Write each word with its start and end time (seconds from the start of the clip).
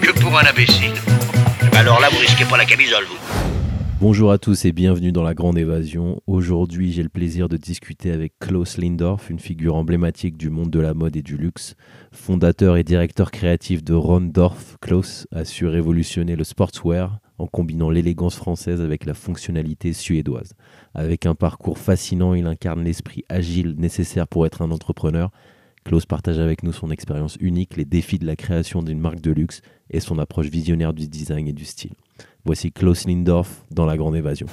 que 0.00 0.12
pour 0.20 0.38
un 0.38 0.44
imbécile. 0.44 0.92
Alors 1.74 2.00
là, 2.00 2.08
vous 2.10 2.18
risquez 2.18 2.44
pas 2.44 2.56
la 2.56 2.64
camisole. 2.64 3.04
Bonjour 4.00 4.32
à 4.32 4.38
tous 4.38 4.64
et 4.64 4.72
bienvenue 4.72 5.12
dans 5.12 5.22
La 5.22 5.34
Grande 5.34 5.58
Évasion. 5.58 6.22
Aujourd'hui, 6.26 6.90
j'ai 6.90 7.02
le 7.02 7.10
plaisir 7.10 7.50
de 7.50 7.58
discuter 7.58 8.10
avec 8.10 8.32
Klaus 8.38 8.78
Lindorf, 8.78 9.28
une 9.28 9.38
figure 9.38 9.74
emblématique 9.74 10.38
du 10.38 10.48
monde 10.48 10.70
de 10.70 10.80
la 10.80 10.94
mode 10.94 11.16
et 11.16 11.22
du 11.22 11.36
luxe. 11.36 11.74
Fondateur 12.12 12.78
et 12.78 12.84
directeur 12.84 13.30
créatif 13.30 13.84
de 13.84 13.92
Rondorf, 13.92 14.78
Klaus 14.80 15.26
a 15.32 15.44
su 15.44 15.66
révolutionner 15.66 16.34
le 16.34 16.44
sportswear 16.44 17.18
en 17.36 17.46
combinant 17.46 17.90
l'élégance 17.90 18.36
française 18.36 18.80
avec 18.80 19.04
la 19.04 19.14
fonctionnalité 19.14 19.92
suédoise. 19.92 20.54
Avec 20.94 21.26
un 21.26 21.34
parcours 21.34 21.78
fascinant, 21.78 22.32
il 22.32 22.46
incarne 22.46 22.84
l'esprit 22.84 23.24
agile 23.28 23.74
nécessaire 23.76 24.28
pour 24.28 24.46
être 24.46 24.62
un 24.62 24.70
entrepreneur. 24.70 25.30
Klaus 25.84 26.06
partage 26.06 26.38
avec 26.38 26.62
nous 26.62 26.72
son 26.72 26.90
expérience 26.90 27.36
unique, 27.40 27.76
les 27.76 27.84
défis 27.84 28.18
de 28.18 28.26
la 28.26 28.36
création 28.36 28.82
d'une 28.82 29.00
marque 29.00 29.20
de 29.20 29.30
luxe 29.30 29.62
et 29.90 30.00
son 30.00 30.18
approche 30.18 30.48
visionnaire 30.48 30.92
du 30.92 31.08
design 31.08 31.46
et 31.48 31.52
du 31.52 31.64
style. 31.64 31.92
Voici 32.44 32.72
Klaus 32.72 33.06
Lindorf 33.06 33.64
dans 33.70 33.86
La 33.86 33.96
Grande 33.96 34.16
Évasion. 34.16 34.46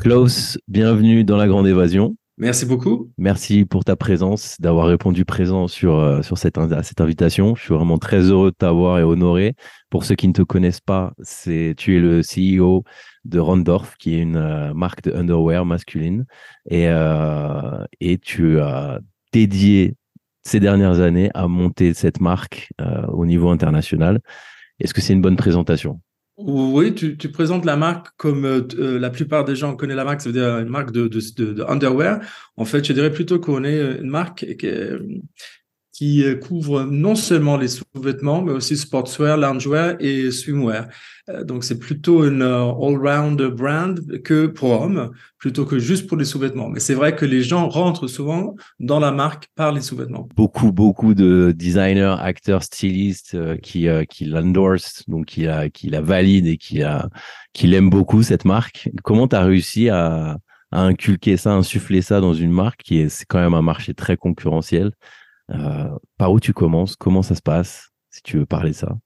Klaus, 0.00 0.58
bienvenue 0.68 1.24
dans 1.24 1.36
La 1.36 1.46
Grande 1.46 1.66
Évasion. 1.66 2.16
Merci 2.38 2.66
beaucoup. 2.66 3.10
Merci 3.16 3.64
pour 3.64 3.84
ta 3.84 3.96
présence, 3.96 4.60
d'avoir 4.60 4.88
répondu 4.88 5.24
présent 5.24 5.68
sur, 5.68 5.94
euh, 5.94 6.20
sur 6.20 6.36
cette, 6.36 6.58
à 6.58 6.82
cette 6.82 7.00
invitation. 7.00 7.54
Je 7.54 7.62
suis 7.62 7.74
vraiment 7.74 7.96
très 7.96 8.20
heureux 8.30 8.50
de 8.50 8.56
t'avoir 8.56 8.98
et 8.98 9.02
honoré. 9.02 9.54
Pour 9.88 10.04
ceux 10.04 10.16
qui 10.16 10.28
ne 10.28 10.34
te 10.34 10.42
connaissent 10.42 10.82
pas, 10.82 11.14
c'est, 11.22 11.74
tu 11.78 11.96
es 11.96 12.00
le 12.00 12.20
CEO 12.20 12.84
de 13.24 13.38
Rondorf, 13.38 13.96
qui 13.96 14.16
est 14.16 14.20
une 14.20 14.36
euh, 14.36 14.74
marque 14.74 15.02
de 15.04 15.14
underwear 15.14 15.64
masculine. 15.64 16.26
Et, 16.68 16.88
euh, 16.88 17.84
et 18.00 18.18
tu 18.18 18.60
as 18.60 19.00
dédié 19.32 19.94
ces 20.46 20.60
dernières 20.60 21.00
années 21.00 21.30
à 21.34 21.48
monter 21.48 21.92
cette 21.92 22.20
marque 22.20 22.68
euh, 22.80 23.04
au 23.08 23.26
niveau 23.26 23.50
international. 23.50 24.20
Est-ce 24.78 24.94
que 24.94 25.00
c'est 25.00 25.12
une 25.12 25.20
bonne 25.20 25.36
présentation? 25.36 26.00
Oui, 26.38 26.94
tu, 26.94 27.16
présentes 27.30 27.64
la 27.64 27.76
marque 27.76 28.08
comme 28.16 28.44
euh, 28.44 28.60
euh, 28.78 28.98
la 28.98 29.10
plupart 29.10 29.44
des 29.44 29.56
gens 29.56 29.74
connaissent 29.74 29.96
la 29.96 30.04
marque, 30.04 30.20
ça 30.20 30.28
veut 30.28 30.34
dire 30.34 30.58
une 30.58 30.68
marque 30.68 30.92
de, 30.92 31.08
de, 31.08 31.20
de- 31.36 31.52
de 31.52 31.62
underwear. 31.64 32.20
En 32.56 32.64
fait, 32.64 32.84
je 32.84 32.92
dirais 32.92 33.10
plutôt 33.10 33.40
qu'on 33.40 33.64
est 33.64 33.98
une 34.00 34.10
marque 34.10 34.46
qui, 34.58 34.68
qui 35.96 36.24
euh, 36.24 36.34
couvre 36.34 36.82
non 36.82 37.14
seulement 37.14 37.56
les 37.56 37.68
sous-vêtements, 37.68 38.42
mais 38.42 38.52
aussi 38.52 38.76
sportswear, 38.76 39.38
loungewear 39.38 39.96
et 39.98 40.30
swimwear. 40.30 40.88
Euh, 41.30 41.42
Donc, 41.42 41.64
c'est 41.64 41.78
plutôt 41.78 42.26
une 42.26 42.42
euh, 42.42 42.70
all-round 42.70 43.40
brand 43.54 43.98
que 44.22 44.46
pour 44.46 44.82
hommes, 44.82 45.10
plutôt 45.38 45.64
que 45.64 45.78
juste 45.78 46.06
pour 46.06 46.18
les 46.18 46.26
sous-vêtements. 46.26 46.68
Mais 46.68 46.80
c'est 46.80 46.92
vrai 46.92 47.16
que 47.16 47.24
les 47.24 47.42
gens 47.42 47.70
rentrent 47.70 48.08
souvent 48.08 48.56
dans 48.78 49.00
la 49.00 49.10
marque 49.10 49.46
par 49.54 49.72
les 49.72 49.80
sous-vêtements. 49.80 50.28
beaucoup, 50.36 50.70
beaucoup 50.70 51.14
de 51.14 51.54
designers, 51.56 52.16
acteurs, 52.20 52.62
stylistes 52.62 53.34
qui, 53.62 53.88
qui 54.10 54.26
l'endorsent, 54.26 55.02
donc 55.08 55.24
qui 55.24 55.44
la, 55.44 55.70
qui 55.70 55.88
la 55.88 56.02
valident 56.02 56.48
et 56.48 56.58
qui, 56.58 56.82
qui 57.54 57.66
l'aiment 57.68 57.88
beaucoup, 57.88 58.22
cette 58.22 58.44
marque. 58.44 58.90
Comment 59.02 59.28
tu 59.28 59.36
as 59.36 59.44
réussi 59.44 59.88
à, 59.88 60.36
inculquer 60.72 61.38
ça, 61.38 61.52
insuffler 61.52 62.02
ça 62.02 62.20
dans 62.20 62.34
une 62.34 62.52
marque 62.52 62.82
qui 62.82 62.98
est, 62.98 63.08
c'est 63.08 63.24
quand 63.24 63.38
même 63.38 63.54
un 63.54 63.62
marché 63.62 63.94
très 63.94 64.18
concurrentiel? 64.18 64.92
Par 65.48 66.32
où 66.32 66.40
tu 66.40 66.52
commences? 66.52 66.96
Comment 66.96 67.22
ça 67.22 67.34
se 67.34 67.42
passe 67.42 67.90
Si 68.10 68.22
tu 68.22 68.38
veux 68.38 68.46
parler 68.46 68.70
de 68.70 68.76
ça? 68.76 68.96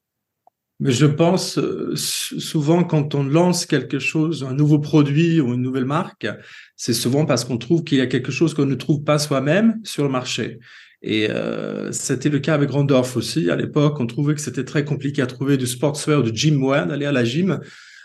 Mais 0.82 0.92
je 0.92 1.04
pense 1.04 1.58
euh, 1.58 1.94
sou- 1.94 2.40
souvent 2.40 2.84
quand 2.84 3.14
on 3.14 3.22
lance 3.22 3.66
quelque 3.66 3.98
chose, 3.98 4.44
un 4.44 4.54
nouveau 4.54 4.78
produit 4.78 5.38
ou 5.40 5.52
une 5.52 5.60
nouvelle 5.60 5.84
marque, 5.84 6.26
c'est 6.74 6.94
souvent 6.94 7.26
parce 7.26 7.44
qu'on 7.44 7.58
trouve 7.58 7.84
qu'il 7.84 7.98
y 7.98 8.00
a 8.00 8.06
quelque 8.06 8.32
chose 8.32 8.54
qu'on 8.54 8.64
ne 8.64 8.74
trouve 8.74 9.04
pas 9.04 9.18
soi-même 9.18 9.78
sur 9.84 10.04
le 10.04 10.08
marché. 10.10 10.58
Et 11.02 11.28
euh, 11.30 11.92
c'était 11.92 12.30
le 12.30 12.38
cas 12.38 12.54
avec 12.54 12.70
Randorf 12.70 13.16
aussi. 13.16 13.50
À 13.50 13.56
l'époque, 13.56 14.00
on 14.00 14.06
trouvait 14.06 14.34
que 14.34 14.40
c'était 14.40 14.64
très 14.64 14.84
compliqué 14.84 15.20
à 15.20 15.26
trouver 15.26 15.58
du 15.58 15.66
sportswear, 15.66 16.22
du 16.22 16.30
gymwear, 16.34 16.86
d'aller 16.86 17.06
à 17.06 17.12
la 17.12 17.24
gym 17.24 17.60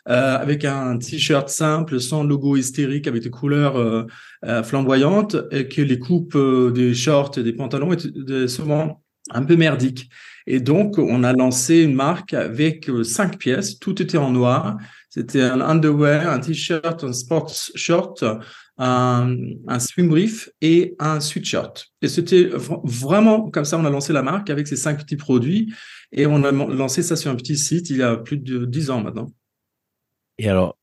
euh, 0.08 0.38
avec 0.38 0.66
un 0.66 0.98
t-shirt 0.98 1.50
simple, 1.50 2.00
sans 2.00 2.24
logo 2.24 2.58
hystérique, 2.58 3.08
avec 3.08 3.24
des 3.24 3.30
couleurs 3.30 3.78
euh, 3.78 4.04
euh, 4.46 4.64
flamboyantes, 4.64 5.36
et 5.52 5.68
que 5.68 5.82
les 5.82 6.00
coupes 6.00 6.38
des 6.74 6.94
shorts 6.94 7.38
et 7.38 7.44
des 7.44 7.54
pantalons 7.54 7.94
étaient 7.94 8.48
souvent 8.48 9.02
un 9.32 9.44
peu 9.44 9.56
merdiques. 9.56 10.10
Et 10.48 10.60
donc, 10.60 11.00
on 11.00 11.24
a 11.24 11.34
lancé 11.34 11.82
une 11.82 11.96
marque 11.96 12.34
avec 12.36 12.90
cinq 13.04 13.40
pièces. 13.40 13.80
Tout 13.80 14.00
était 14.02 14.20
en 14.20 14.30
noir. 14.30 14.78
C'était 15.10 15.42
un 15.42 15.62
underwear, 15.62 16.30
un 16.30 16.40
t-shirt, 16.40 17.04
un 17.04 17.14
sports 17.14 17.52
short, 17.74 18.24
un, 18.78 19.36
un 19.68 19.80
swim 19.80 20.10
brief 20.10 20.50
et 20.62 20.94
un 21.00 21.20
sweatshirt. 21.20 21.88
Et 22.04 22.10
c'était 22.10 22.44
vra- 22.44 22.82
vraiment 22.84 23.50
comme 23.50 23.66
ça, 23.66 23.80
on 23.80 23.86
a 23.86 23.90
lancé 23.90 24.14
la 24.14 24.22
marque 24.22 24.50
avec 24.52 24.68
ces 24.68 24.76
cinq 24.76 25.00
petits 25.00 25.16
produits. 25.16 25.74
Et 26.12 26.28
on 26.28 26.44
a 26.44 26.52
lancé 26.52 27.02
ça 27.02 27.16
sur 27.16 27.32
un 27.32 27.36
petit 27.36 27.58
site 27.58 27.90
il 27.90 27.98
y 27.98 28.04
a 28.04 28.18
plus 28.18 28.38
de 28.38 28.66
dix 28.66 28.92
ans 28.92 29.02
maintenant. 29.02 29.32
Et 30.38 30.50
alors, 30.50 30.78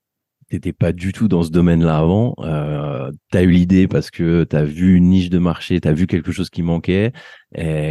tu 0.49 0.57
n'étais 0.57 0.73
pas 0.73 0.93
du 0.93 1.13
tout 1.13 1.29
dans 1.29 1.43
ce 1.43 1.51
domaine-là 1.51 1.99
avant. 1.99 2.35
Euh, 2.41 3.11
tu 3.31 3.39
as 3.39 3.43
eu 3.43 3.51
l'idée 3.51 3.89
parce 3.89 4.11
que 4.11 4.45
tu 4.45 4.57
as 4.57 4.65
vu 4.65 4.97
une 4.97 5.09
niche 5.09 5.31
de 5.31 5.39
marché, 5.39 5.81
tu 5.81 5.89
as 5.89 5.93
vu 5.93 6.07
quelque 6.07 6.33
chose 6.33 6.51
qui 6.51 6.63
manquait. 6.63 7.13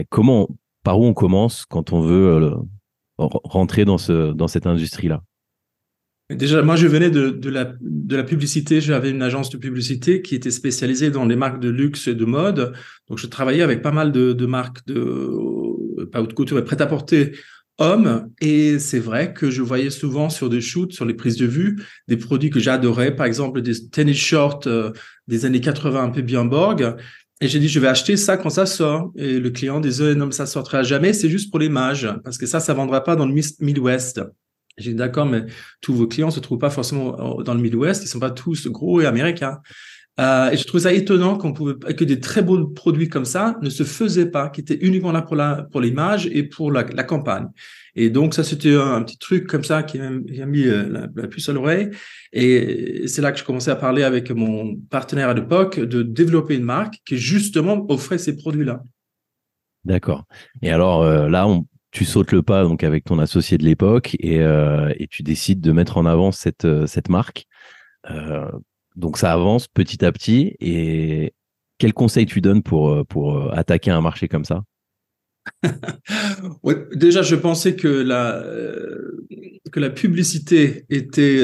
Comment, 0.10 0.50
par 0.84 1.00
où 1.00 1.06
on 1.06 1.14
commence 1.14 1.66
quand 1.66 1.94
on 1.94 2.02
veut 2.02 2.28
euh, 2.28 2.56
rentrer 3.18 3.86
dans, 3.86 3.98
ce, 3.98 4.32
dans 4.34 4.48
cette 4.48 4.68
industrie-là? 4.68 5.24
Mais 6.30 6.36
Déjà, 6.36 6.62
moi, 6.62 6.76
je 6.76 6.88
venais 6.88 7.10
de, 7.10 7.50
la, 7.50 7.74
de 7.82 8.16
la 8.16 8.24
publicité. 8.24 8.80
J'avais 8.80 9.12
une 9.12 9.22
agence 9.22 9.50
de 9.50 9.58
publicité 9.58 10.22
qui 10.22 10.36
était 10.36 10.52
spécialisée 10.52 11.12
dans 11.12 11.26
les 11.26 11.36
marques 11.36 11.60
de 11.60 11.70
luxe 11.70 12.08
et 12.08 12.16
de 12.16 12.26
mode. 12.26 12.74
Donc, 13.10 13.18
je 13.18 13.28
travaillais 13.28 13.64
avec 13.64 13.82
pas 13.82 13.92
mal 13.92 14.12
de, 14.12 14.34
de 14.34 14.46
marques 14.46 14.86
de 14.88 16.06
pas 16.12 16.22
haute 16.22 16.34
couture 16.34 16.58
et 16.58 16.64
prêt-à-porter 16.64 17.34
hommes. 17.78 18.30
Et 18.42 18.80
c'est 18.80 19.00
vrai 19.00 19.34
que 19.34 19.50
je 19.50 19.62
voyais 19.62 19.90
souvent 19.90 20.30
sur 20.30 20.50
des 20.50 20.62
shoots, 20.62 20.94
sur 20.94 21.06
les 21.06 21.14
prises 21.14 21.38
de 21.38 21.46
vue, 21.46 21.82
des 22.08 22.18
produits 22.18 22.50
que 22.50 22.60
j'adorais. 22.60 23.16
Par 23.16 23.26
exemple, 23.26 23.62
des 23.62 23.90
tennis 23.90 24.18
shorts 24.18 24.62
euh, 24.68 24.92
des 25.28 25.46
années 25.46 25.62
80 25.62 26.04
un 26.04 26.10
peu 26.10 26.22
bien 26.22 26.46
Borg. 26.46 26.96
Et 27.42 27.48
j'ai 27.48 27.60
dit, 27.60 27.68
je 27.68 27.80
vais 27.80 27.88
acheter 27.88 28.18
ça 28.18 28.38
quand 28.38 28.52
ça 28.52 28.68
sort. 28.68 29.12
Et 29.16 29.40
le 29.40 29.50
client 29.50 29.80
disait, 29.80 30.14
non, 30.14 30.28
mais 30.28 30.32
ça 30.32 30.46
sortira 30.46 30.84
jamais, 30.84 31.12
c'est 31.12 31.30
juste 31.30 31.50
pour 31.50 31.60
les 31.60 31.70
mages. 31.70 32.08
Parce 32.24 32.38
que 32.38 32.46
ça, 32.46 32.60
ça 32.60 32.74
vendra 32.74 33.04
pas 33.04 33.16
dans 33.16 33.26
le 33.26 33.34
Midwest. 33.34 34.22
J'ai 34.78 34.92
dit, 34.92 34.96
d'accord, 34.96 35.26
mais 35.26 35.46
tous 35.82 35.94
vos 35.94 36.08
clients 36.08 36.32
se 36.32 36.40
trouvent 36.40 36.60
pas 36.60 36.70
forcément 36.70 37.42
dans 37.42 37.54
le 37.54 37.60
Midwest, 37.60 38.04
ils 38.04 38.08
sont 38.08 38.20
pas 38.20 38.32
tous 38.32 38.68
gros 38.68 39.02
et 39.02 39.06
américains. 39.06 39.60
Euh, 40.20 40.52
et 40.52 40.58
je 40.58 40.66
trouve 40.66 40.82
ça 40.82 40.92
étonnant 40.92 41.38
qu'on 41.38 41.54
pouvait 41.54 41.76
que 41.96 42.04
des 42.04 42.20
très 42.20 42.42
beaux 42.42 42.68
produits 42.68 43.08
comme 43.08 43.26
ça 43.26 43.58
ne 43.62 43.70
se 43.70 43.84
faisaient 43.84 44.30
pas, 44.30 44.50
qui 44.50 44.62
étaient 44.62 44.78
uniquement 44.82 45.12
là 45.12 45.22
pour 45.22 45.36
la 45.36 45.68
pour 45.72 45.80
l'image 45.80 46.28
et 46.28 46.44
pour 46.44 46.72
la, 46.72 46.84
campagne. 46.84 47.48
Et 47.96 48.10
donc 48.10 48.34
ça 48.34 48.44
c'était 48.44 48.76
un, 48.76 49.02
petit 49.04 49.18
truc 49.18 49.48
comme 49.48 49.64
ça 49.64 49.84
qui 49.84 50.00
m'a 50.00 50.10
mis 50.10 50.66
euh, 50.66 51.08
la, 51.16 51.28
puce 51.28 51.48
à 51.48 51.54
l'oreille. 51.54 51.92
Et 52.34 53.08
c'est 53.08 53.22
là 53.22 53.32
que 53.32 53.40
je 53.40 53.46
commençais 53.46 53.72
à 53.72 53.76
parler 53.76 54.04
avec 54.04 54.32
mon 54.32 54.76
partenaire 54.90 55.30
à 55.30 55.34
l'époque 55.34 55.80
de 55.80 56.04
développer 56.04 56.56
une 56.56 56.66
marque 56.66 56.96
qui 57.06 57.18
justement 57.18 57.86
offrait 57.90 58.18
ces 58.18 58.36
produits-là. 58.36 58.84
D'accord. 59.86 60.26
Et 60.62 60.72
alors 60.72 61.04
euh, 61.04 61.30
là, 61.30 61.48
tu 61.92 62.04
sautes 62.04 62.34
le 62.34 62.42
pas 62.42 62.64
donc 62.64 62.84
avec 62.84 63.06
ton 63.06 63.18
associé 63.18 63.58
de 63.58 63.64
l'époque 63.64 64.16
et, 64.20 64.40
et 64.40 65.08
tu 65.10 65.24
décides 65.24 65.62
de 65.62 65.72
mettre 65.72 65.98
en 65.98 66.06
avant 66.06 66.32
cette, 66.32 66.68
cette 66.86 67.10
marque. 67.10 67.48
Donc 68.96 69.18
ça 69.18 69.32
avance 69.34 69.68
petit 69.68 70.04
à 70.06 70.12
petit. 70.12 70.56
Et 70.60 71.34
quel 71.78 71.94
conseil 71.94 72.26
tu 72.26 72.42
donnes 72.42 72.64
pour, 72.64 72.90
euh, 72.90 73.04
pour 73.04 73.38
euh, 73.38 73.50
attaquer 73.54 73.92
un 73.92 74.02
marché 74.02 74.28
comme 74.28 74.46
ça? 74.46 74.64
Déjà, 76.96 77.24
je 77.24 77.36
pensais 77.36 77.76
que 77.76 77.88
la, 77.88 78.36
euh, 78.36 79.26
que 79.72 79.80
la 79.80 79.90
publicité 79.90 80.86
était 80.90 81.44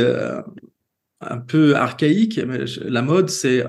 un 1.21 1.37
peu 1.39 1.75
archaïque, 1.75 2.39
mais 2.45 2.65
la 2.85 3.01
mode, 3.01 3.29
c'est 3.29 3.63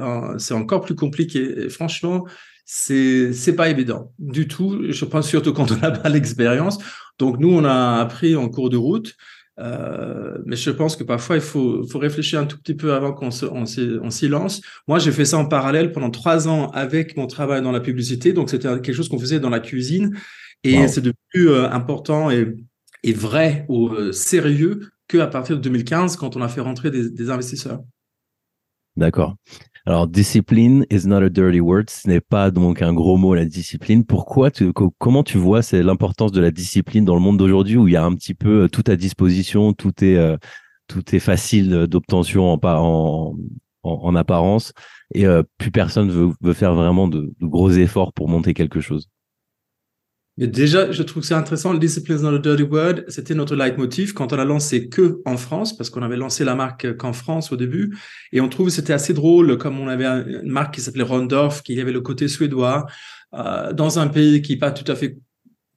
encore 0.53 0.83
plus 0.83 0.95
compliqué. 0.95 1.71
Franchement, 1.71 2.27
c'est 2.67 3.33
c'est 3.33 3.57
pas 3.57 3.71
évident 3.71 4.13
du 4.19 4.47
tout. 4.47 4.85
Je 4.91 5.05
pense 5.07 5.27
surtout 5.27 5.55
quand 5.55 5.73
on 5.73 5.77
n'a 5.77 5.91
pas 6.03 6.11
l'expérience. 6.11 6.79
Donc, 7.19 7.39
nous, 7.39 7.51
on 7.51 7.65
a 7.65 8.01
appris 8.01 8.37
en 8.37 8.51
cours 8.51 8.69
de 8.69 8.77
route. 8.77 9.15
Euh, 9.59 10.39
mais 10.47 10.57
je 10.57 10.71
pense 10.71 10.97
que 10.97 11.05
parfois, 11.05 11.37
il 11.37 11.43
faut, 11.43 11.87
faut 11.89 11.99
réfléchir 11.99 12.41
un 12.41 12.47
tout 12.47 12.59
petit 12.59 12.75
peu 12.75 12.93
avant 12.95 13.13
qu'on 13.13 13.31
se, 13.31 13.45
on 13.47 13.67
s'y 13.67 13.99
on 14.03 14.11
s'y 14.11 14.29
lance. 14.29 14.61
Moi, 14.87 14.99
j'ai 14.99 15.13
fait 15.13 15.25
ça 15.25 15.39
en 15.39 15.47
parallèle 15.47 15.93
pendant 15.93 16.11
trois 16.11 16.47
ans 16.49 16.71
avec 16.71 17.17
mon 17.17 17.27
travail 17.27 17.63
dans 17.63 17.73
la 17.73 17.81
publicité. 17.81 18.33
Donc, 18.33 18.51
c'était 18.51 18.69
quelque 18.81 18.93
chose 18.93 19.09
qu'on 19.09 19.19
faisait 19.19 19.41
dans 19.41 19.51
la 19.51 19.61
cuisine. 19.61 20.17
Et 20.65 20.79
Wow. 20.79 20.89
c'est 20.89 21.01
devenu 21.01 21.49
euh, 21.51 21.71
important 21.71 22.31
et 22.31 22.55
et 23.05 23.13
vrai 23.13 23.65
ou 23.69 23.89
euh, 23.91 24.13
sérieux 24.13 24.91
qu'à 25.07 25.27
partir 25.27 25.57
de 25.57 25.63
2015 25.63 26.17
quand 26.17 26.37
on 26.37 26.43
a 26.43 26.49
fait 26.49 26.61
rentrer 26.61 26.91
des, 26.91 27.11
des 27.11 27.31
investisseurs. 27.31 27.81
D'accord. 28.97 29.37
Alors, 29.89 30.07
discipline 30.07 30.85
is 30.91 31.07
not 31.07 31.23
a 31.23 31.31
dirty 31.31 31.61
word. 31.61 31.89
Ce 31.89 32.07
n'est 32.07 32.21
pas 32.21 32.51
donc 32.51 32.83
un 32.83 32.93
gros 32.93 33.17
mot, 33.17 33.35
la 33.35 33.47
discipline. 33.47 34.05
Pourquoi, 34.05 34.51
tu, 34.51 34.71
comment 34.99 35.23
tu 35.23 35.39
vois 35.39 35.63
c'est 35.63 35.83
l'importance 35.83 36.31
de 36.31 36.43
la 36.43 36.51
discipline 36.51 37.07
dans 37.07 37.15
le 37.15 37.23
monde 37.23 37.39
d'aujourd'hui 37.39 37.79
où 37.79 37.89
il 37.89 37.95
y 37.95 37.97
a 37.97 38.05
un 38.05 38.15
petit 38.15 38.35
peu 38.35 38.65
euh, 38.65 38.69
tout 38.69 38.85
à 38.87 38.97
disposition, 38.97 39.73
tout 39.73 40.05
est, 40.05 40.17
euh, 40.17 40.37
tout 40.89 41.17
est 41.17 41.21
facile 41.21 41.87
d'obtention 41.87 42.53
en, 42.53 42.61
en, 42.63 43.35
en, 43.83 44.15
apparence 44.15 44.75
et 45.15 45.25
euh, 45.27 45.43
plus 45.57 45.71
personne 45.71 46.11
veut, 46.11 46.35
veut 46.43 46.53
faire 46.53 46.75
vraiment 46.75 47.09
de, 47.09 47.33
de 47.41 47.47
gros 47.47 47.71
efforts 47.71 48.13
pour 48.13 48.29
monter 48.29 48.53
quelque 48.53 48.83
chose? 48.83 49.09
Mais 50.39 50.47
déjà, 50.47 50.93
je 50.93 51.03
trouve 51.03 51.23
que 51.23 51.27
c'est 51.27 51.35
intéressant. 51.35 51.75
Discipline 51.75 52.19
dans 52.19 52.31
le 52.31 52.39
Dirty 52.39 52.63
Word, 52.63 53.03
c'était 53.09 53.35
notre 53.35 53.57
leitmotiv 53.57 54.15
quand 54.15 54.33
on 54.33 54.39
a 54.39 54.45
lancé 54.45 54.89
que 54.89 55.21
en 55.25 55.37
France, 55.37 55.77
parce 55.77 55.91
qu'on 55.91 56.03
avait 56.03 56.17
lancé 56.17 56.45
la 56.45 56.55
marque 56.55 56.97
qu'en 56.97 57.13
France 57.13 57.51
au 57.51 57.57
début. 57.57 57.97
Et 58.33 58.41
on 58.41 58.49
trouve 58.49 58.69
que 58.69 58.73
c'était 58.73 58.93
assez 58.93 59.13
drôle, 59.13 59.59
comme 59.59 59.81
on 59.81 59.89
avait 59.89 60.07
une 60.07 60.43
marque 60.45 60.75
qui 60.75 60.81
s'appelait 60.81 61.03
Rondorf, 61.03 61.63
qui 61.65 61.79
avait 61.81 61.91
le 61.91 62.01
côté 62.01 62.29
suédois, 62.29 62.87
euh, 63.35 63.73
dans 63.73 63.99
un 63.99 64.07
pays 64.07 64.41
qui 64.41 64.53
n'est 64.53 64.59
pas 64.61 64.71
tout 64.71 64.91
à 64.91 64.95
fait 64.95 65.19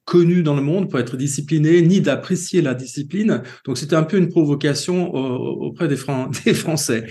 connu 0.04 0.44
dans 0.44 0.54
le 0.54 0.62
monde 0.62 0.88
pour 0.88 1.00
être 1.00 1.16
discipliné, 1.16 1.82
ni 1.82 2.00
d'apprécier 2.00 2.62
la 2.62 2.74
discipline. 2.74 3.42
Donc 3.64 3.78
c'était 3.78 3.96
un 3.96 4.02
peu 4.04 4.16
une 4.16 4.28
provocation 4.28 5.12
auprès 5.12 5.88
des, 5.88 5.96
des 6.44 6.54
Français. 6.54 7.06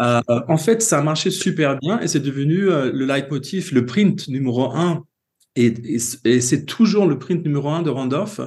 Euh, 0.00 0.20
en 0.48 0.56
fait, 0.56 0.82
ça 0.82 0.98
a 0.98 1.02
marché 1.02 1.30
super 1.30 1.78
bien 1.78 2.00
et 2.00 2.08
c'est 2.08 2.20
devenu 2.20 2.68
euh, 2.68 2.90
le 2.92 3.06
leitmotiv, 3.06 3.72
le 3.72 3.86
print 3.86 4.26
numéro 4.26 4.72
un 4.74 5.04
et, 5.56 5.98
c'est 6.40 6.66
toujours 6.66 7.06
le 7.06 7.18
print 7.18 7.44
numéro 7.44 7.68
un 7.70 7.82
de 7.82 7.90
Randolph. 7.90 8.40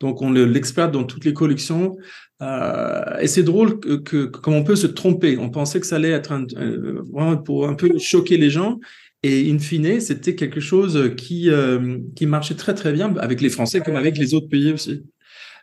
Donc, 0.00 0.22
on 0.22 0.32
l'exploite 0.32 0.92
dans 0.92 1.04
toutes 1.04 1.24
les 1.24 1.34
collections. 1.34 1.96
Euh, 2.42 3.18
et 3.20 3.26
c'est 3.26 3.42
drôle 3.42 3.80
que, 3.80 3.96
que, 3.96 4.24
comme 4.24 4.54
on 4.54 4.64
peut 4.64 4.76
se 4.76 4.86
tromper. 4.86 5.38
On 5.38 5.50
pensait 5.50 5.80
que 5.80 5.86
ça 5.86 5.96
allait 5.96 6.10
être 6.10 6.32
un, 6.32 6.46
euh, 6.56 7.36
pour 7.44 7.68
un 7.68 7.74
peu 7.74 7.98
choquer 7.98 8.36
les 8.36 8.50
gens. 8.50 8.78
Et 9.22 9.50
in 9.50 9.58
fine, 9.58 10.00
c'était 10.00 10.34
quelque 10.34 10.60
chose 10.60 11.14
qui, 11.16 11.48
euh, 11.48 11.98
qui 12.14 12.26
marchait 12.26 12.56
très, 12.56 12.74
très 12.74 12.92
bien 12.92 13.16
avec 13.16 13.40
les 13.40 13.48
Français 13.48 13.80
comme 13.80 13.96
avec 13.96 14.18
les 14.18 14.34
autres 14.34 14.48
pays 14.48 14.72
aussi. 14.72 15.02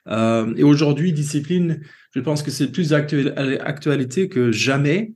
Euh, 0.07 0.53
et 0.57 0.63
aujourd'hui, 0.63 1.13
discipline, 1.13 1.81
je 2.15 2.19
pense 2.21 2.41
que 2.43 2.51
c'est 2.51 2.71
plus 2.71 2.89
d'actualité 2.89 4.29
que 4.29 4.51
jamais. 4.51 5.13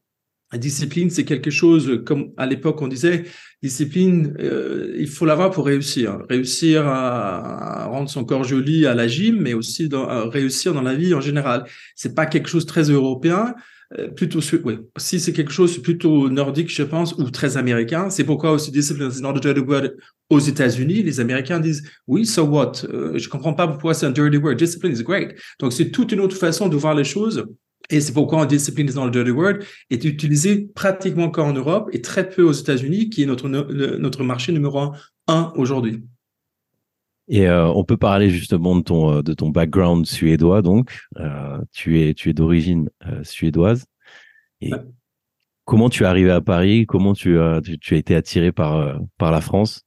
Discipline, 0.57 1.09
c'est 1.09 1.25
quelque 1.25 1.51
chose, 1.51 2.01
comme 2.05 2.31
à 2.37 2.45
l'époque 2.45 2.81
on 2.81 2.87
disait, 2.87 3.25
discipline, 3.63 4.35
euh, 4.39 4.95
il 4.97 5.07
faut 5.07 5.25
l'avoir 5.25 5.51
pour 5.51 5.65
réussir. 5.65 6.19
Réussir 6.29 6.87
à, 6.87 7.85
rendre 7.85 8.09
son 8.09 8.23
corps 8.25 8.43
joli 8.43 8.85
à 8.85 8.93
la 8.93 9.07
gym, 9.07 9.39
mais 9.41 9.53
aussi 9.53 9.89
réussir 9.91 10.73
dans 10.73 10.81
la 10.81 10.95
vie 10.95 11.13
en 11.13 11.21
général. 11.21 11.65
C'est 11.95 12.15
pas 12.15 12.25
quelque 12.25 12.49
chose 12.49 12.65
très 12.65 12.83
européen, 12.83 13.55
euh, 13.99 14.07
plutôt 14.07 14.39
oui. 14.63 14.79
Si 14.97 15.19
c'est 15.19 15.33
quelque 15.33 15.51
chose 15.51 15.77
plutôt 15.81 16.29
nordique, 16.29 16.73
je 16.73 16.83
pense, 16.83 17.13
ou 17.13 17.29
très 17.29 17.57
américain. 17.57 18.09
C'est 18.09 18.23
pourquoi 18.23 18.51
aussi 18.51 18.71
discipline 18.71 19.11
is 19.11 19.21
not 19.21 19.37
a 19.37 19.39
dirty 19.39 19.61
word 19.61 19.89
aux 20.29 20.39
États-Unis. 20.39 21.03
Les 21.03 21.19
Américains 21.19 21.59
disent 21.59 21.83
oui, 22.07 22.25
so 22.25 22.43
what? 22.43 22.83
Euh, 22.85 23.17
je 23.17 23.29
comprends 23.29 23.53
pas 23.53 23.67
pourquoi 23.67 23.93
c'est 23.93 24.05
un 24.07 24.11
dirty 24.11 24.37
word. 24.37 24.55
Discipline 24.55 24.93
is 24.93 25.03
great. 25.03 25.35
Donc 25.59 25.71
c'est 25.73 25.91
toute 25.91 26.11
une 26.11 26.19
autre 26.19 26.35
façon 26.35 26.67
de 26.67 26.75
voir 26.75 26.95
les 26.95 27.03
choses 27.03 27.45
et 27.89 28.01
c'est 28.01 28.13
pourquoi 28.13 28.39
en 28.39 28.45
discipline 28.45 28.87
dans 28.87 29.05
le 29.05 29.11
dirty 29.11 29.31
word 29.31 29.57
est 29.89 30.03
utilisé 30.05 30.69
pratiquement 30.73 31.29
qu'en 31.29 31.53
Europe 31.53 31.89
et 31.93 32.01
très 32.01 32.29
peu 32.29 32.43
aux 32.43 32.51
États-Unis, 32.51 33.09
qui 33.09 33.23
est 33.23 33.25
notre, 33.25 33.47
notre 33.47 34.23
marché 34.23 34.51
numéro 34.51 34.93
un, 35.27 35.53
aujourd'hui. 35.55 36.03
Et 37.27 37.47
euh, 37.47 37.67
on 37.67 37.83
peut 37.83 37.97
parler 37.97 38.29
justement 38.29 38.75
de 38.75 38.81
ton, 38.81 39.17
euh, 39.17 39.21
de 39.23 39.33
ton 39.33 39.49
background 39.49 40.05
suédois, 40.05 40.61
donc. 40.61 40.99
Euh, 41.17 41.59
tu 41.71 42.01
es, 42.01 42.13
tu 42.13 42.29
es 42.29 42.33
d'origine 42.33 42.89
suédoise. 43.23 43.85
Et 44.61 44.71
comment 45.63 45.89
tu 45.89 46.03
es 46.03 46.05
arrivé 46.05 46.31
à 46.31 46.41
Paris? 46.41 46.85
Comment 46.87 47.13
tu, 47.13 47.37
tu, 47.63 47.79
tu, 47.79 47.93
as 47.95 47.97
été 47.97 48.15
attiré 48.15 48.51
par, 48.51 48.99
par 49.17 49.31
la 49.31 49.41
France? 49.41 49.85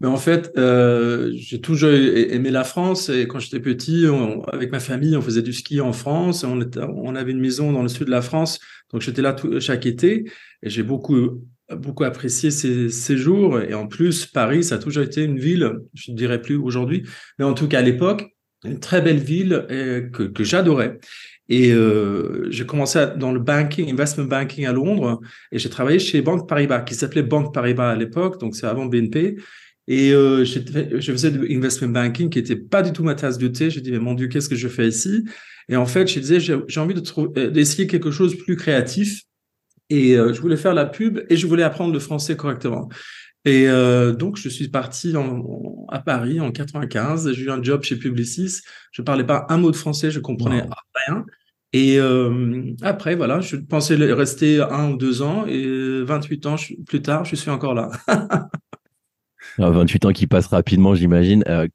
Mais 0.00 0.06
en 0.06 0.16
fait, 0.16 0.52
euh, 0.56 1.30
j'ai 1.34 1.60
toujours 1.60 1.90
aimé 1.90 2.50
la 2.50 2.64
France 2.64 3.08
et 3.08 3.26
quand 3.26 3.38
j'étais 3.38 3.60
petit, 3.60 4.06
avec 4.52 4.72
ma 4.72 4.80
famille, 4.80 5.16
on 5.16 5.22
faisait 5.22 5.42
du 5.42 5.52
ski 5.52 5.80
en 5.80 5.92
France. 5.92 6.44
On, 6.44 7.14
avait 7.14 7.32
une 7.32 7.40
maison 7.40 7.72
dans 7.72 7.82
le 7.82 7.88
sud 7.88 8.06
de 8.06 8.10
la 8.10 8.22
France, 8.22 8.58
donc 8.92 9.02
j'étais 9.02 9.22
là 9.22 9.36
chaque 9.60 9.86
été 9.86 10.24
et 10.62 10.70
j'ai 10.70 10.82
beaucoup 10.82 11.42
beaucoup 11.70 12.04
apprécié 12.04 12.50
ces 12.50 12.90
séjours. 12.90 13.60
Et 13.60 13.74
en 13.74 13.86
plus, 13.86 14.26
Paris, 14.26 14.64
ça 14.64 14.74
a 14.74 14.78
toujours 14.78 15.02
été 15.02 15.22
une 15.22 15.38
ville, 15.38 15.72
je 15.94 16.10
ne 16.10 16.16
dirais 16.16 16.42
plus 16.42 16.56
aujourd'hui, 16.56 17.04
mais 17.38 17.44
en 17.44 17.54
tout 17.54 17.68
cas 17.68 17.78
à 17.78 17.82
l'époque, 17.82 18.26
une 18.64 18.78
très 18.78 19.00
belle 19.00 19.18
ville 19.18 19.66
que 20.12 20.44
j'adorais. 20.44 20.98
Et 21.54 21.70
euh, 21.70 22.50
j'ai 22.50 22.64
commencé 22.64 22.98
dans 23.18 23.30
le 23.30 23.38
banking, 23.38 23.92
investment 23.92 24.24
banking 24.24 24.64
à 24.64 24.72
Londres, 24.72 25.20
et 25.50 25.58
j'ai 25.58 25.68
travaillé 25.68 25.98
chez 25.98 26.22
Banque 26.22 26.48
Paribas, 26.48 26.80
qui 26.80 26.94
s'appelait 26.94 27.22
Banque 27.22 27.52
Paribas 27.52 27.90
à 27.90 27.94
l'époque, 27.94 28.40
donc 28.40 28.56
c'est 28.56 28.66
avant 28.66 28.86
BNP. 28.86 29.36
Et 29.86 30.14
euh, 30.14 30.46
je 30.46 31.12
faisais 31.12 31.30
du 31.30 31.54
investment 31.54 31.88
banking 31.88 32.30
qui 32.30 32.38
était 32.38 32.56
pas 32.56 32.80
du 32.80 32.90
tout 32.92 33.04
ma 33.04 33.14
tasse 33.14 33.36
de 33.36 33.48
thé. 33.48 33.68
J'ai 33.68 33.82
dit, 33.82 33.92
mais 33.92 33.98
mon 33.98 34.14
Dieu, 34.14 34.28
qu'est-ce 34.28 34.48
que 34.48 34.56
je 34.56 34.66
fais 34.66 34.88
ici? 34.88 35.24
Et 35.68 35.76
en 35.76 35.84
fait, 35.84 36.06
je 36.06 36.20
disais, 36.20 36.40
j'ai 36.40 36.80
envie 36.80 36.94
de 36.94 37.02
euh, 37.38 37.50
d'essayer 37.50 37.86
quelque 37.86 38.10
chose 38.10 38.34
de 38.34 38.42
plus 38.42 38.56
créatif. 38.56 39.24
Et 39.90 40.16
euh, 40.16 40.32
je 40.32 40.40
voulais 40.40 40.56
faire 40.56 40.72
la 40.72 40.86
pub 40.86 41.20
et 41.28 41.36
je 41.36 41.46
voulais 41.46 41.64
apprendre 41.64 41.92
le 41.92 41.98
français 41.98 42.34
correctement. 42.34 42.88
Et 43.44 43.68
euh, 43.68 44.12
donc, 44.12 44.38
je 44.38 44.48
suis 44.48 44.68
parti 44.68 45.14
en, 45.16 45.84
à 45.90 45.98
Paris 45.98 46.40
en 46.40 46.50
95. 46.50 47.30
J'ai 47.32 47.42
eu 47.42 47.50
un 47.50 47.62
job 47.62 47.82
chez 47.82 47.96
Publicis. 47.96 48.60
Je 48.90 49.02
parlais 49.02 49.24
pas 49.24 49.44
un 49.50 49.58
mot 49.58 49.70
de 49.70 49.76
français, 49.76 50.10
je 50.10 50.18
comprenais 50.18 50.64
rien. 51.06 51.26
Et 51.72 51.98
euh, 51.98 52.74
après, 52.82 53.14
voilà, 53.14 53.40
je 53.40 53.56
pensais 53.56 53.94
rester 53.96 54.60
un 54.60 54.90
ou 54.90 54.96
deux 54.96 55.22
ans. 55.22 55.46
Et 55.46 56.02
28 56.02 56.46
ans 56.46 56.56
plus 56.86 57.00
tard, 57.00 57.24
je 57.24 57.34
suis 57.34 57.50
encore 57.50 57.74
là. 57.74 57.90
28 59.58 60.06
ans 60.06 60.12
qui 60.12 60.26
passent 60.26 60.46
rapidement, 60.46 60.94
j'imagine. 60.94 61.44
Euh, 61.48 61.66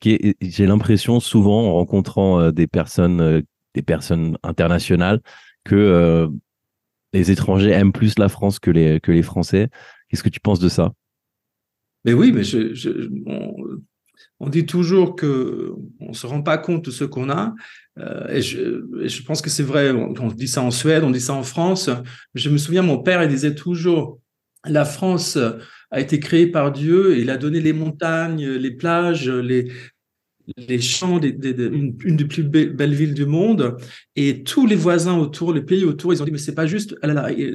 j'ai 0.41 0.65
l'impression, 0.65 1.19
souvent, 1.19 1.67
en 1.67 1.73
rencontrant 1.73 2.39
euh, 2.39 2.51
des 2.51 2.67
personnes, 2.67 3.43
des 3.73 3.81
personnes 3.81 4.37
internationales, 4.43 5.19
que 5.63 6.29
les 7.13 7.31
étrangers 7.31 7.71
aiment 7.71 7.91
plus 7.91 8.17
la 8.19 8.29
France 8.29 8.59
que 8.59 8.71
les, 8.71 8.99
que 8.99 9.11
les 9.11 9.23
Français. 9.23 9.69
Qu'est-ce 10.09 10.23
que 10.23 10.29
tu 10.29 10.39
penses 10.39 10.59
de 10.59 10.69
ça? 10.69 10.93
Mais 12.05 12.13
oui, 12.13 12.31
mais 12.31 12.43
je, 12.43 13.09
on, 14.39 14.49
dit 14.49 14.65
toujours 14.65 15.15
que 15.15 15.73
on 15.99 16.13
se 16.13 16.27
rend 16.27 16.41
pas 16.41 16.57
compte 16.57 16.85
de 16.85 16.91
ce 16.91 17.03
qu'on 17.03 17.29
a. 17.29 17.53
Euh, 17.99 18.27
et, 18.29 18.41
je, 18.41 18.85
je, 19.07 19.23
pense 19.23 19.41
que 19.41 19.49
c'est 19.49 19.63
vrai. 19.63 19.91
On, 19.91 20.27
dit 20.27 20.47
ça 20.47 20.61
en 20.61 20.71
Suède, 20.71 21.03
on 21.03 21.11
dit 21.11 21.21
ça 21.21 21.33
en 21.33 21.43
France. 21.43 21.89
Je 22.35 22.49
me 22.49 22.57
souviens, 22.57 22.81
mon 22.81 22.99
père, 22.99 23.23
il 23.23 23.29
disait 23.29 23.55
toujours 23.55 24.19
la 24.65 24.85
France 24.85 25.37
a 25.91 26.01
été 26.01 26.19
créée 26.19 26.47
par 26.47 26.71
Dieu 26.71 27.17
il 27.17 27.29
a 27.29 27.37
donné 27.37 27.61
les 27.61 27.71
montagnes, 27.73 28.45
les 28.45 28.71
plages, 28.71 29.29
les, 29.29 29.71
les 30.57 30.81
champs, 30.81 31.19
une, 31.19 32.15
des 32.15 32.25
plus 32.25 32.43
belles 32.43 32.93
villes 32.93 33.13
du 33.13 33.25
monde. 33.25 33.77
Et 34.15 34.43
tous 34.43 34.65
les 34.65 34.75
voisins 34.75 35.17
autour, 35.17 35.53
les 35.53 35.61
pays 35.61 35.83
autour, 35.85 36.13
ils 36.13 36.21
ont 36.21 36.25
dit, 36.25 36.31
mais 36.31 36.37
c'est 36.37 36.55
pas 36.55 36.67
juste, 36.67 36.95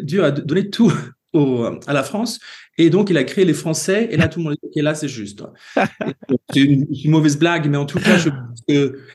Dieu 0.03 0.25
a 0.25 0.31
donné 0.31 0.71
tout 0.71 0.93
à 1.35 1.93
la 1.93 2.03
France. 2.03 2.39
Et 2.79 2.91
donc, 2.91 3.11
il 3.11 3.17
a 3.17 3.25
créé 3.25 3.45
les 3.45 3.55
Français. 3.55 4.09
Et 4.11 4.17
là, 4.17 4.29
tout 4.29 4.39
le 4.39 4.45
monde 4.45 4.55
dit, 4.55 4.69
OK, 4.69 4.83
là, 4.83 4.95
c'est 4.95 5.09
juste. 5.09 5.45
c'est 6.53 6.61
une, 6.61 6.87
une, 6.91 7.11
mauvaise 7.11 7.39
blague, 7.39 7.69
mais 7.69 7.77
en 7.77 7.87
tout 7.87 7.99
cas, 7.99 8.17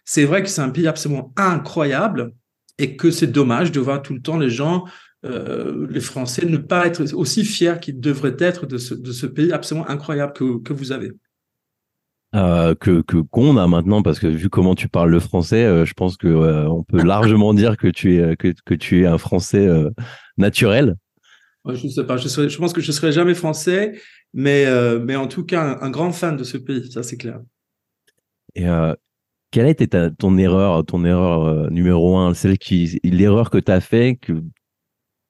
c'est 0.05 0.25
vrai 0.25 0.43
que 0.43 0.49
c'est 0.49 0.61
un 0.61 0.69
pays 0.69 0.87
absolument 0.87 1.33
incroyable 1.37 2.33
et 2.77 2.95
que 2.95 3.09
c'est 3.11 3.27
dommage 3.27 3.71
de 3.71 3.79
voir 3.79 4.01
tout 4.01 4.13
le 4.13 4.21
temps 4.21 4.37
les 4.37 4.49
gens, 4.49 4.85
euh, 5.25 5.87
les 5.89 5.99
Français, 5.99 6.45
ne 6.45 6.57
pas 6.57 6.85
être 6.85 7.13
aussi 7.13 7.43
fiers 7.43 7.79
qu'ils 7.81 7.99
devraient 7.99 8.37
être 8.39 8.67
de 8.67 8.77
ce, 8.77 8.93
de 8.93 9.11
ce 9.11 9.25
pays 9.25 9.51
absolument 9.51 9.89
incroyable 9.89 10.33
que, 10.33 10.59
que 10.59 10.73
vous 10.73 10.91
avez. 10.91 11.11
Euh, 12.35 12.75
que 12.75 12.99
qu'on 12.99 13.55
a 13.55 13.67
maintenant 13.67 14.01
parce 14.01 14.19
que 14.19 14.27
vu 14.27 14.49
comment 14.49 14.75
tu 14.75 14.89
parles 14.89 15.09
le 15.09 15.19
français, 15.21 15.63
euh, 15.63 15.85
je 15.85 15.93
pense 15.93 16.17
que 16.17 16.27
euh, 16.27 16.67
on 16.67 16.83
peut 16.83 17.01
largement 17.01 17.53
dire 17.53 17.77
que 17.77 17.87
tu 17.87 18.17
es 18.17 18.35
que, 18.35 18.53
que 18.65 18.73
tu 18.73 19.01
es 19.01 19.05
un 19.05 19.17
français 19.17 19.65
euh, 19.65 19.89
Je 21.73 21.87
sais 21.87 22.05
pas, 22.05 22.17
je, 22.17 22.57
pense 22.57 22.73
que 22.73 22.81
je 22.81 22.91
serai 22.91 23.11
jamais 23.11 23.33
français, 23.33 23.99
mais, 24.33 24.65
euh, 24.65 24.99
mais 24.99 25.15
en 25.15 25.27
tout 25.27 25.43
cas, 25.43 25.77
un, 25.81 25.89
grand 25.89 26.11
fan 26.11 26.37
de 26.37 26.43
ce 26.43 26.57
pays, 26.57 26.91
ça 26.91 27.03
c'est 27.03 27.17
clair. 27.17 27.39
Et 28.55 28.67
euh, 28.67 28.93
quelle 29.51 29.65
a 29.65 29.69
été 29.69 29.87
ton 30.17 30.37
erreur, 30.37 30.85
ton 30.85 31.05
erreur 31.05 31.45
euh, 31.45 31.69
numéro 31.69 32.17
un, 32.17 32.33
celle 32.33 32.57
qui, 32.57 32.99
l'erreur 33.03 33.49
que 33.49 33.57
tu 33.57 33.71
as 33.71 33.81
fait 33.81 34.19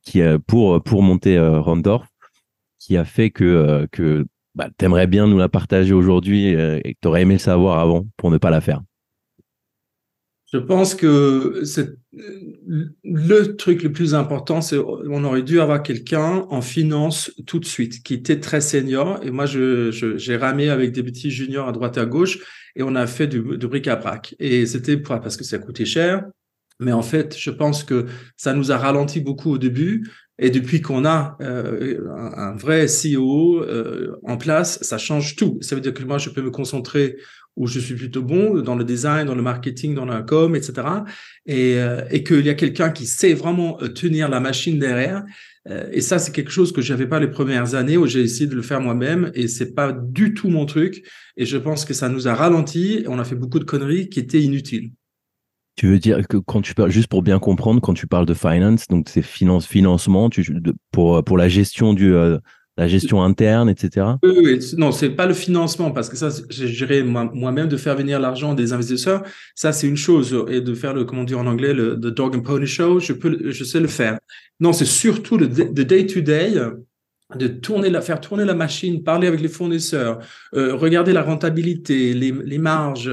qui, 0.01 0.21
pour, 0.47 0.81
pour 0.81 1.03
monter 1.03 1.37
Rondorf, 1.39 2.07
qui 2.79 2.95
a 2.97 3.05
fait 3.05 3.29
que, 3.29 3.87
que 3.91 4.25
bah, 4.55 4.69
tu 4.77 4.85
aimerais 4.85 5.07
bien 5.07 5.27
nous 5.27 5.37
la 5.37 5.49
partager 5.49 5.93
aujourd'hui 5.93 6.47
et 6.47 6.93
que 6.93 6.99
tu 7.01 7.07
aurais 7.07 7.23
aimé 7.23 7.35
le 7.35 7.39
savoir 7.39 7.79
avant 7.79 8.05
pour 8.15 8.31
ne 8.31 8.37
pas 8.37 8.49
la 8.49 8.61
faire? 8.61 8.81
Je 10.53 10.59
pense 10.59 10.95
que 10.95 11.61
le 13.03 13.43
truc 13.57 13.83
le 13.83 13.91
plus 13.91 14.15
important, 14.15 14.61
c'est 14.61 14.77
on 14.77 15.23
aurait 15.25 15.43
dû 15.43 15.59
avoir 15.59 15.83
quelqu'un 15.83 16.45
en 16.49 16.61
finance 16.61 17.31
tout 17.45 17.59
de 17.59 17.65
suite 17.65 18.01
qui 18.01 18.13
était 18.13 18.39
très 18.39 18.61
senior. 18.61 19.19
Et 19.23 19.31
moi, 19.31 19.45
je, 19.45 19.91
j'ai 19.91 20.37
ramé 20.37 20.69
avec 20.69 20.93
des 20.93 21.03
petits 21.03 21.31
juniors 21.31 21.67
à 21.67 21.73
droite 21.73 21.97
et 21.97 21.99
à 21.99 22.05
gauche 22.05 22.39
et 22.77 22.83
on 22.83 22.95
a 22.95 23.07
fait 23.07 23.27
du, 23.27 23.57
du 23.57 23.67
bric-à-brac. 23.67 24.35
Et 24.39 24.65
c'était 24.65 24.95
parce 24.95 25.35
que 25.35 25.43
ça 25.43 25.57
coûtait 25.59 25.85
cher. 25.85 26.23
Mais 26.79 26.91
en 26.91 27.01
fait, 27.01 27.35
je 27.37 27.49
pense 27.49 27.83
que 27.83 28.05
ça 28.37 28.53
nous 28.53 28.71
a 28.71 28.77
ralenti 28.77 29.19
beaucoup 29.19 29.51
au 29.51 29.57
début. 29.57 30.07
Et 30.39 30.51
depuis 30.51 30.81
qu'on 30.81 31.05
a 31.05 31.35
euh, 31.41 32.07
un, 32.15 32.55
vrai 32.55 32.85
CEO 32.85 33.63
euh, 33.63 34.19
en 34.23 34.37
place, 34.37 34.81
ça 34.83 34.99
change 34.99 35.35
tout. 35.35 35.57
Ça 35.61 35.75
veut 35.75 35.81
dire 35.81 35.93
que 35.93 36.03
moi, 36.03 36.19
je 36.19 36.29
peux 36.29 36.43
me 36.43 36.51
concentrer 36.51 37.17
où 37.57 37.65
je 37.65 37.79
suis 37.79 37.95
plutôt 37.95 38.21
bon 38.21 38.61
dans 38.61 38.75
le 38.75 38.85
design, 38.85 39.25
dans 39.25 39.35
le 39.35 39.41
marketing, 39.41 39.95
dans 39.95 40.05
la 40.05 40.21
com, 40.21 40.55
etc. 40.55 40.87
Et, 41.47 41.79
euh, 41.79 42.01
et 42.11 42.23
qu'il 42.23 42.45
y 42.45 42.49
a 42.49 42.53
quelqu'un 42.53 42.91
qui 42.91 43.07
sait 43.07 43.33
vraiment 43.33 43.81
euh, 43.81 43.87
tenir 43.89 44.29
la 44.29 44.39
machine 44.39 44.77
derrière. 44.77 45.25
Euh, 45.67 45.89
et 45.91 46.01
ça, 46.01 46.19
c'est 46.19 46.31
quelque 46.31 46.51
chose 46.51 46.71
que 46.71 46.81
j'avais 46.81 47.07
pas 47.07 47.19
les 47.19 47.27
premières 47.27 47.73
années 47.73 47.97
où 47.97 48.05
j'ai 48.05 48.21
essayé 48.21 48.45
de 48.45 48.55
le 48.55 48.61
faire 48.61 48.79
moi-même 48.79 49.31
et 49.33 49.47
c'est 49.47 49.73
pas 49.73 49.91
du 49.91 50.35
tout 50.35 50.49
mon 50.49 50.65
truc. 50.67 51.03
Et 51.35 51.45
je 51.45 51.57
pense 51.57 51.83
que 51.83 51.95
ça 51.95 52.09
nous 52.09 52.27
a 52.27 52.35
ralenti. 52.35 52.99
Et 53.03 53.07
on 53.07 53.17
a 53.17 53.23
fait 53.23 53.35
beaucoup 53.35 53.59
de 53.59 53.65
conneries 53.65 54.07
qui 54.07 54.19
étaient 54.19 54.41
inutiles. 54.41 54.91
Tu 55.75 55.87
veux 55.87 55.99
dire 55.99 56.27
que 56.27 56.37
quand 56.37 56.61
tu 56.61 56.73
parles, 56.73 56.91
juste 56.91 57.07
pour 57.07 57.23
bien 57.23 57.39
comprendre, 57.39 57.81
quand 57.81 57.93
tu 57.93 58.07
parles 58.07 58.25
de 58.25 58.33
finance, 58.33 58.87
donc 58.87 59.09
c'est 59.09 59.21
finance, 59.21 59.67
financement, 59.67 60.29
tu, 60.29 60.45
pour, 60.91 61.23
pour 61.23 61.37
la 61.37 61.49
gestion 61.49 61.93
du, 61.93 62.15
la 62.77 62.87
gestion 62.87 63.23
interne, 63.23 63.69
etc. 63.69 64.05
Oui, 64.23 64.31
oui. 64.43 64.59
non, 64.77 64.91
c'est 64.91 65.09
pas 65.09 65.25
le 65.25 65.33
financement 65.33 65.91
parce 65.91 66.09
que 66.09 66.15
ça, 66.15 66.29
j'ai 66.49 66.67
géré 66.67 67.03
moi-même 67.03 67.67
de 67.67 67.77
faire 67.77 67.95
venir 67.95 68.19
l'argent 68.19 68.53
des 68.53 68.71
investisseurs. 68.71 69.23
Ça, 69.55 69.71
c'est 69.71 69.87
une 69.87 69.97
chose 69.97 70.45
et 70.47 70.61
de 70.61 70.73
faire 70.75 70.93
le, 70.93 71.03
comment 71.03 71.23
dire 71.23 71.39
en 71.39 71.47
anglais, 71.47 71.73
le 71.73 71.95
the 71.95 72.13
dog 72.13 72.35
and 72.35 72.41
pony 72.41 72.67
show, 72.67 72.99
je 72.99 73.13
peux, 73.13 73.51
je 73.51 73.63
sais 73.63 73.79
le 73.79 73.87
faire. 73.87 74.19
Non, 74.59 74.73
c'est 74.73 74.85
surtout 74.85 75.37
le 75.37 75.47
day 75.47 76.05
to 76.05 76.21
day 76.21 76.53
de 77.35 77.47
tourner 77.47 77.89
la, 77.89 78.01
faire 78.01 78.21
tourner 78.21 78.45
la 78.45 78.53
machine, 78.53 79.03
parler 79.03 79.27
avec 79.27 79.41
les 79.41 79.49
fournisseurs, 79.49 80.19
euh, 80.53 80.75
regarder 80.75 81.11
la 81.11 81.23
rentabilité, 81.23 82.13
les, 82.13 82.57
marges, 82.57 83.11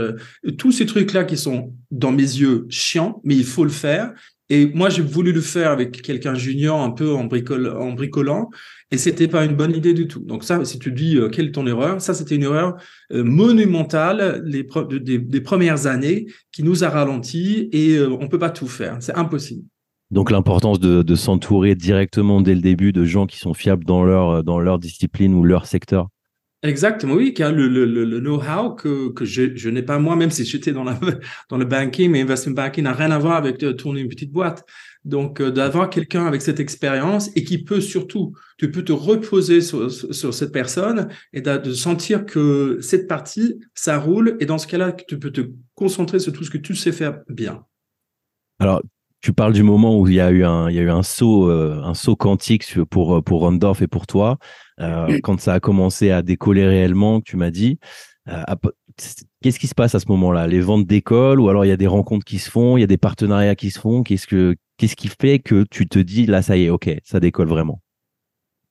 tous 0.57 0.73
ces 0.73 0.87
trucs-là 0.87 1.25
qui 1.25 1.37
sont 1.37 1.75
dans 1.91 2.13
mes 2.13 2.23
yeux 2.23 2.67
chiants, 2.69 3.21
mais 3.25 3.35
il 3.35 3.45
faut 3.45 3.65
le 3.65 3.71
faire. 3.71 4.13
Et 4.55 4.71
moi, 4.73 4.89
j'ai 4.89 5.03
voulu 5.03 5.33
le 5.33 5.41
faire 5.41 5.73
avec 5.73 6.01
quelqu'un 6.01 6.35
junior, 6.35 6.81
un 6.81 6.93
peu 6.93 7.13
en, 7.13 7.25
bricolant, 7.25 8.51
et 8.93 8.99
c'était 8.99 9.27
pas 9.27 9.45
une 9.45 9.57
bonne 9.57 9.75
idée 9.75 9.95
du 9.95 10.07
tout. 10.07 10.21
Donc 10.21 10.45
ça, 10.45 10.65
si 10.65 10.79
tu 10.79 10.93
dis 10.93 11.17
euh, 11.17 11.29
quelle 11.29 11.47
est 11.47 11.53
ton 11.53 11.67
erreur, 11.67 12.01
ça 12.01 12.15
c'était 12.15 12.37
une 12.37 12.45
erreur 12.45 12.77
euh, 13.11 13.25
monumentale 13.25 14.45
des, 14.47 15.41
premières 15.41 15.89
années 15.89 16.27
qui 16.53 16.63
nous 16.63 16.85
a 16.85 16.89
ralenti 16.89 17.69
et 17.73 17.97
euh, 17.97 18.17
on 18.21 18.29
peut 18.29 18.39
pas 18.39 18.51
tout 18.51 18.69
faire, 18.69 18.99
c'est 19.01 19.17
impossible. 19.17 19.65
Donc 20.13 20.31
l'importance 20.31 20.79
de, 20.79 21.15
s'entourer 21.17 21.75
directement 21.75 22.41
dès 22.41 22.55
le 22.55 22.61
début 22.61 22.93
de 22.93 23.05
gens 23.05 23.27
qui 23.27 23.39
sont 23.39 23.55
fiables 23.55 23.85
dans 23.85 24.05
leur, 24.05 24.45
dans 24.45 24.61
leur 24.61 24.79
discipline 24.79 25.35
ou 25.35 25.43
leur 25.43 25.67
secteur. 25.67 26.07
Exactement, 26.65 27.13
oui, 27.13 27.35
car 27.35 27.53
le, 27.53 28.21
know-how 28.21 28.75
que, 28.75 29.13
je, 29.23 29.69
n'ai 29.69 29.83
pas 29.83 29.99
moi, 29.99 30.17
même 30.17 30.31
si 30.31 30.47
j'étais 30.47 30.73
dans, 30.73 30.83
le 30.85 31.65
banking, 31.67 32.11
mais 32.11 32.23
investment 32.23 32.55
banking 32.55 32.85
n'a 32.85 32.95
rien 32.95 33.11
à 33.11 33.19
voir 33.19 33.37
avec 33.37 33.59
tourner 33.77 34.01
une 34.01 34.09
petite 34.09 34.33
boîte. 34.33 34.65
Donc, 35.05 35.43
euh, 35.43 35.51
d'avoir 35.51 35.91
quelqu'un 35.91 36.25
avec 36.25 36.41
cette 36.41 36.61
expérience 36.61 37.31
et 37.37 37.45
qui 37.45 37.63
peut 37.63 37.83
surtout, 37.83 38.33
tu 38.57 38.71
peux 38.71 38.83
te 38.83 38.93
reposer 38.93 39.61
sur, 39.61 39.91
cette 39.91 40.53
personne 40.53 41.09
et 41.35 41.43
de, 41.43 41.73
sentir 41.75 42.25
que 42.25 42.79
cette 42.81 43.09
partie, 43.09 43.61
ça 43.75 43.99
roule. 43.99 44.39
Et 44.41 44.47
dans 44.47 44.57
ce 44.57 44.67
cas-là, 44.67 44.93
tu 44.93 45.19
peux 45.19 45.33
te 45.33 45.43
concentrer 45.75 46.19
sur 46.19 46.33
tout 46.33 46.45
ce 46.45 46.51
que 46.51 46.57
tu 46.57 46.75
sais 46.75 46.93
faire 46.93 47.21
bien. 47.29 47.63
Alors, 48.59 48.81
tu 49.25 49.33
parles 49.33 49.55
du 49.55 49.63
moment 49.63 49.99
où 49.99 50.07
il 50.07 50.17
y 50.17 50.21
a 50.21 50.31
eu 50.31 50.45
un, 50.45 50.69
il 50.69 50.77
y 50.77 50.79
a 50.79 50.83
eu 50.83 50.91
un 50.91 51.03
saut, 51.03 51.49
euh, 51.49 51.81
un 51.83 51.95
saut 51.95 52.15
quantique 52.15 52.67
pour, 52.91 53.17
euh, 53.17 53.23
pour 53.23 53.41
Rondorf 53.41 53.81
et 53.81 53.87
pour 53.87 54.07
toi, 54.07 54.37
euh, 54.83 55.19
quand 55.23 55.41
ça 55.41 55.55
a 55.55 55.61
commencé 55.61 56.11
à 56.11 56.21
décoller 56.21 56.67
réellement, 56.67 57.23
tu 57.23 57.39
m'as 57.39 57.51
dit. 57.51 57.79
Qu'est-ce 59.41 59.59
qui 59.59 59.67
se 59.67 59.75
passe 59.75 59.95
à 59.95 60.01
ce 60.01 60.07
moment-là? 60.09 60.47
Les 60.47 60.61
ventes 60.61 60.87
d'école 60.87 61.41
ou 61.41 61.49
alors 61.49 61.65
il 61.65 61.69
y 61.69 61.73
a 61.73 61.77
des 61.79 61.87
rencontres 61.87 62.27
qui 62.27 62.39
se 62.39 62.51
font, 62.51 62.77
il 62.77 62.83
y 62.83 62.85
a 62.85 62.87
des 62.87 62.99
partenariats 62.99 63.55
qui 63.55 63.71
se 63.71 63.81
font? 63.81 64.03
Qu'est-ce 64.03 64.27
que 64.27 64.57
qu'est-ce 64.77 64.97
qui 64.97 65.09
fait 65.09 65.39
que 65.39 65.65
tu 65.71 65.87
te 65.87 65.99
dis 65.99 66.27
là 66.27 66.43
ça 66.43 66.57
y 66.59 66.65
est, 66.65 66.71
ok, 66.71 66.91
ça 67.03 67.19
décolle 67.19 67.49
vraiment? 67.49 67.81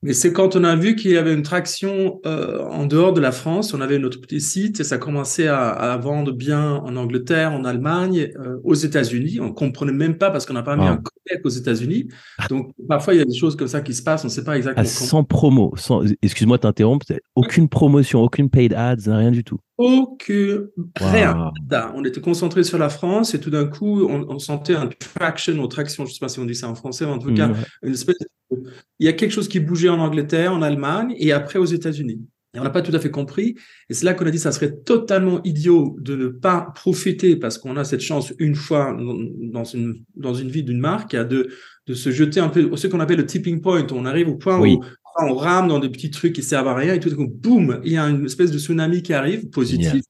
Mais 0.03 0.13
c'est 0.13 0.33
quand 0.33 0.57
on 0.57 0.63
a 0.65 0.75
vu 0.75 0.95
qu'il 0.95 1.11
y 1.11 1.17
avait 1.17 1.33
une 1.33 1.43
traction 1.43 2.19
euh, 2.25 2.59
en 2.59 2.85
dehors 2.85 3.13
de 3.13 3.21
la 3.21 3.31
France, 3.31 3.73
on 3.73 3.79
avait 3.79 3.99
notre 3.99 4.19
petit 4.19 4.41
site 4.41 4.81
et 4.81 4.83
ça 4.83 4.97
commençait 4.97 5.47
à, 5.47 5.69
à 5.69 5.97
vendre 5.97 6.33
bien 6.33 6.75
en 6.75 6.97
Angleterre, 6.97 7.53
en 7.53 7.63
Allemagne, 7.63 8.31
euh, 8.37 8.57
aux 8.65 8.73
États-Unis. 8.73 9.39
On 9.39 9.53
comprenait 9.53 9.93
même 9.93 10.17
pas 10.17 10.29
parce 10.29 10.45
qu'on 10.45 10.53
n'a 10.53 10.61
pas 10.61 10.75
mis 10.75 10.85
un 10.85 10.97
codec 10.97 11.45
aux 11.45 11.49
États-Unis. 11.49 12.09
Donc 12.49 12.73
parfois 12.87 13.13
il 13.13 13.19
y 13.19 13.21
a 13.21 13.25
des 13.25 13.35
choses 13.35 13.55
comme 13.55 13.69
ça 13.69 13.79
qui 13.79 13.93
se 13.93 14.03
passent, 14.03 14.25
on 14.25 14.27
ne 14.27 14.33
sait 14.33 14.43
pas 14.43 14.57
exactement. 14.57 14.85
Ah, 14.85 14.89
sans 14.89 15.23
promo, 15.23 15.73
sans, 15.77 16.03
excuse-moi 16.21 16.57
de 16.57 16.63
t'interrompre, 16.63 17.05
aucune 17.35 17.69
promotion, 17.69 18.21
aucune 18.21 18.49
paid 18.49 18.73
ads, 18.73 18.95
rien 19.07 19.31
du 19.31 19.45
tout. 19.45 19.59
Aucune, 19.83 20.69
rien. 20.95 21.51
On 21.95 22.05
était 22.05 22.21
concentré 22.21 22.63
sur 22.63 22.77
la 22.77 22.89
France 22.89 23.33
et 23.33 23.39
tout 23.39 23.49
d'un 23.49 23.65
coup, 23.65 24.05
on, 24.07 24.39
sentait 24.39 24.75
un 24.75 24.87
traction 24.87 25.53
ou 25.55 25.67
traction, 25.67 26.05
je 26.05 26.11
ne 26.11 26.13
sais 26.13 26.19
pas 26.19 26.29
si 26.29 26.39
on 26.39 26.45
dit 26.45 26.55
ça 26.55 26.69
en 26.69 26.75
français, 26.75 27.05
mais 27.05 27.11
en 27.11 27.19
tout 27.19 27.33
cas, 27.33 27.51
une 27.81 27.93
espèce 27.93 28.15
il 28.99 29.05
y 29.05 29.09
a 29.09 29.13
quelque 29.13 29.31
chose 29.31 29.47
qui 29.47 29.59
bougeait 29.59 29.89
en 29.89 29.99
Angleterre, 29.99 30.53
en 30.53 30.61
Allemagne 30.61 31.15
et 31.17 31.31
après 31.31 31.59
aux 31.59 31.65
États-Unis. 31.65 32.21
Et 32.55 32.59
on 32.59 32.63
n'a 32.63 32.69
pas 32.69 32.83
tout 32.83 32.95
à 32.95 32.99
fait 32.99 33.09
compris. 33.09 33.55
Et 33.89 33.95
c'est 33.95 34.05
là 34.05 34.13
qu'on 34.13 34.27
a 34.27 34.31
dit 34.31 34.37
ça 34.37 34.51
serait 34.51 34.75
totalement 34.85 35.41
idiot 35.43 35.97
de 35.99 36.15
ne 36.15 36.27
pas 36.27 36.71
profiter 36.75 37.35
parce 37.35 37.57
qu'on 37.57 37.77
a 37.77 37.83
cette 37.83 38.01
chance 38.01 38.31
une 38.37 38.53
fois 38.53 38.95
dans 38.97 39.63
une, 39.63 40.03
dans 40.15 40.35
une 40.35 40.49
vie 40.49 40.63
d'une 40.63 40.79
marque 40.79 41.15
de, 41.15 41.49
de 41.87 41.93
se 41.95 42.11
jeter 42.11 42.39
un 42.39 42.49
peu, 42.49 42.75
ce 42.75 42.87
qu'on 42.87 42.99
appelle 42.99 43.17
le 43.17 43.25
tipping 43.25 43.59
point. 43.59 43.85
On 43.91 44.05
arrive 44.05 44.29
au 44.29 44.35
point 44.35 44.59
où 44.59 44.83
on 45.19 45.35
rame 45.35 45.67
dans 45.67 45.79
des 45.79 45.89
petits 45.89 46.11
trucs 46.11 46.33
qui 46.33 46.43
servent 46.43 46.67
à 46.67 46.75
rien 46.75 46.93
et 46.93 46.99
tout 46.99 47.09
d'un 47.09 47.15
coup, 47.15 47.27
boum, 47.27 47.81
il 47.83 47.93
y 47.93 47.97
a 47.97 48.03
une 48.03 48.25
espèce 48.25 48.51
de 48.51 48.57
tsunami 48.57 49.03
qui 49.03 49.13
arrive, 49.13 49.49
positif. 49.49 50.01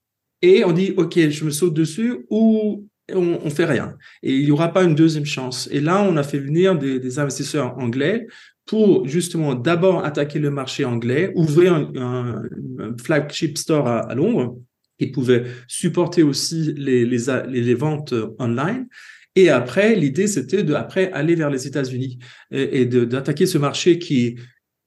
Et 0.41 0.63
on 0.65 0.71
dit, 0.71 0.93
OK, 0.97 1.17
je 1.17 1.45
me 1.45 1.51
saute 1.51 1.73
dessus 1.73 2.25
ou 2.29 2.87
on, 3.11 3.39
on 3.43 3.49
fait 3.49 3.65
rien. 3.65 3.95
Et 4.21 4.35
il 4.35 4.45
n'y 4.45 4.51
aura 4.51 4.71
pas 4.71 4.83
une 4.83 4.95
deuxième 4.95 5.25
chance. 5.25 5.69
Et 5.71 5.79
là, 5.79 6.01
on 6.03 6.17
a 6.17 6.23
fait 6.23 6.39
venir 6.39 6.77
des, 6.77 7.19
investisseurs 7.19 7.77
anglais 7.77 8.27
pour 8.65 9.07
justement 9.07 9.55
d'abord 9.55 10.05
attaquer 10.05 10.39
le 10.39 10.49
marché 10.49 10.85
anglais, 10.85 11.31
ouvrir 11.35 11.73
un, 11.73 12.43
flagship 13.01 13.57
store 13.57 13.87
à, 13.87 14.15
Londres 14.15 14.57
qui 14.99 15.07
pouvait 15.07 15.43
supporter 15.67 16.23
aussi 16.23 16.73
les, 16.77 17.05
les, 17.05 17.19
les, 17.47 17.73
ventes 17.73 18.13
online. 18.39 18.87
Et 19.35 19.49
après, 19.49 19.95
l'idée, 19.95 20.27
c'était 20.27 20.63
de 20.63 20.73
après 20.73 21.11
aller 21.11 21.35
vers 21.35 21.49
les 21.49 21.67
États-Unis 21.67 22.19
et, 22.51 22.81
et 22.81 22.85
d'attaquer 22.85 23.45
ce 23.45 23.57
marché 23.57 23.97
qui 23.97 24.37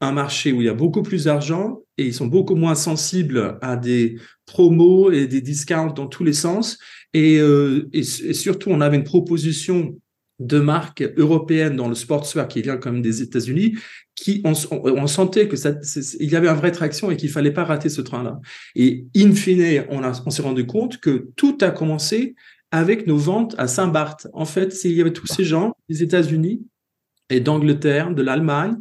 un 0.00 0.12
marché 0.12 0.52
où 0.52 0.60
il 0.60 0.66
y 0.66 0.68
a 0.68 0.74
beaucoup 0.74 1.02
plus 1.02 1.24
d'argent 1.24 1.80
et 1.96 2.06
ils 2.06 2.14
sont 2.14 2.26
beaucoup 2.26 2.54
moins 2.54 2.74
sensibles 2.74 3.58
à 3.62 3.76
des 3.76 4.18
promos 4.44 5.10
et 5.10 5.26
des 5.26 5.40
discounts 5.40 5.92
dans 5.94 6.06
tous 6.06 6.24
les 6.24 6.34
sens 6.34 6.78
euh, 7.16 7.88
et, 7.92 8.02
surtout, 8.02 8.70
on 8.70 8.80
avait 8.80 8.96
une 8.96 9.04
proposition 9.04 9.98
de 10.38 10.60
marque 10.60 11.02
européenne 11.16 11.76
dans 11.76 11.88
le 11.88 11.94
sportswear 11.94 12.46
qui 12.46 12.60
vient 12.60 12.76
comme 12.76 13.00
des 13.00 13.22
États-Unis, 13.22 13.76
qui 14.14 14.42
on, 14.44 15.06
sentait 15.06 15.48
que 15.48 15.56
ça, 15.56 15.72
il 16.20 16.30
y 16.30 16.36
avait 16.36 16.48
une 16.48 16.56
vraie 16.56 16.72
traction 16.72 17.10
et 17.10 17.16
qu'il 17.16 17.30
fallait 17.30 17.52
pas 17.52 17.64
rater 17.64 17.88
ce 17.88 18.02
train-là. 18.02 18.38
Et 18.74 19.06
in 19.16 19.32
fine, 19.32 19.84
on, 19.88 20.02
on 20.04 20.30
s'est 20.30 20.42
rendu 20.42 20.66
compte 20.66 20.98
que 20.98 21.28
tout 21.36 21.56
a 21.62 21.70
commencé 21.70 22.34
avec 22.70 23.06
nos 23.06 23.16
ventes 23.16 23.54
à 23.56 23.66
Saint-Barth. 23.66 24.28
En 24.34 24.44
fait, 24.44 24.76
il 24.84 24.92
y 24.92 25.00
avait 25.00 25.12
tous 25.12 25.26
ces 25.26 25.44
gens 25.44 25.74
des 25.88 26.02
États-Unis 26.02 26.62
et 27.30 27.40
d'Angleterre, 27.40 28.14
de 28.14 28.22
l'Allemagne, 28.22 28.76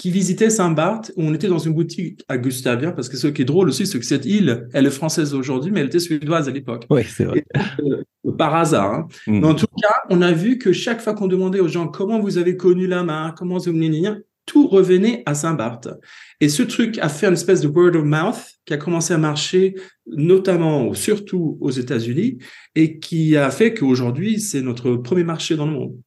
qui 0.00 0.10
visitait 0.10 0.48
Saint-Barth, 0.48 1.12
où 1.18 1.24
on 1.24 1.34
était 1.34 1.46
dans 1.46 1.58
une 1.58 1.74
boutique 1.74 2.24
à 2.26 2.38
Gustavia, 2.38 2.90
parce 2.90 3.10
que 3.10 3.18
ce 3.18 3.26
qui 3.26 3.42
est 3.42 3.44
drôle 3.44 3.68
aussi, 3.68 3.86
c'est 3.86 3.98
que 3.98 4.06
cette 4.06 4.24
île, 4.24 4.66
elle 4.72 4.86
est 4.86 4.90
française 4.90 5.34
aujourd'hui, 5.34 5.70
mais 5.72 5.80
elle 5.80 5.88
était 5.88 5.98
suédoise 5.98 6.48
à 6.48 6.52
l'époque. 6.52 6.86
Oui, 6.88 7.02
c'est 7.04 7.24
vrai. 7.24 7.44
Euh, 7.80 8.32
par 8.38 8.54
hasard. 8.54 8.94
Hein. 8.94 9.08
Mm. 9.26 9.40
Mais 9.40 9.46
en 9.46 9.54
tout 9.54 9.66
cas, 9.66 9.94
on 10.08 10.22
a 10.22 10.32
vu 10.32 10.56
que 10.56 10.72
chaque 10.72 11.02
fois 11.02 11.12
qu'on 11.12 11.26
demandait 11.26 11.60
aux 11.60 11.68
gens 11.68 11.86
comment 11.86 12.18
vous 12.18 12.38
avez 12.38 12.56
connu 12.56 12.86
la 12.86 13.02
marque, 13.02 13.36
comment 13.36 13.58
vous 13.58 13.72
tout 14.46 14.68
revenait 14.68 15.22
à 15.26 15.34
Saint-Barth. 15.34 15.88
Et 16.40 16.48
ce 16.48 16.62
truc 16.62 16.96
a 16.98 17.10
fait 17.10 17.26
une 17.26 17.34
espèce 17.34 17.60
de 17.60 17.68
word 17.68 17.94
of 17.94 18.04
mouth 18.04 18.42
qui 18.64 18.72
a 18.72 18.78
commencé 18.78 19.12
à 19.12 19.18
marcher, 19.18 19.74
notamment, 20.06 20.94
surtout 20.94 21.58
aux 21.60 21.70
États-Unis, 21.70 22.38
et 22.74 22.98
qui 22.98 23.36
a 23.36 23.50
fait 23.50 23.74
qu'aujourd'hui, 23.74 24.40
c'est 24.40 24.62
notre 24.62 24.96
premier 24.96 25.24
marché 25.24 25.56
dans 25.56 25.66
le 25.66 25.72
monde. 25.72 26.00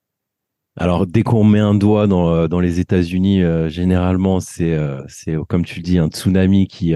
Alors, 0.75 1.05
dès 1.05 1.21
qu'on 1.21 1.43
met 1.43 1.59
un 1.59 1.75
doigt 1.75 2.07
dans, 2.07 2.33
euh, 2.33 2.47
dans 2.47 2.59
les 2.59 2.79
États-Unis, 2.79 3.43
euh, 3.43 3.69
généralement, 3.69 4.39
c'est, 4.39 4.73
euh, 4.73 5.01
c'est, 5.07 5.35
comme 5.47 5.63
tu 5.65 5.77
le 5.77 5.83
dis, 5.83 5.99
un 5.99 6.07
tsunami 6.07 6.67
qui, 6.67 6.95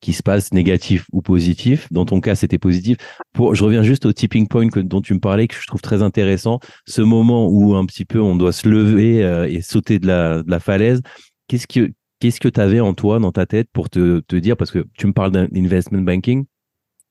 qui 0.00 0.12
se 0.12 0.22
passe, 0.22 0.52
négatif 0.52 1.06
ou 1.12 1.22
positif. 1.22 1.88
Dans 1.92 2.04
ton 2.04 2.20
cas, 2.20 2.34
c'était 2.34 2.58
positif. 2.58 2.96
Pour, 3.32 3.54
je 3.54 3.64
reviens 3.64 3.82
juste 3.82 4.06
au 4.06 4.12
tipping 4.12 4.48
point 4.48 4.68
que, 4.68 4.80
dont 4.80 5.00
tu 5.00 5.14
me 5.14 5.20
parlais, 5.20 5.46
que 5.46 5.54
je 5.54 5.66
trouve 5.66 5.82
très 5.82 6.02
intéressant. 6.02 6.58
Ce 6.86 7.02
moment 7.02 7.48
où 7.48 7.74
un 7.74 7.84
petit 7.86 8.04
peu 8.04 8.20
on 8.20 8.36
doit 8.36 8.52
se 8.52 8.68
lever 8.68 9.20
et 9.48 9.60
sauter 9.62 9.98
de 9.98 10.06
la, 10.06 10.42
de 10.42 10.50
la 10.50 10.60
falaise. 10.60 11.02
Qu'est-ce 11.48 11.66
que 11.66 11.92
qu'est-ce 12.22 12.38
que 12.38 12.48
tu 12.48 12.60
avais 12.60 12.78
en 12.78 12.94
toi, 12.94 13.18
dans 13.18 13.32
ta 13.32 13.46
tête, 13.46 13.68
pour 13.72 13.90
te, 13.90 14.20
te 14.20 14.36
dire, 14.36 14.56
parce 14.56 14.70
que 14.70 14.86
tu 14.96 15.08
me 15.08 15.12
parles 15.12 15.32
d'investment 15.32 16.02
banking, 16.02 16.44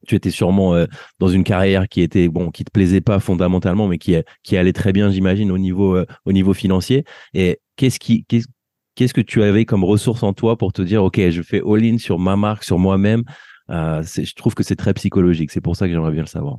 tu 0.08 0.15
étais 0.15 0.29
sûrement 0.29 0.75
euh, 0.75 0.86
dans 1.20 1.27
une 1.27 1.43
carrière 1.43 1.88
qui 1.88 2.01
était 2.01 2.27
bon, 2.27 2.51
qui 2.51 2.63
te 2.63 2.72
plaisait 2.72 3.01
pas 3.01 3.20
fondamentalement, 3.20 3.88
mais 3.88 3.98
qui, 3.98 4.15
qui 4.43 4.58
allait 4.58 4.74
très 4.74 4.93
bien, 4.93 5.12
j'imagine, 5.12 5.51
au 5.51 5.58
niveau, 5.58 5.96
euh, 5.96 6.05
au 6.25 6.31
niveau 6.31 6.53
financier. 6.53 7.03
Et 7.34 7.60
qu'est-ce 7.75 8.00
qui, 8.00 8.25
qu'est-ce, 8.27 9.13
que 9.13 9.22
tu 9.22 9.43
avais 9.43 9.65
comme 9.65 9.84
ressource 9.84 10.24
en 10.24 10.34
toi 10.34 10.58
pour 10.58 10.74
te 10.74 10.81
dire, 10.81 11.03
ok, 11.03 11.29
je 11.29 11.41
fais 11.41 11.62
all-in 11.65 11.98
sur 11.98 12.20
ma 12.20 12.36
marque, 12.36 12.63
sur 12.63 12.79
moi-même. 12.79 13.24
Euh, 13.70 14.03
je 14.03 14.34
trouve 14.36 14.53
que 14.53 14.63
c'est 14.63 14.75
très 14.75 14.93
psychologique. 14.93 15.51
C'est 15.51 15.62
pour 15.62 15.75
ça 15.75 15.88
que 15.88 15.93
j'aimerais 15.93 16.12
bien 16.12 16.24
le 16.24 16.27
savoir. 16.27 16.58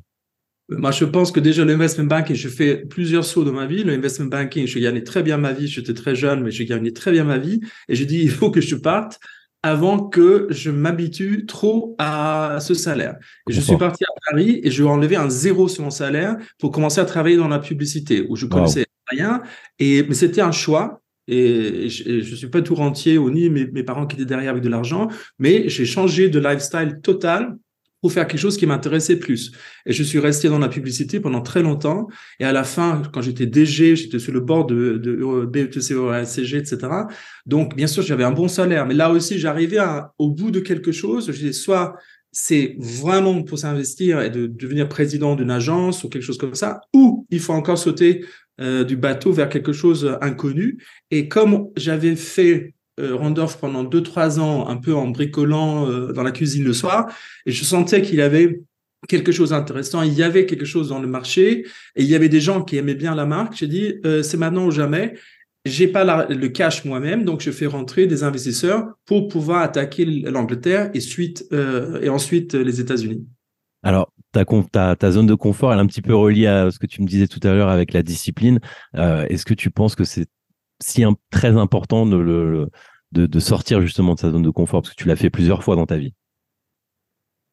Moi, 0.68 0.90
je 0.92 1.04
pense 1.04 1.32
que 1.32 1.40
déjà 1.40 1.64
l'investment 1.64 2.06
banking, 2.06 2.36
je 2.36 2.48
fais 2.48 2.76
plusieurs 2.76 3.24
sauts 3.24 3.44
dans 3.44 3.52
ma 3.52 3.66
vie. 3.66 3.84
L'investment 3.84 4.26
banking, 4.26 4.66
je 4.66 4.78
gagnais 4.78 5.02
très 5.02 5.22
bien 5.22 5.36
ma 5.36 5.52
vie. 5.52 5.66
J'étais 5.66 5.92
très 5.92 6.14
jeune, 6.14 6.42
mais 6.42 6.50
je 6.50 6.62
gagnais 6.62 6.92
très 6.92 7.10
bien 7.10 7.24
ma 7.24 7.38
vie. 7.38 7.60
Et 7.88 7.96
je 7.96 8.04
dis, 8.04 8.22
il 8.22 8.30
faut 8.30 8.50
que 8.50 8.60
je 8.60 8.76
parte 8.76 9.18
avant 9.62 10.08
que 10.08 10.48
je 10.50 10.70
m'habitue 10.70 11.46
trop 11.46 11.94
à 11.98 12.58
ce 12.60 12.74
salaire. 12.74 13.16
je 13.48 13.60
suis 13.60 13.76
parti 13.76 14.04
à 14.04 14.30
Paris 14.30 14.60
et 14.64 14.70
je 14.70 14.82
vais 14.82 14.88
enlever 14.88 15.16
un 15.16 15.30
zéro 15.30 15.68
sur 15.68 15.84
mon 15.84 15.90
salaire 15.90 16.36
pour 16.58 16.72
commencer 16.72 17.00
à 17.00 17.04
travailler 17.04 17.36
dans 17.36 17.48
la 17.48 17.60
publicité 17.60 18.26
où 18.28 18.36
je 18.36 18.46
connaissais 18.46 18.86
rien. 19.06 19.42
Et 19.78 20.02
mais 20.08 20.14
c'était 20.14 20.40
un 20.40 20.52
choix. 20.52 21.00
Et 21.28 21.88
je, 21.88 22.10
ne 22.10 22.20
suis 22.22 22.48
pas 22.48 22.62
tout 22.62 22.74
rentier, 22.74 23.16
ou 23.16 23.30
ni 23.30 23.48
mes, 23.48 23.66
mes 23.66 23.84
parents 23.84 24.06
qui 24.08 24.16
étaient 24.16 24.24
derrière 24.24 24.50
avec 24.50 24.62
de 24.64 24.68
l'argent, 24.68 25.06
mais 25.38 25.68
j'ai 25.68 25.84
changé 25.84 26.28
de 26.28 26.40
lifestyle 26.40 26.98
total 27.00 27.56
pour 28.02 28.12
faire 28.12 28.26
quelque 28.26 28.40
chose 28.40 28.58
qui 28.58 28.66
m'intéressait 28.66 29.16
plus. 29.16 29.52
Et 29.86 29.92
je 29.92 30.02
suis 30.02 30.18
resté 30.18 30.48
dans 30.48 30.58
la 30.58 30.68
publicité 30.68 31.20
pendant 31.20 31.40
très 31.40 31.62
longtemps. 31.62 32.08
Et 32.40 32.44
à 32.44 32.52
la 32.52 32.64
fin, 32.64 33.00
quand 33.12 33.22
j'étais 33.22 33.46
DG, 33.46 33.96
j'étais 33.96 34.18
sur 34.18 34.32
le 34.32 34.40
bord 34.40 34.66
de, 34.66 34.98
de 34.98 35.46
BETC, 35.46 35.92
etc. 36.54 36.78
Donc, 37.46 37.76
bien 37.76 37.86
sûr, 37.86 38.02
j'avais 38.02 38.24
un 38.24 38.32
bon 38.32 38.48
salaire. 38.48 38.86
Mais 38.86 38.94
là 38.94 39.10
aussi, 39.10 39.38
j'arrivais 39.38 39.78
au 40.18 40.30
bout 40.30 40.50
de 40.50 40.60
quelque 40.60 40.90
chose. 40.90 41.28
Je 41.28 41.38
disais, 41.38 41.52
soit 41.52 41.96
c'est 42.32 42.76
vraiment 42.78 43.42
pour 43.42 43.58
s'investir 43.58 44.20
et 44.20 44.30
de 44.30 44.46
devenir 44.46 44.88
président 44.88 45.36
d'une 45.36 45.50
agence 45.50 46.02
ou 46.02 46.08
quelque 46.08 46.22
chose 46.22 46.38
comme 46.38 46.54
ça, 46.54 46.80
ou 46.94 47.26
il 47.30 47.40
faut 47.40 47.52
encore 47.52 47.78
sauter 47.78 48.24
euh, 48.60 48.84
du 48.84 48.96
bateau 48.96 49.32
vers 49.32 49.48
quelque 49.48 49.72
chose 49.72 50.18
inconnu. 50.22 50.82
Et 51.10 51.28
comme 51.28 51.68
j'avais 51.76 52.16
fait 52.16 52.54
euh, 52.54 52.70
Randolph 53.10 53.58
pendant 53.58 53.84
2-3 53.84 54.38
ans, 54.38 54.68
un 54.68 54.76
peu 54.76 54.94
en 54.94 55.08
bricolant 55.08 55.88
euh, 55.88 56.12
dans 56.12 56.22
la 56.22 56.30
cuisine 56.30 56.64
le 56.64 56.72
soir, 56.72 57.12
et 57.46 57.52
je 57.52 57.64
sentais 57.64 58.02
qu'il 58.02 58.20
avait 58.20 58.60
quelque 59.08 59.32
chose 59.32 59.50
d'intéressant, 59.50 60.02
il 60.02 60.12
y 60.12 60.22
avait 60.22 60.46
quelque 60.46 60.64
chose 60.64 60.88
dans 60.90 61.00
le 61.00 61.08
marché, 61.08 61.66
et 61.96 62.02
il 62.02 62.06
y 62.06 62.14
avait 62.14 62.28
des 62.28 62.40
gens 62.40 62.62
qui 62.62 62.76
aimaient 62.76 62.94
bien 62.94 63.14
la 63.14 63.26
marque. 63.26 63.56
J'ai 63.56 63.66
dit, 63.66 63.94
euh, 64.04 64.22
c'est 64.22 64.36
maintenant 64.36 64.66
ou 64.66 64.70
jamais. 64.70 65.14
J'ai 65.64 65.88
pas 65.88 66.26
le 66.28 66.48
cash 66.48 66.84
moi-même, 66.84 67.24
donc 67.24 67.40
je 67.40 67.50
fais 67.50 67.66
rentrer 67.66 68.06
des 68.06 68.24
investisseurs 68.24 68.94
pour 69.06 69.28
pouvoir 69.28 69.62
attaquer 69.62 70.04
l'Angleterre 70.04 70.90
et 70.92 70.98
suite 70.98 71.46
et 71.52 72.08
ensuite 72.08 72.54
les 72.54 72.80
États-Unis. 72.80 73.24
Alors, 73.84 74.12
ta, 74.32 75.10
zone 75.12 75.26
de 75.26 75.34
confort, 75.34 75.72
elle 75.72 75.78
est 75.78 75.82
un 75.82 75.86
petit 75.86 76.02
peu 76.02 76.16
reliée 76.16 76.48
à 76.48 76.72
ce 76.72 76.80
que 76.80 76.86
tu 76.86 77.00
me 77.00 77.06
disais 77.06 77.28
tout 77.28 77.38
à 77.44 77.54
l'heure 77.54 77.68
avec 77.68 77.92
la 77.92 78.02
discipline. 78.02 78.58
Est-ce 78.94 79.44
que 79.44 79.54
tu 79.54 79.70
penses 79.70 79.94
que 79.94 80.02
c'est 80.02 80.26
si 80.82 81.04
très 81.30 81.56
important 81.56 82.06
de, 82.06 82.68
de, 83.12 83.38
sortir 83.40 83.80
justement 83.80 84.14
de 84.14 84.20
sa 84.20 84.30
zone 84.30 84.42
de 84.42 84.50
confort 84.50 84.82
parce 84.82 84.94
que 84.94 85.00
tu 85.00 85.08
l'as 85.08 85.16
fait 85.16 85.30
plusieurs 85.30 85.62
fois 85.62 85.76
dans 85.76 85.86
ta 85.86 85.98
vie 85.98 86.14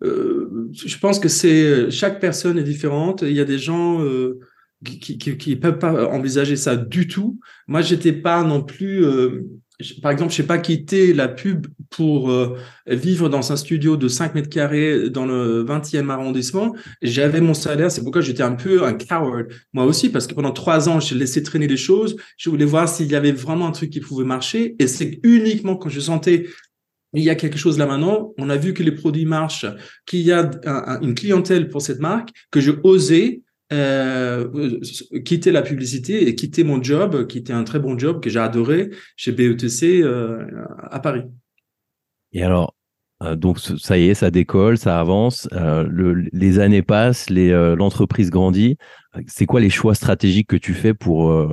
euh, 0.04 0.70
Je 0.72 0.98
pense 0.98 1.20
que 1.20 1.30
c'est 1.30 1.92
chaque 1.92 2.20
personne 2.20 2.58
est 2.58 2.63
différente. 2.63 3.22
Il 3.22 3.34
y 3.34 3.39
a 3.39 3.46
des 3.46 3.60
gens 3.60 4.01
euh, 4.01 4.39
qui, 4.84 5.18
qui, 5.18 5.56
peuvent 5.56 5.80
pas 5.80 6.08
envisager 6.08 6.56
ça 6.56 6.75
du 6.75 7.08
tout. 7.08 7.39
Moi, 7.68 7.82
j'étais 7.82 8.13
pas 8.13 8.44
non 8.44 8.63
plus 8.63 9.04
euh, 9.04 9.46
par 10.02 10.12
exemple, 10.12 10.34
je 10.34 10.42
n'ai 10.42 10.48
pas 10.48 10.58
quitté 10.58 11.14
la 11.14 11.28
pub 11.30 11.68
pour 11.90 12.30
euh, 12.30 12.58
vivre 12.88 13.30
dans 13.30 13.52
un 13.52 13.56
studio 13.56 13.96
de 13.96 14.08
5 14.08 14.36
mètres 14.36 14.50
carrés 14.50 15.10
dans 15.10 15.26
le 15.26 15.64
20e 15.64 16.10
arrondissement. 16.10 16.76
J'avais 17.02 17.40
mon 17.40 17.54
salaire, 17.54 17.90
c'est 17.90 18.04
pourquoi 18.04 18.22
j'étais 18.22 18.44
un 18.44 18.56
peu 18.56 18.84
un 18.84 18.94
coward. 18.94 19.48
Moi 19.74 19.86
aussi, 19.86 20.10
parce 20.10 20.28
que 20.28 20.34
pendant 20.34 20.52
trois 20.52 20.90
ans, 20.90 21.00
j'ai 21.00 21.16
laissé 21.16 21.44
traîner 21.44 21.68
les 21.68 21.78
choses. 21.78 22.18
Je 22.38 22.50
voulais 22.50 22.66
voir 22.66 22.90
s'il 22.90 23.08
y 23.08 23.16
avait 23.16 23.32
vraiment 23.32 23.68
un 23.68 23.72
truc 23.72 23.90
qui 23.90 24.02
pouvait 24.02 24.26
marcher. 24.26 24.76
Et 24.80 24.88
c'est 24.88 25.20
uniquement 25.24 25.78
quand 25.78 25.90
je 25.90 26.02
sentais 26.02 26.48
il 27.14 27.24
y 27.24 27.30
a 27.30 27.36
quelque 27.36 27.58
chose 27.58 27.80
là 27.80 27.88
maintenant, 27.88 28.34
on 28.38 28.52
a 28.52 28.56
vu 28.56 28.74
que 28.74 28.84
les 28.84 28.92
produits 28.92 29.26
marchent, 29.26 29.66
qu'il 30.06 30.20
y 30.20 30.32
a 30.32 30.52
une 31.02 31.16
clientèle 31.16 31.70
pour 31.70 31.82
cette 31.82 32.00
marque, 32.00 32.30
que 32.52 32.62
je 32.62 32.72
osais 32.84 33.42
euh, 33.72 34.80
quitter 35.26 35.52
la 35.52 35.62
publicité 35.62 36.28
et 36.28 36.34
quitter 36.34 36.64
mon 36.64 36.82
job, 36.82 37.28
qui 37.28 37.38
était 37.38 37.54
un 37.54 37.63
très 37.63 37.78
bon 37.78 37.98
job 38.00 38.20
que 38.20 38.30
j'ai 38.30 38.39
adoré 38.39 38.89
chez 39.15 39.32
BETC 39.32 40.02
euh, 40.02 40.43
à 40.89 41.00
Paris. 41.00 41.22
Et 42.34 42.41
alors, 42.41 42.76
euh, 43.22 43.36
donc 43.36 43.60
ça 43.60 44.00
y 44.00 44.10
est, 44.10 44.15
ça 44.15 44.32
décolle, 44.32 44.80
ça 44.80 45.00
avance, 45.00 45.48
les 45.52 46.60
années 46.60 46.82
passent, 46.82 47.30
l'entreprise 47.30 48.32
grandit. 48.32 48.78
C'est 49.28 49.46
quoi 49.46 49.60
les 49.60 49.70
choix 49.70 49.93
stratégiques 49.93 50.48
que 50.48 50.56
tu 50.56 50.74
fais 50.74 50.96
pour, 50.96 51.48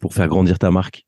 pour 0.00 0.12
faire 0.12 0.28
grandir 0.28 0.58
ta 0.58 0.70
marque? 0.70 1.06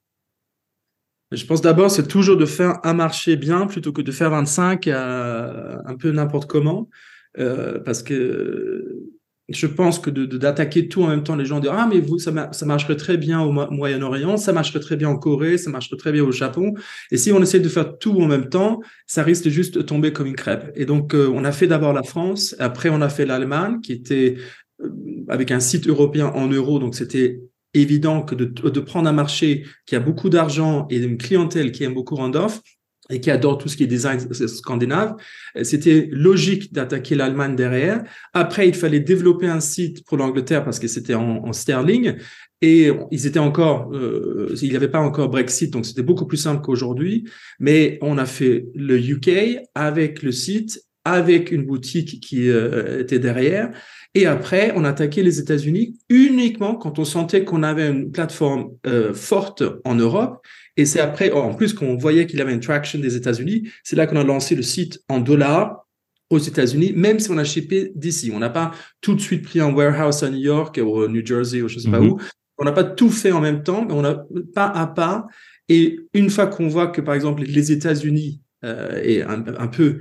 Je 1.33 1.45
pense 1.45 1.61
d'abord, 1.61 1.91
c'est 1.91 2.07
toujours 2.07 2.37
de 2.37 2.47
faire 2.47 2.79
un 2.85 2.95
marché 2.95 3.37
bien 3.37 3.67
plutôt 3.67 3.93
que 3.93 4.01
de 4.01 4.13
faire 4.13 4.31
25 4.31 4.87
un 4.87 5.97
peu 5.99 6.13
n'importe 6.13 6.49
comment. 6.49 6.89
parce 7.35 8.03
que 8.03 9.16
je 9.49 9.67
pense 9.67 9.99
que 9.99 10.11
d'attaquer 10.11 10.83
de, 10.83 10.89
tout 10.89 11.03
en 11.03 11.09
même 11.09 11.23
temps, 11.23 11.37
les 11.37 11.45
gens 11.45 11.61
disent 11.61 11.71
ah 11.73 11.89
mais 11.89 12.01
vous 12.01 12.19
ça, 12.19 12.51
ça 12.53 12.67
marcherait 12.67 12.97
très 12.97 13.17
bien 13.17 13.41
au 13.41 13.53
Moyen-Orient, 13.53 14.37
ça 14.37 14.53
marcherait 14.53 14.81
très 14.81 14.97
bien 14.97 15.09
en 15.09 15.17
Corée, 15.17 15.57
ça 15.57 15.71
marcherait 15.71 15.97
très 15.97 16.13
bien 16.13 16.25
au 16.25 16.33
Japon. 16.33 16.75
Et 17.13 17.17
si 17.17 17.31
on 17.31 17.41
essaie 17.41 17.61
de 17.61 17.69
faire 17.69 17.97
tout 17.99 18.21
en 18.21 18.27
même 18.27 18.49
temps, 18.49 18.81
ça 19.07 19.23
risque 19.23 19.49
juste 19.49 19.75
de 19.75 19.83
tomber 19.83 20.13
comme 20.13 20.27
une 20.27 20.37
crêpe. 20.37 20.73
Et 20.75 20.85
donc 20.85 21.15
euh, 21.15 21.31
on 21.33 21.45
a 21.45 21.53
fait 21.53 21.69
d'abord 21.69 21.93
la 21.93 22.03
France, 22.03 22.57
après 22.59 22.89
on 22.89 23.01
a 23.01 23.09
fait 23.09 23.25
l'Allemagne 23.25 23.81
qui 23.81 23.93
était 23.93 24.37
euh, 24.83 24.89
avec 25.29 25.53
un 25.53 25.61
site 25.61 25.87
européen 25.87 26.33
en 26.35 26.49
euros, 26.49 26.81
donc 26.81 26.97
c'était 26.97 27.41
évident 27.73 28.23
que 28.23 28.35
de, 28.35 28.47
de, 28.47 28.81
prendre 28.81 29.09
un 29.09 29.13
marché 29.13 29.65
qui 29.85 29.95
a 29.97 30.01
beaucoup 30.01 30.31
d'argent 30.31 30.87
et 30.91 30.97
une 30.97 31.19
clientèle 31.19 31.73
qui 31.73 31.85
aime 31.85 31.95
beaucoup 31.95 32.15
Randolph, 32.15 32.61
et 33.11 33.21
qui 33.21 33.31
adore 33.31 33.59
tout 33.59 33.69
ce 33.69 33.77
qui 33.77 33.85
est 33.85 33.87
design 33.87 34.19
scandinave, 34.33 35.15
c'était 35.63 36.09
logique 36.11 36.73
d'attaquer 36.73 37.15
l'Allemagne 37.15 37.55
derrière. 37.55 38.03
Après, 38.35 38.69
il 38.69 38.75
fallait 38.75 39.01
développer 39.01 39.47
un 39.47 39.61
site 39.61 40.05
pour 40.05 40.17
l'Angleterre 40.17 40.65
parce 40.65 40.79
que 40.79 40.89
c'était 40.89 41.15
en, 41.15 41.53
sterling 41.53 42.15
et 42.63 42.91
ils 43.11 43.27
étaient 43.27 43.39
encore, 43.39 43.93
euh, 43.93 44.55
il 44.61 44.71
n'y 44.71 44.77
avait 44.77 44.89
pas 44.89 45.01
encore 45.01 45.29
Brexit, 45.29 45.73
donc 45.73 45.87
c'était 45.87 46.03
beaucoup 46.03 46.27
plus 46.27 46.39
simple 46.39 46.63
qu'aujourd'hui. 46.63 47.25
Mais 47.61 47.99
on 48.03 48.19
a 48.19 48.27
fait 48.27 48.67
le 48.75 48.99
UK 48.99 49.61
avec 49.75 50.23
le 50.23 50.33
site, 50.33 50.83
avec 51.05 51.53
une 51.53 51.65
boutique 51.65 52.21
qui 52.21 52.49
euh, 52.49 53.01
était 53.01 53.21
derrière. 53.21 53.71
Et 54.15 54.27
après, 54.27 54.73
on 54.75 54.85
a 54.85 54.89
attaqué 54.89 55.23
les 55.23 55.39
États-Unis 55.39 55.99
uniquement 56.09 56.75
quand 56.75 56.99
on 56.99 57.05
sentait 57.05 57.45
qu'on 57.45 57.63
avait 57.63 57.89
une 57.89 58.11
plateforme 58.11 58.71
euh, 58.87 59.13
forte 59.13 59.63
en 59.85 59.95
Europe 59.95 60.45
et 60.77 60.85
c'est 60.85 61.01
après, 61.01 61.31
en 61.33 61.55
plus 61.55 61.73
qu'on 61.73 61.97
voyait 61.97 62.27
qu'il 62.27 62.41
avait 62.41 62.53
une 62.53 62.61
traction 62.61 62.99
des 62.99 63.17
États-Unis, 63.17 63.69
c'est 63.83 63.97
là 63.97 64.07
qu'on 64.07 64.17
a 64.17 64.25
lancé 64.25 64.55
le 64.55 64.63
site 64.63 65.01
en 65.09 65.21
dollars 65.21 65.87
aux 66.29 66.39
États-Unis, 66.39 66.93
même 66.95 67.19
si 67.19 67.31
on 67.31 67.39
a 67.39 67.45
shippé 67.45 67.93
d'ici. 67.95 68.31
On 68.35 68.39
n'a 68.39 68.51
pas 68.51 68.73
tout 69.01 69.15
de 69.15 69.21
suite 69.21 69.43
pris 69.43 69.61
un 69.61 69.73
warehouse 69.73 70.23
à 70.23 70.31
New 70.31 70.39
York 70.39 70.79
ou 70.83 70.89
au 70.89 71.09
New 71.09 71.25
Jersey 71.25 71.63
ou 71.63 71.69
je 71.69 71.77
ne 71.77 71.81
sais 71.81 71.91
pas 71.91 72.01
mhm. 72.01 72.11
où. 72.11 72.21
On 72.59 72.65
n'a 72.65 72.73
pas 72.73 72.85
tout 72.85 73.11
fait 73.11 73.33
en 73.33 73.41
même 73.41 73.63
temps, 73.63 73.85
mais 73.87 73.93
on 73.93 74.05
a 74.05 74.25
pas 74.55 74.67
à 74.67 74.87
pas. 74.87 75.27
Et 75.69 75.99
une 76.15 76.31
fois 76.31 76.47
qu'on 76.47 76.69
voit 76.69 76.89
que, 76.89 77.01
par 77.01 77.15
exemple, 77.15 77.43
les 77.43 77.73
États-Unis 77.73 78.41
euh, 78.65 79.01
est 79.03 79.23
un, 79.23 79.45
un, 79.59 79.67
peu 79.67 80.01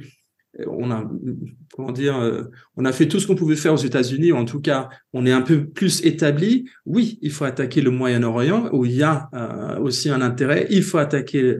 on 0.68 0.92
a 0.92 1.04
comment 1.76 1.92
dire, 1.92 2.18
euh, 2.18 2.44
on 2.78 2.86
a 2.86 2.92
fait 2.92 3.08
tout 3.08 3.20
ce 3.20 3.28
qu'on 3.28 3.36
pouvait 3.36 3.56
faire 3.56 3.74
aux 3.74 3.78
États-Unis, 3.78 4.32
ou 4.32 4.38
en 4.38 4.46
tout 4.46 4.62
cas, 4.62 4.90
on 5.14 5.26
est 5.26 5.32
un 5.32 5.42
peu 5.42 5.66
plus 5.68 6.04
établi. 6.06 6.70
Oui, 6.86 7.20
il 7.22 7.32
faut 7.32 7.46
attaquer 7.46 7.82
le 7.82 7.92
Moyen-Orient 7.92 8.70
où 8.72 8.86
il 8.86 8.94
y 8.94 9.04
a 9.04 9.30
euh, 9.34 9.78
aussi 9.80 10.10
un 10.10 10.22
intérêt. 10.22 10.68
Il 10.70 10.84
faut 10.84 10.98
attaquer 10.98 11.58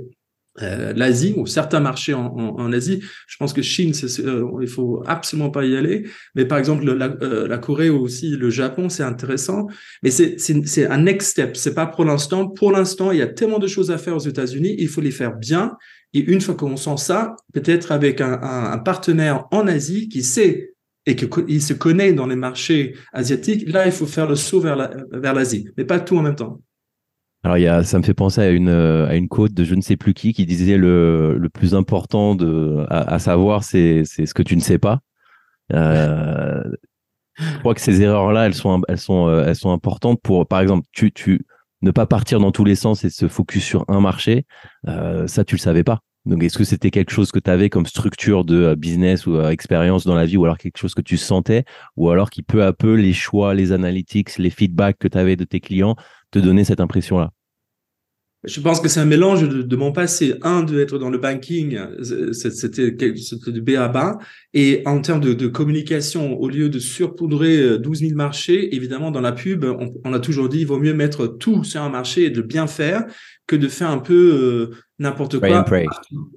euh, 0.62 0.94
l'Asie 0.94 1.34
ou 1.36 1.46
certains 1.46 1.82
marchés 1.82 2.14
en, 2.14 2.72
Asie. 2.72 3.02
Je 3.28 3.36
pense 3.38 3.52
que 3.52 3.62
Chine, 3.62 3.92
il 4.62 4.68
faut 4.68 5.04
absolument 5.06 5.50
pas 5.50 5.66
y 5.66 5.76
aller. 5.76 6.08
Mais 6.36 6.46
par 6.46 6.58
exemple, 6.58 6.86
la, 6.86 7.58
Corée 7.58 7.90
ou 7.90 8.00
aussi 8.00 8.30
le 8.30 8.50
Japon, 8.50 8.88
c'est 8.88 9.04
intéressant. 9.04 9.68
Mais 10.02 10.12
c'est 10.12 10.88
un 10.88 10.98
next 10.98 11.32
step. 11.32 11.58
C'est 11.58 11.76
pas 11.76 11.88
pour 11.88 12.06
l'instant. 12.06 12.48
Pour 12.48 12.72
l'instant, 12.72 13.12
il 13.12 13.18
y 13.18 13.22
a 13.22 13.28
tellement 13.28 13.60
de 13.60 13.68
choses 13.68 13.92
à 13.92 13.98
faire 13.98 14.16
aux 14.16 14.20
États-Unis. 14.20 14.76
Il 14.80 14.88
faut 14.88 15.02
les 15.02 15.12
faire 15.12 15.36
bien. 15.36 15.76
Et 16.14 16.20
une 16.20 16.42
fois 16.42 16.56
qu'on 16.56 16.78
sent 16.78 16.98
ça, 16.98 17.36
peut-être 17.54 17.92
avec 17.92 18.22
un, 18.22 18.78
partenaire 18.80 19.46
en 19.52 19.68
Asie 19.68 20.08
qui 20.10 20.24
sait 20.24 20.74
et 21.06 21.16
qu'il 21.16 21.62
se 21.62 21.74
connaît 21.74 22.14
dans 22.14 22.26
les 22.26 22.36
marchés 22.36 22.96
asiatiques, 23.14 23.70
là, 23.70 23.86
il 23.86 23.92
faut 23.92 24.06
faire 24.06 24.28
le 24.28 24.36
saut 24.36 24.60
vers 24.60 25.34
l'Asie, 25.34 25.68
mais 25.78 25.86
pas 25.86 26.00
tout 26.00 26.18
en 26.18 26.22
même 26.22 26.36
temps. 26.36 26.62
Alors, 27.44 27.60
il 27.60 27.62
y 27.62 27.68
a, 27.68 27.84
ça 27.84 28.00
me 28.00 28.04
fait 28.04 28.16
penser 28.16 28.42
à 28.42 28.50
une, 28.50 28.70
à 28.70 29.16
une 29.16 29.28
quote 29.28 29.54
de 29.54 29.64
je 29.64 29.76
ne 29.76 29.82
sais 29.82 29.98
plus 29.98 30.16
qui 30.16 30.34
qui 30.34 30.48
disait 30.48 30.78
le, 30.78 31.38
le 31.38 31.50
plus 31.50 31.76
important 31.76 32.34
de, 32.34 32.86
à, 32.90 33.20
savoir, 33.20 33.64
c'est 33.64 34.04
ce 34.04 34.34
que 34.34 34.42
tu 34.42 34.56
ne 34.56 34.62
sais 34.62 34.80
pas. 34.80 35.00
Euh, 35.72 36.64
je 37.36 37.60
crois 37.60 37.76
que 37.76 37.82
ces 37.82 38.02
erreurs-là, 38.02 38.46
elles 38.46 38.54
sont, 38.54 38.82
elles, 38.88 38.98
sont, 38.98 39.28
euh, 39.28 39.44
elles 39.46 39.56
sont 39.56 39.72
importantes 39.72 40.22
pour, 40.24 40.48
par 40.48 40.62
exemple, 40.62 40.88
tu, 40.92 41.12
tu, 41.12 41.46
ne 41.82 41.92
pas 41.92 42.06
partir 42.06 42.40
dans 42.40 42.52
tous 42.52 42.66
les 42.66 42.76
sens 42.76 43.04
et 43.04 43.10
se 43.10 43.28
focus 43.28 43.64
sur 43.64 43.86
un 43.88 44.00
marché, 44.00 44.46
euh, 44.88 45.28
ça, 45.28 45.44
tu 45.44 45.56
le 45.56 45.60
savais 45.60 45.84
pas. 45.84 46.00
Donc, 46.26 46.42
est-ce 46.44 46.58
que 46.58 46.64
c'était 46.64 46.90
quelque 46.90 47.12
chose 47.12 47.32
que 47.32 47.40
tu 47.40 47.52
avais 47.52 47.70
comme 47.70 47.86
structure 47.86 48.46
de 48.46 48.56
euh, 48.56 48.76
business 48.76 49.28
ou 49.28 49.36
euh, 49.36 49.50
expérience 49.50 50.06
dans 50.06 50.16
la 50.16 50.26
vie, 50.26 50.38
ou 50.38 50.46
alors 50.46 50.58
quelque 50.58 50.78
chose 50.78 50.96
que 50.96 51.02
tu 51.02 51.18
sentais, 51.18 51.66
ou 51.98 52.10
alors 52.10 52.32
qui 52.32 52.42
peu 52.42 52.64
à 52.64 52.74
peu, 52.74 52.96
les 52.96 53.14
choix, 53.14 53.54
les 53.54 53.72
analytics, 53.72 54.38
les 54.38 54.50
feedbacks 54.50 54.98
que 54.98 55.08
tu 55.08 55.18
avais 55.18 55.36
de 55.36 55.44
tes 55.44 55.60
clients 55.60 55.96
te 56.32 56.40
donnaient 56.40 56.64
cette 56.64 56.80
impression-là? 56.80 57.32
Je 58.48 58.62
pense 58.62 58.80
que 58.80 58.88
c'est 58.88 59.00
un 59.00 59.06
mélange 59.06 59.48
de, 59.48 59.76
mon 59.76 59.92
passé. 59.92 60.36
Un, 60.42 60.64
de 60.64 60.80
être 60.80 60.98
dans 60.98 61.10
le 61.10 61.18
banking, 61.18 61.78
c'était 62.32 62.92
de 62.92 63.60
B 63.60 63.70
à 63.72 63.88
bas. 63.88 64.18
Et 64.54 64.82
en 64.86 65.02
termes 65.02 65.22
de, 65.22 65.48
communication, 65.48 66.40
au 66.40 66.50
lieu 66.50 66.70
de 66.70 66.80
surpoudrer 66.80 67.78
12 67.80 68.04
euh, 68.04 68.08
000 68.08 68.16
marchés, 68.18 68.76
évidemment, 68.76 69.12
dans 69.12 69.22
la 69.22 69.32
pub, 69.32 69.66
on, 70.04 70.14
a 70.14 70.20
toujours 70.20 70.50
dit, 70.50 70.60
il 70.60 70.68
vaut 70.68 70.80
mieux 70.80 70.94
mettre 70.94 71.28
tout 71.28 71.64
sur 71.64 71.82
un 71.82 71.90
marché 71.90 72.26
et 72.26 72.30
de 72.30 72.42
bien 72.42 72.68
faire 72.68 73.06
que 73.48 73.56
de 73.56 73.68
faire 73.68 73.90
un 73.90 74.00
peu 74.00 74.72
euh, 74.74 74.76
n'importe 74.98 75.40
quoi. 75.40 75.66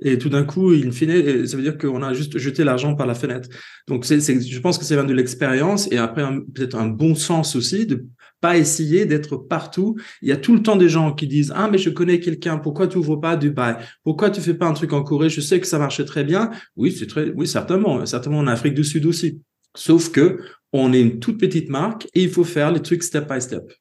Et 0.03 0.19
tout 0.19 0.29
d'un 0.29 0.45
coup, 0.45 0.73
in 0.73 0.91
fine, 0.91 1.47
ça 1.47 1.57
veut 1.57 1.63
dire 1.63 1.79
qu'on 1.79 2.03
a 2.03 2.13
juste 2.13 2.39
jeté 2.39 2.65
l'argent 2.65 2.95
par 2.95 3.07
la 3.07 3.15
fenêtre. 3.15 3.49
Donc, 3.87 4.05
c'est, 4.05 4.21
je 4.21 4.61
pense 4.61 4.79
que 4.79 4.85
c'est 4.85 4.97
de 4.97 5.15
l'expérience 5.15 5.91
et 5.91 5.97
après, 5.97 6.23
peut-être 6.55 6.77
un 6.77 6.87
bon 6.87 7.15
sens 7.15 7.57
aussi 7.57 7.87
de 7.87 8.05
pas 8.41 8.57
essayer 8.57 9.07
d'être 9.07 9.37
partout. 9.37 9.97
Il 10.23 10.29
y 10.29 10.33
a 10.33 10.37
tout 10.37 10.55
le 10.55 10.63
temps 10.63 10.77
des 10.77 10.89
gens 10.89 11.13
qui 11.13 11.27
disent 11.27 11.53
ah 11.55 11.69
mais 11.71 11.79
je 11.79 11.91
connais 11.91 12.21
quelqu'un, 12.21 12.59
pourquoi 12.59 12.87
tu 12.87 12.99
ouvres 12.99 13.17
pas 13.17 13.37
Dubaï? 13.37 13.77
Pourquoi 14.03 14.31
tu 14.31 14.41
fais 14.41 14.55
pas 14.55 14.67
un 14.67 14.75
truc 14.75 14.93
en 14.93 15.03
Corée? 15.03 15.31
Je 15.31 15.41
sais 15.41 15.61
que 15.61 15.67
ça 15.67 15.79
marchait 15.79 16.05
très 16.05 16.25
bien. 16.25 16.51
Oui, 16.77 16.93
c'est 16.93 17.07
très 17.07 17.31
oui 17.31 17.47
certainement, 17.47 18.05
certainement 18.07 18.39
en 18.39 18.47
Afrique 18.47 18.75
du 18.75 18.85
Sud 18.85 19.07
aussi. 19.07 19.41
Sauf 19.75 20.11
que 20.11 20.41
on 20.73 20.93
est 20.93 21.01
une 21.01 21.19
toute 21.19 21.39
petite 21.39 21.71
marque 21.71 22.07
et 22.15 22.23
il 22.23 22.31
faut 22.31 22.45
faire 22.45 22.71
les 22.71 22.81
trucs 22.81 23.03
step 23.03 23.31
by 23.31 23.41
step. 23.41 23.73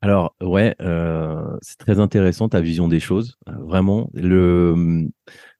Alors 0.00 0.34
ouais, 0.42 0.74
euh, 0.82 1.56
c'est 1.62 1.78
très 1.78 1.98
intéressant 1.98 2.48
ta 2.48 2.60
vision 2.60 2.88
des 2.88 3.00
choses. 3.00 3.36
Euh, 3.48 3.52
vraiment, 3.60 4.10
le 4.12 5.08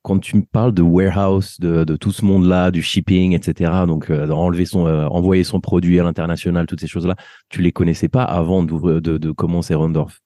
quand 0.05 0.19
tu 0.19 0.37
me 0.37 0.43
parles 0.43 0.75
de 0.75 0.83
warehouse, 0.83 1.59
de, 1.59 1.97
tout 1.97 2.13
ce 2.13 2.25
monde-là, 2.25 2.71
du 2.71 2.83
shipping, 2.83 3.33
etc., 3.33 3.73
donc 3.87 4.11
euh, 4.11 4.29
enlever 4.29 4.67
son, 4.67 4.87
euh, 4.87 5.07
envoyer 5.07 5.45
son 5.45 5.61
produit 5.61 5.99
à 5.99 6.05
l'international, 6.05 6.67
toutes 6.67 6.81
ces 6.81 6.87
choses-là, 6.87 7.17
tu 7.49 7.63
les 7.63 7.73
connaissais 7.73 8.09
pas 8.09 8.23
avant 8.23 8.63
de, 8.63 9.01
de 9.01 9.31
commencer 9.33 9.75
Rondorf 9.75 10.21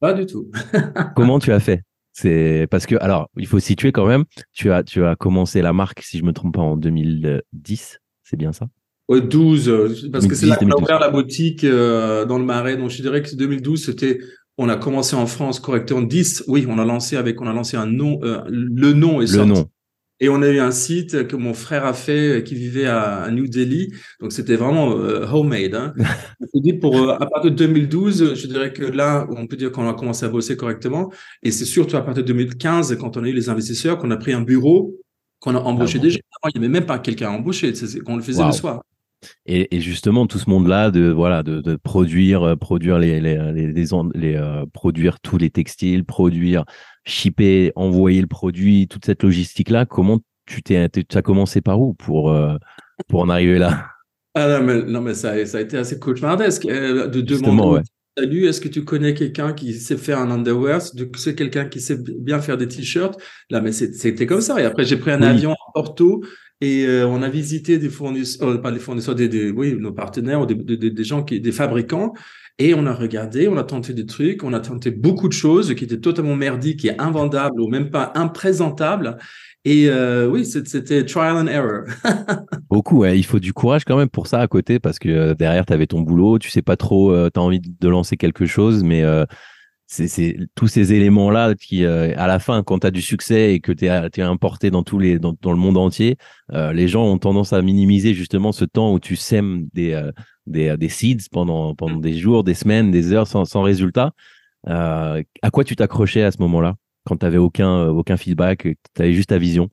Pas 0.00 0.14
du 0.14 0.24
tout. 0.24 0.50
Comment 1.14 1.38
tu 1.38 1.52
as 1.52 1.60
fait? 1.60 1.82
C'est 2.12 2.66
parce 2.70 2.86
que 2.86 2.96
alors 2.96 3.28
il 3.36 3.46
faut 3.46 3.60
situer 3.60 3.92
quand 3.92 4.06
même. 4.06 4.24
Tu 4.52 4.72
as 4.72 4.82
tu 4.82 5.04
as 5.04 5.14
commencé 5.14 5.62
la 5.62 5.72
marque, 5.72 6.02
si 6.02 6.18
je 6.18 6.24
me 6.24 6.32
trompe 6.32 6.54
pas, 6.54 6.62
en 6.62 6.76
2010, 6.76 8.00
c'est 8.24 8.36
bien 8.36 8.52
ça? 8.52 8.66
Ouais, 9.08 9.20
12, 9.20 10.10
parce 10.12 10.26
que 10.26 10.34
c'est 10.34 10.46
là 10.46 10.56
qu'on 10.56 10.70
a 10.70 10.76
ouvert 10.76 10.98
la 10.98 11.10
boutique 11.10 11.64
euh, 11.64 12.26
dans 12.26 12.38
le 12.38 12.44
Marais. 12.44 12.76
Donc, 12.76 12.90
je 12.90 13.00
dirais 13.00 13.22
que 13.22 13.34
2012, 13.34 13.84
c'était 13.84 14.18
on 14.58 14.68
a 14.68 14.76
commencé 14.76 15.14
en 15.16 15.26
France 15.26 15.60
correctement 15.60 16.02
10. 16.02 16.44
Oui, 16.48 16.66
on 16.68 16.78
a 16.78 16.84
lancé 16.84 17.16
avec, 17.16 17.40
on 17.40 17.46
a 17.46 17.52
lancé 17.52 17.76
un 17.76 17.86
nom, 17.86 18.18
euh, 18.24 18.42
le 18.48 18.92
nom 18.92 19.22
est 19.22 19.28
sorti. 19.28 19.48
Le 19.48 19.54
nom. 19.54 19.70
Et 20.20 20.28
on 20.28 20.42
a 20.42 20.48
eu 20.48 20.58
un 20.58 20.72
site 20.72 21.28
que 21.28 21.36
mon 21.36 21.54
frère 21.54 21.86
a 21.86 21.92
fait, 21.92 22.42
qui 22.44 22.56
vivait 22.56 22.86
à, 22.86 23.30
New 23.30 23.46
Delhi. 23.46 23.92
Donc 24.20 24.32
c'était 24.32 24.56
vraiment 24.56 24.90
euh, 24.96 25.24
homemade. 25.32 25.76
Hein. 25.76 25.94
dit 26.54 26.72
pour 26.72 26.96
euh, 26.96 27.14
à 27.14 27.26
partir 27.26 27.52
de 27.52 27.56
2012, 27.56 28.34
je 28.34 28.46
dirais 28.48 28.72
que 28.72 28.82
là, 28.82 29.28
on 29.30 29.46
peut 29.46 29.56
dire 29.56 29.70
qu'on 29.70 29.88
a 29.88 29.94
commencé 29.94 30.26
à 30.26 30.28
bosser 30.28 30.56
correctement. 30.56 31.12
Et 31.44 31.52
c'est 31.52 31.64
surtout 31.64 31.96
à 31.96 32.02
partir 32.02 32.24
de 32.24 32.28
2015, 32.28 32.96
quand 32.98 33.16
on 33.16 33.22
a 33.22 33.28
eu 33.28 33.32
les 33.32 33.48
investisseurs, 33.48 33.96
qu'on 33.96 34.10
a 34.10 34.16
pris 34.16 34.32
un 34.32 34.42
bureau, 34.42 34.96
qu'on 35.38 35.54
a 35.54 35.60
embauché 35.60 35.98
ah 36.00 36.02
des 36.02 36.10
gens. 36.10 36.18
Il 36.46 36.58
n'y 36.60 36.66
avait 36.66 36.72
même 36.72 36.86
pas 36.86 36.98
quelqu'un 36.98 37.28
à 37.28 37.30
embaucher, 37.30 37.72
qu'on 38.04 38.16
le 38.16 38.22
faisait 38.22 38.44
le 38.44 38.50
soir. 38.50 38.82
Et, 39.46 39.80
justement, 39.80 40.26
tout 40.26 40.38
ce 40.38 40.48
monde-là, 40.48 40.90
de 40.90 41.10
voilà, 41.10 41.42
de, 41.42 41.76
produire, 41.76 42.42
euh, 42.42 42.56
produire 42.56 42.98
les, 42.98 43.20
les, 43.20 43.36
les, 43.72 43.92
euh, 44.36 44.64
produire 44.72 45.20
tous 45.20 45.38
les 45.38 45.50
textiles, 45.50 46.04
produire, 46.04 46.64
shipper, 47.04 47.72
envoyer 47.74 48.20
le 48.20 48.26
produit, 48.26 48.86
toute 48.88 49.04
cette 49.04 49.22
logistique-là, 49.22 49.86
comment 49.86 50.20
tu 50.46 50.62
t'es, 50.62 50.88
tu 50.88 51.04
as 51.16 51.22
commencé 51.22 51.60
par 51.60 51.80
où 51.80 51.94
pour 51.94 52.30
euh, 52.30 52.56
pour 53.06 53.20
en 53.20 53.28
arriver 53.28 53.58
là? 53.58 53.86
Ah 54.34 54.60
non, 54.60 55.00
mais, 55.00 55.14
ça, 55.14 55.44
ça, 55.46 55.58
a 55.58 55.60
été 55.60 55.76
assez 55.76 55.98
cauchemardesque 55.98 56.66
de 56.66 57.20
demander. 57.20 57.82
Salut, 58.16 58.46
est-ce 58.46 58.60
que 58.60 58.68
tu 58.68 58.84
connais 58.84 59.14
quelqu'un 59.14 59.52
qui 59.52 59.74
sait 59.74 59.96
faire 59.96 60.18
un 60.18 60.30
underwear? 60.30 60.80
C'est 61.16 61.34
quelqu'un 61.34 61.66
qui 61.66 61.80
sait 61.80 61.98
bien 62.18 62.40
faire 62.40 62.56
des 62.56 62.66
t-shirts? 62.66 63.16
Là, 63.50 63.60
mais 63.60 63.72
c'était 63.72 64.26
comme 64.26 64.40
ça. 64.40 64.60
Et 64.60 64.64
après, 64.64 64.84
j'ai 64.84 64.96
pris 64.96 65.12
un 65.12 65.22
avion 65.22 65.52
à 65.52 65.72
Porto 65.72 66.22
et 66.60 66.84
euh, 66.86 67.06
on 67.06 67.22
a 67.22 67.28
visité 67.28 67.78
des 67.78 67.88
fournisseurs, 67.88 68.48
euh, 68.48 68.58
pas 68.58 68.70
les 68.70 68.80
fournisseurs, 68.80 69.14
des, 69.14 69.50
oui, 69.50 69.76
nos 69.78 69.92
partenaires, 69.92 70.44
des, 70.46 70.54
des, 70.54 70.90
des, 70.90 71.04
gens 71.04 71.22
qui, 71.22 71.40
des 71.40 71.52
fabricants, 71.52 72.14
et 72.58 72.74
on 72.74 72.84
a 72.86 72.92
regardé, 72.92 73.46
on 73.46 73.56
a 73.56 73.62
tenté 73.62 73.94
des 73.94 74.06
trucs, 74.06 74.42
on 74.42 74.52
a 74.52 74.58
tenté 74.58 74.90
beaucoup 74.90 75.28
de 75.28 75.32
choses 75.32 75.74
qui 75.76 75.84
étaient 75.84 76.00
totalement 76.00 76.34
merdiques 76.34 76.84
et 76.84 76.98
invendables 76.98 77.60
ou 77.60 77.68
même 77.68 77.90
pas 77.90 78.10
imprésentables. 78.16 79.18
Et 79.64 79.88
euh, 79.88 80.26
oui, 80.26 80.44
c'était 80.44 81.04
trial 81.04 81.36
and 81.36 81.46
error. 81.46 81.84
beaucoup, 82.70 83.04
il 83.04 83.24
faut 83.24 83.38
du 83.38 83.52
courage 83.52 83.84
quand 83.84 83.96
même 83.96 84.08
pour 84.08 84.26
ça 84.26 84.40
à 84.40 84.48
côté, 84.48 84.80
parce 84.80 84.98
que 84.98 85.34
derrière, 85.34 85.66
tu 85.66 85.72
avais 85.72 85.86
ton 85.86 86.00
boulot, 86.00 86.40
tu 86.40 86.50
sais 86.50 86.62
pas 86.62 86.76
trop, 86.76 87.12
tu 87.30 87.38
as 87.38 87.42
envie 87.42 87.60
de 87.60 87.88
lancer 87.88 88.16
quelque 88.16 88.46
chose, 88.46 88.82
mais 88.82 89.04
c'est 89.88 90.36
tous 90.54 90.68
ces 90.68 90.92
éléments-là 90.92 91.54
qui, 91.54 91.84
euh, 91.84 92.12
à 92.18 92.26
la 92.26 92.38
fin, 92.38 92.62
quand 92.62 92.80
tu 92.80 92.86
as 92.86 92.90
du 92.90 93.00
succès 93.00 93.54
et 93.54 93.60
que 93.60 93.72
tu 93.72 93.86
es, 93.86 94.22
importé 94.22 94.70
dans, 94.70 94.82
tous 94.82 94.98
les, 94.98 95.18
dans, 95.18 95.34
le 95.42 95.56
monde 95.56 95.78
entier, 95.78 96.18
euh, 96.52 96.74
les 96.74 96.88
gens 96.88 97.04
ont 97.04 97.18
tendance 97.18 97.54
à 97.54 97.62
minimiser 97.62 98.12
justement 98.12 98.52
ce 98.52 98.66
temps 98.66 98.92
où 98.92 99.00
tu 99.00 99.16
sèmes 99.16 99.66
des, 99.72 99.94
euh, 99.94 100.12
des, 100.46 100.76
des, 100.76 100.90
seeds 100.90 101.28
pendant, 101.32 101.74
pendant 101.74 101.96
des 101.96 102.18
jours, 102.18 102.44
des 102.44 102.54
semaines, 102.54 102.90
des 102.90 103.12
heures 103.14 103.26
sans, 103.26 103.46
sans 103.46 103.62
résultat. 103.62 104.12
à 104.66 105.22
quoi 105.52 105.64
tu 105.64 105.74
t'accrochais 105.74 106.22
à 106.22 106.32
ce 106.32 106.38
moment-là 106.40 106.76
quand 107.04 107.16
tu 107.16 107.24
n'avais 107.24 107.38
aucun, 107.38 107.86
aucun 107.88 108.18
feedback, 108.18 108.58
tu 108.62 109.02
avais 109.02 109.14
juste 109.14 109.30
ta 109.30 109.38
vision? 109.38 109.70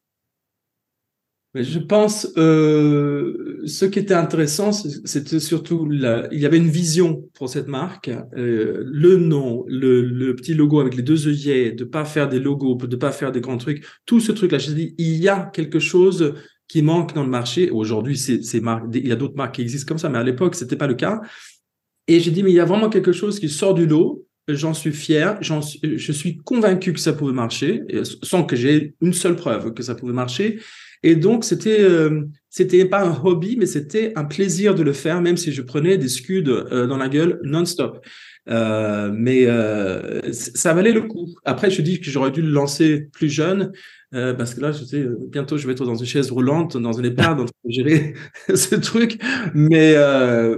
Je 1.63 1.79
pense, 1.79 2.27
euh, 2.37 3.61
ce 3.65 3.85
qui 3.85 3.99
était 3.99 4.13
intéressant, 4.13 4.73
c'était 4.73 5.39
surtout, 5.39 5.87
la, 5.89 6.27
il 6.31 6.39
y 6.39 6.45
avait 6.45 6.57
une 6.57 6.69
vision 6.69 7.29
pour 7.33 7.49
cette 7.49 7.67
marque, 7.67 8.09
euh, 8.37 8.83
le 8.85 9.15
nom, 9.15 9.63
le, 9.67 10.01
le, 10.01 10.35
petit 10.35 10.53
logo 10.53 10.81
avec 10.81 10.95
les 10.95 11.01
deux 11.01 11.27
œillets, 11.27 11.71
de 11.71 11.85
pas 11.85 12.03
faire 12.03 12.27
des 12.27 12.39
logos, 12.39 12.75
de 12.75 12.95
pas 12.97 13.11
faire 13.11 13.31
des 13.31 13.39
grands 13.39 13.57
trucs, 13.57 13.85
tout 14.05 14.19
ce 14.19 14.33
truc-là. 14.33 14.57
Je 14.57 14.71
dit, 14.71 14.95
il 14.97 15.15
y 15.15 15.29
a 15.29 15.49
quelque 15.53 15.79
chose 15.79 16.33
qui 16.67 16.81
manque 16.81 17.13
dans 17.13 17.23
le 17.23 17.29
marché. 17.29 17.71
Aujourd'hui, 17.71 18.17
c'est, 18.17 18.35
il 18.35 19.07
y 19.07 19.11
a 19.11 19.15
d'autres 19.15 19.37
marques 19.37 19.55
qui 19.55 19.61
existent 19.61 19.87
comme 19.87 19.97
ça, 19.97 20.09
mais 20.09 20.17
à 20.17 20.23
l'époque, 20.23 20.55
c'était 20.55 20.75
pas 20.75 20.87
le 20.87 20.95
cas. 20.95 21.21
Et 22.07 22.19
j'ai 22.19 22.31
dit, 22.31 22.43
mais 22.43 22.51
il 22.51 22.55
y 22.55 22.59
a 22.59 22.65
vraiment 22.65 22.89
quelque 22.89 23.13
chose 23.13 23.39
qui 23.39 23.47
sort 23.47 23.73
du 23.73 23.85
lot. 23.87 24.25
J'en 24.47 24.73
suis 24.75 24.91
fier, 24.91 25.39
je 25.41 26.11
suis 26.11 26.37
convaincu 26.37 26.93
que 26.93 26.99
ça 26.99 27.13
pouvait 27.13 27.33
marcher, 27.33 27.81
sans 28.21 28.43
que 28.43 28.55
j'ai 28.55 28.93
une 29.01 29.13
seule 29.13 29.35
preuve 29.35 29.73
que 29.73 29.81
ça 29.81 29.95
pouvait 29.95 30.13
marcher. 30.13 30.59
Et 31.05 31.15
donc, 31.15 31.45
c'était 31.45 31.81
euh, 31.81 32.23
c'était 32.49 32.85
pas 32.85 33.05
un 33.05 33.13
hobby, 33.21 33.57
mais 33.59 33.65
c'était 33.65 34.13
un 34.15 34.23
plaisir 34.23 34.75
de 34.75 34.81
le 34.81 34.93
faire, 34.93 35.21
même 35.21 35.35
si 35.35 35.51
je 35.51 35.61
prenais 35.61 35.97
des 35.97 36.07
scuds 36.07 36.45
euh, 36.47 36.87
dans 36.87 36.95
la 36.95 37.09
gueule 37.09 37.37
non-stop. 37.43 37.99
Euh, 38.49 39.11
mais 39.13 39.45
euh, 39.45 40.21
ça 40.31 40.73
valait 40.73 40.93
le 40.93 41.01
coup. 41.01 41.35
Après, 41.43 41.69
je 41.69 41.81
dis 41.81 41.99
que 41.99 42.09
j'aurais 42.09 42.31
dû 42.31 42.41
le 42.41 42.47
lancer 42.47 43.09
plus 43.11 43.29
jeune, 43.29 43.73
parce 44.11 44.53
que 44.53 44.61
là, 44.61 44.71
je 44.71 44.85
sais, 44.85 45.05
bientôt, 45.27 45.57
je 45.57 45.67
vais 45.67 45.73
être 45.73 45.83
dans 45.83 45.95
une 45.95 46.05
chaise 46.05 46.31
roulante, 46.31 46.77
dans 46.77 46.93
une 46.93 47.03
EHPAD, 47.03 47.41
en 47.41 47.45
train 47.45 47.65
de 47.65 47.71
gérer 47.71 48.13
ce 48.55 48.75
truc. 48.75 49.21
Mais, 49.53 49.95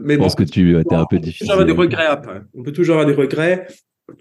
mais 0.03 0.13
je 0.13 0.19
pense 0.19 0.35
que 0.35 0.43
tu 0.43 0.77
es 0.77 0.93
un 0.93 1.05
peu 1.09 1.17
difficile. 1.17 1.51
On 1.51 1.57
peut 1.57 1.65
toujours 1.65 1.65
avoir 1.65 1.65
des 1.65 1.71
regrets 1.73 2.05
après. 2.05 2.41
On 2.53 2.61
peut 2.61 2.71
toujours 2.71 2.95
avoir 2.99 3.07
des 3.07 3.19
regrets. 3.19 3.65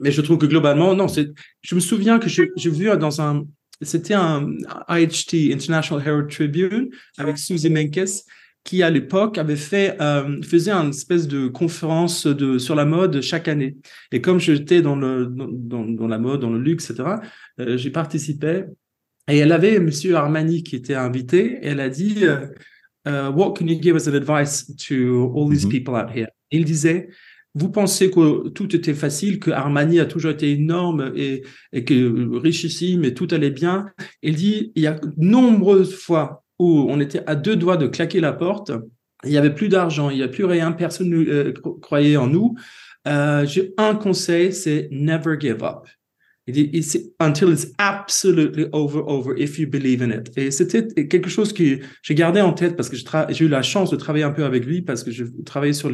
Mais 0.01 0.11
je 0.11 0.23
trouve 0.23 0.39
que 0.39 0.47
globalement, 0.47 0.95
non, 0.95 1.09
c'est, 1.09 1.29
je 1.61 1.75
me 1.75 1.81
souviens 1.81 2.19
que 2.19 2.31
j'ai 2.31 2.71
vu 2.71 2.89
dans 2.97 3.21
un, 3.21 3.45
c'était 3.83 4.15
un 4.15 4.49
IHT, 4.89 5.53
International 5.53 6.07
Herald 6.07 6.31
Tribune, 6.31 6.89
avec 7.19 7.39
Susie 7.39 7.71
Menkes, 7.71 8.25
qui 8.65 8.83
à 8.83 8.91
l'époque 8.91 9.39
avait 9.39 9.57
fait 9.57 9.97
euh, 10.01 10.43
faisait 10.43 10.73
une 10.73 10.91
espèce 10.91 11.29
de 11.29 11.47
conférence 11.47 12.27
de 12.27 12.59
sur 12.59 12.75
la 12.75 12.85
mode 12.85 13.21
chaque 13.21 13.49
année. 13.49 13.77
Et 14.11 14.21
comme 14.21 14.41
j'étais 14.41 14.83
dans 14.83 14.97
le 14.97 15.27
dans, 15.27 15.85
dans, 15.85 16.09
la 16.09 16.19
mode, 16.19 16.41
dans 16.41 16.51
le 16.51 16.59
luxe, 16.59 16.91
etc., 16.91 17.11
euh, 17.61 17.77
j'y 17.77 17.91
participais. 17.91 18.67
Et 19.29 19.39
elle 19.39 19.53
avait 19.53 19.79
Monsieur 19.79 20.17
Armani 20.17 20.63
qui 20.63 20.77
était 20.77 20.95
invité. 20.95 21.59
Et 21.63 21.69
elle 21.69 21.81
a 21.81 21.89
dit 21.89 22.25
euh, 22.25 22.47
uh, 23.07 23.33
What 23.33 23.55
can 23.55 23.67
you 23.67 23.81
give 23.81 23.97
as 23.97 24.09
an 24.09 24.15
advice 24.15 24.67
to 24.89 25.33
all 25.35 25.49
these 25.49 25.65
mm-hmm. 25.65 25.71
people 25.71 25.95
out 25.95 26.11
here? 26.13 26.29
il 26.51 26.65
disait 26.65 27.09
vous 27.59 27.71
pensez 27.71 28.11
que 28.11 28.49
tout 28.51 28.77
était 28.77 28.93
facile, 28.93 29.41
que 29.41 29.51
Armani 29.51 29.99
a 29.99 30.05
toujours 30.05 30.31
été 30.31 30.53
énorme 30.53 31.13
et, 31.17 31.43
et 31.73 31.85
que 31.85 32.37
richissime 32.37 33.03
et 33.05 33.15
tout 33.15 33.29
allait 33.31 33.51
bien. 33.51 33.87
Il 34.23 34.37
dit, 34.37 34.73
il 34.75 34.83
y 34.83 34.87
a 34.87 35.01
nombreuses 35.17 35.95
fois 35.95 36.45
où 36.59 36.87
on 36.89 37.01
était 37.01 37.23
à 37.27 37.35
deux 37.35 37.57
doigts 37.57 37.79
de 37.79 37.87
claquer 37.87 38.21
la 38.21 38.35
porte, 38.35 38.73
il 39.25 39.31
n'y 39.31 39.39
avait 39.39 39.55
plus 39.55 39.69
d'argent, 39.69 40.11
il 40.11 40.19
n'y 40.19 40.23
a 40.23 40.29
plus 40.29 40.45
rien, 40.45 40.73
personne 40.73 41.09
ne 41.09 41.25
euh, 41.25 41.55
croyait 41.81 42.19
en 42.19 42.27
nous. 42.27 42.55
Euh, 43.09 43.47
J'ai 43.47 43.73
un 43.79 43.95
conseil, 43.95 44.53
c'est 44.53 44.89
never 44.91 45.37
give 45.41 45.65
up. 45.65 45.87
It's 46.49 46.97
until 47.19 47.51
it's 47.51 47.73
absolutely 47.79 48.69
over, 48.73 49.03
over, 49.09 49.37
if 49.37 49.59
you 49.59 49.67
believe 49.67 50.01
in 50.01 50.13
it. 50.13 50.31
Et 50.37 50.53
c'était 50.53 51.09
quelque 51.09 51.29
chose 51.29 51.53
que 51.53 51.81
j'ai 52.03 52.15
gardé 52.15 52.41
en 52.41 52.53
tête 52.53 52.77
parce 52.77 52.89
que 52.89 52.97
j'ai 52.97 53.45
eu 53.45 53.49
la 53.49 53.63
chance 53.63 53.91
de 53.91 53.97
travailler 53.97 54.25
un 54.25 54.31
peu 54.31 54.45
avec 54.45 54.65
lui 54.65 54.81
parce 54.81 55.03
que 55.03 55.11
je 55.11 55.25
travaillais 55.45 55.73
sur 55.73 55.91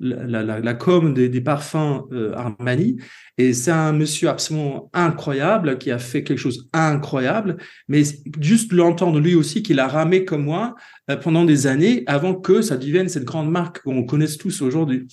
la, 0.00 0.74
com 0.74 1.12
des, 1.12 1.28
des 1.28 1.42
parfums 1.42 2.04
euh, 2.10 2.32
Armani. 2.34 2.96
Et 3.36 3.52
c'est 3.52 3.70
un 3.70 3.92
monsieur 3.92 4.30
absolument 4.30 4.88
incroyable 4.94 5.76
qui 5.76 5.90
a 5.90 5.98
fait 5.98 6.24
quelque 6.24 6.38
chose 6.38 6.70
incroyable. 6.72 7.58
Mais 7.88 8.02
juste 8.40 8.72
l'entendre 8.72 9.20
lui 9.20 9.34
aussi 9.34 9.62
qu'il 9.62 9.78
a 9.78 9.88
ramé 9.88 10.24
comme 10.24 10.44
moi 10.44 10.74
euh, 11.10 11.16
pendant 11.16 11.44
des 11.44 11.66
années 11.66 12.02
avant 12.06 12.34
que 12.34 12.62
ça 12.62 12.78
devienne 12.78 13.10
cette 13.10 13.24
grande 13.24 13.50
marque 13.50 13.82
qu'on 13.82 14.04
connaisse 14.04 14.38
tous 14.38 14.62
aujourd'hui. 14.62 15.06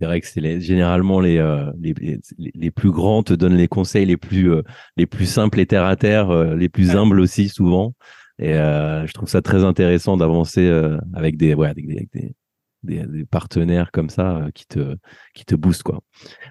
C'est 0.00 0.06
vrai 0.06 0.20
que 0.20 0.26
c'est 0.26 0.60
généralement 0.60 1.22
euh, 1.22 1.72
les, 1.80 1.94
les, 1.94 2.20
les, 2.38 2.70
plus 2.70 2.90
grands 2.90 3.22
te 3.22 3.32
donnent 3.32 3.56
les 3.56 3.68
conseils 3.68 4.04
les 4.04 4.18
plus, 4.18 4.52
euh, 4.52 4.62
les 4.98 5.06
plus 5.06 5.24
simples 5.24 5.58
et 5.58 5.66
terre 5.66 5.84
à 5.84 5.96
terre, 5.96 6.30
euh, 6.30 6.54
les 6.54 6.68
plus 6.68 6.96
humbles 6.96 7.18
aussi 7.18 7.48
souvent. 7.48 7.94
Et 8.38 8.52
je 8.52 9.12
trouve 9.14 9.30
ça 9.30 9.40
très 9.40 9.64
intéressant 9.64 10.18
d'avancer 10.18 10.68
avec 11.14 11.38
des, 11.38 11.54
ouais, 11.54 11.70
avec 11.70 11.86
des, 11.86 12.06
des, 12.12 13.06
des, 13.06 13.24
partenaires 13.24 13.90
comme 13.90 14.10
ça 14.10 14.48
qui 14.54 14.66
te, 14.66 14.94
qui 15.32 15.46
te 15.46 15.54
boostent 15.54 15.84
quoi. 15.84 16.00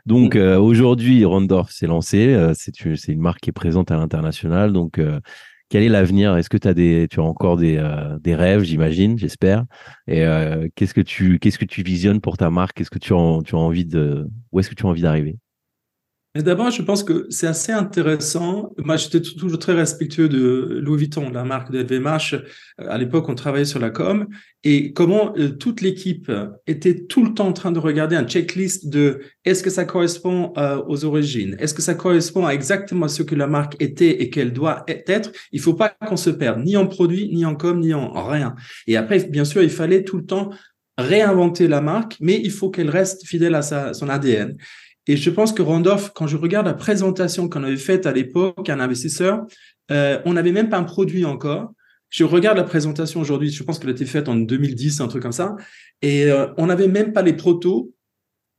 Donc 0.07 0.35
mm. 0.35 0.57
aujourd'hui, 0.57 1.23
Rondorf 1.25 1.69
s'est 1.69 1.85
lancé. 1.85 2.35
c'est 2.55 3.11
une 3.13 3.21
marque 3.21 3.41
qui 3.41 3.51
est 3.51 3.53
présente 3.53 3.91
à 3.91 3.97
l'international. 3.97 4.73
Donc 4.73 4.99
quel 5.75 5.83
est 5.83 5.89
l'avenir? 5.89 6.37
Est-ce 6.37 6.49
que 6.49 6.55
tu 6.55 6.69
as 6.69 6.73
des, 6.73 7.07
tu 7.11 7.19
as 7.19 7.23
encore 7.23 7.57
des, 7.57 7.75
euh, 7.75 8.17
des 8.19 8.33
rêves, 8.33 8.63
j'imagine, 8.63 9.19
j'espère? 9.19 9.65
Et 10.07 10.23
euh, 10.23 10.69
qu'est-ce 10.73 10.93
que 10.93 11.01
tu, 11.01 11.37
qu'est-ce 11.37 11.59
que 11.59 11.65
tu 11.65 11.83
visionnes 11.83 12.21
pour 12.21 12.37
ta 12.37 12.49
marque? 12.49 12.77
Qu'est-ce 12.77 12.89
que 12.89 12.97
tu 12.97 13.09
tu 13.09 13.55
as 13.55 13.57
envie 13.57 13.83
de, 13.83 14.25
où 14.53 14.59
est-ce 14.61 14.69
que 14.69 14.75
tu 14.75 14.85
as 14.85 14.89
envie 14.89 15.01
d'arriver? 15.01 15.37
Mais 16.35 16.43
d'abord, 16.43 16.69
je 16.69 16.81
pense 16.81 17.01
que 17.01 17.27
c'est 17.29 17.47
assez 17.47 17.71
intéressant. 17.71 18.73
Moi, 18.77 18.97
j'étais 18.97 19.21
toujours 19.21 19.57
très 19.57 19.71
respectueux 19.71 20.27
de 20.27 20.79
Louis 20.83 20.97
Vuitton, 20.97 21.29
la 21.29 21.45
marque 21.45 21.71
de 21.71 21.79
LVMH. 21.79 22.33
Euh, 22.33 22.87
à 22.89 22.97
l'époque, 22.97 23.29
on 23.29 23.35
travaillait 23.35 23.63
sur 23.63 23.79
la 23.79 23.89
com. 23.89 24.27
Et 24.65 24.91
comment 24.91 25.33
euh, 25.37 25.49
toute 25.49 25.79
l'équipe 25.79 26.29
était 26.67 27.05
tout 27.05 27.23
le 27.23 27.33
temps 27.33 27.47
en 27.47 27.53
train 27.53 27.71
de 27.71 27.79
regarder 27.79 28.17
un 28.17 28.25
checklist 28.25 28.89
de 28.89 29.21
est-ce 29.45 29.63
que 29.63 29.69
ça 29.69 29.85
correspond 29.85 30.51
euh, 30.57 30.83
aux 30.89 31.05
origines? 31.05 31.55
Est-ce 31.57 31.73
que 31.73 31.81
ça 31.81 31.95
correspond 31.95 32.45
à 32.45 32.53
exactement 32.53 33.07
ce 33.07 33.23
que 33.23 33.35
la 33.35 33.47
marque 33.47 33.81
était 33.81 34.21
et 34.21 34.29
qu'elle 34.29 34.51
doit 34.51 34.83
être? 34.89 35.31
Il 35.53 35.61
faut 35.61 35.75
pas 35.75 35.95
qu'on 36.05 36.17
se 36.17 36.29
perde, 36.29 36.59
ni 36.65 36.75
en 36.75 36.85
produit, 36.85 37.33
ni 37.33 37.45
en 37.45 37.55
com, 37.55 37.79
ni 37.79 37.93
en 37.93 38.11
rien. 38.27 38.55
Et 38.87 38.97
après, 38.97 39.19
bien 39.19 39.45
sûr, 39.45 39.63
il 39.63 39.69
fallait 39.69 40.03
tout 40.03 40.17
le 40.17 40.25
temps 40.25 40.49
réinventer 40.97 41.67
la 41.67 41.81
marque, 41.81 42.17
mais 42.19 42.39
il 42.43 42.51
faut 42.51 42.69
qu'elle 42.69 42.89
reste 42.89 43.25
fidèle 43.25 43.55
à 43.55 43.93
son 43.93 44.09
ADN. 44.09 44.57
Et 45.07 45.17
je 45.17 45.29
pense 45.29 45.53
que 45.53 45.61
Randolph, 45.61 46.11
quand 46.15 46.27
je 46.27 46.37
regarde 46.37 46.65
la 46.65 46.73
présentation 46.73 47.47
qu'on 47.49 47.63
avait 47.63 47.77
faite 47.77 48.05
à 48.05 48.11
l'époque 48.11 48.69
à 48.69 48.73
un 48.73 48.79
investisseur, 48.79 49.45
euh, 49.91 50.19
on 50.25 50.33
n'avait 50.33 50.51
même 50.51 50.69
pas 50.69 50.77
un 50.77 50.83
produit 50.83 51.25
encore. 51.25 51.71
Je 52.09 52.23
regarde 52.23 52.57
la 52.57 52.63
présentation 52.63 53.19
aujourd'hui, 53.19 53.49
je 53.49 53.63
pense 53.63 53.77
qu'elle 53.77 53.89
a 53.89 53.93
été 53.93 54.05
faite 54.05 54.29
en 54.29 54.35
2010, 54.35 55.01
un 55.01 55.07
truc 55.07 55.21
comme 55.21 55.31
ça, 55.31 55.55
et 56.01 56.25
euh, 56.25 56.47
on 56.57 56.67
n'avait 56.67 56.87
même 56.87 57.13
pas 57.13 57.21
les 57.21 57.33
protos. 57.33 57.91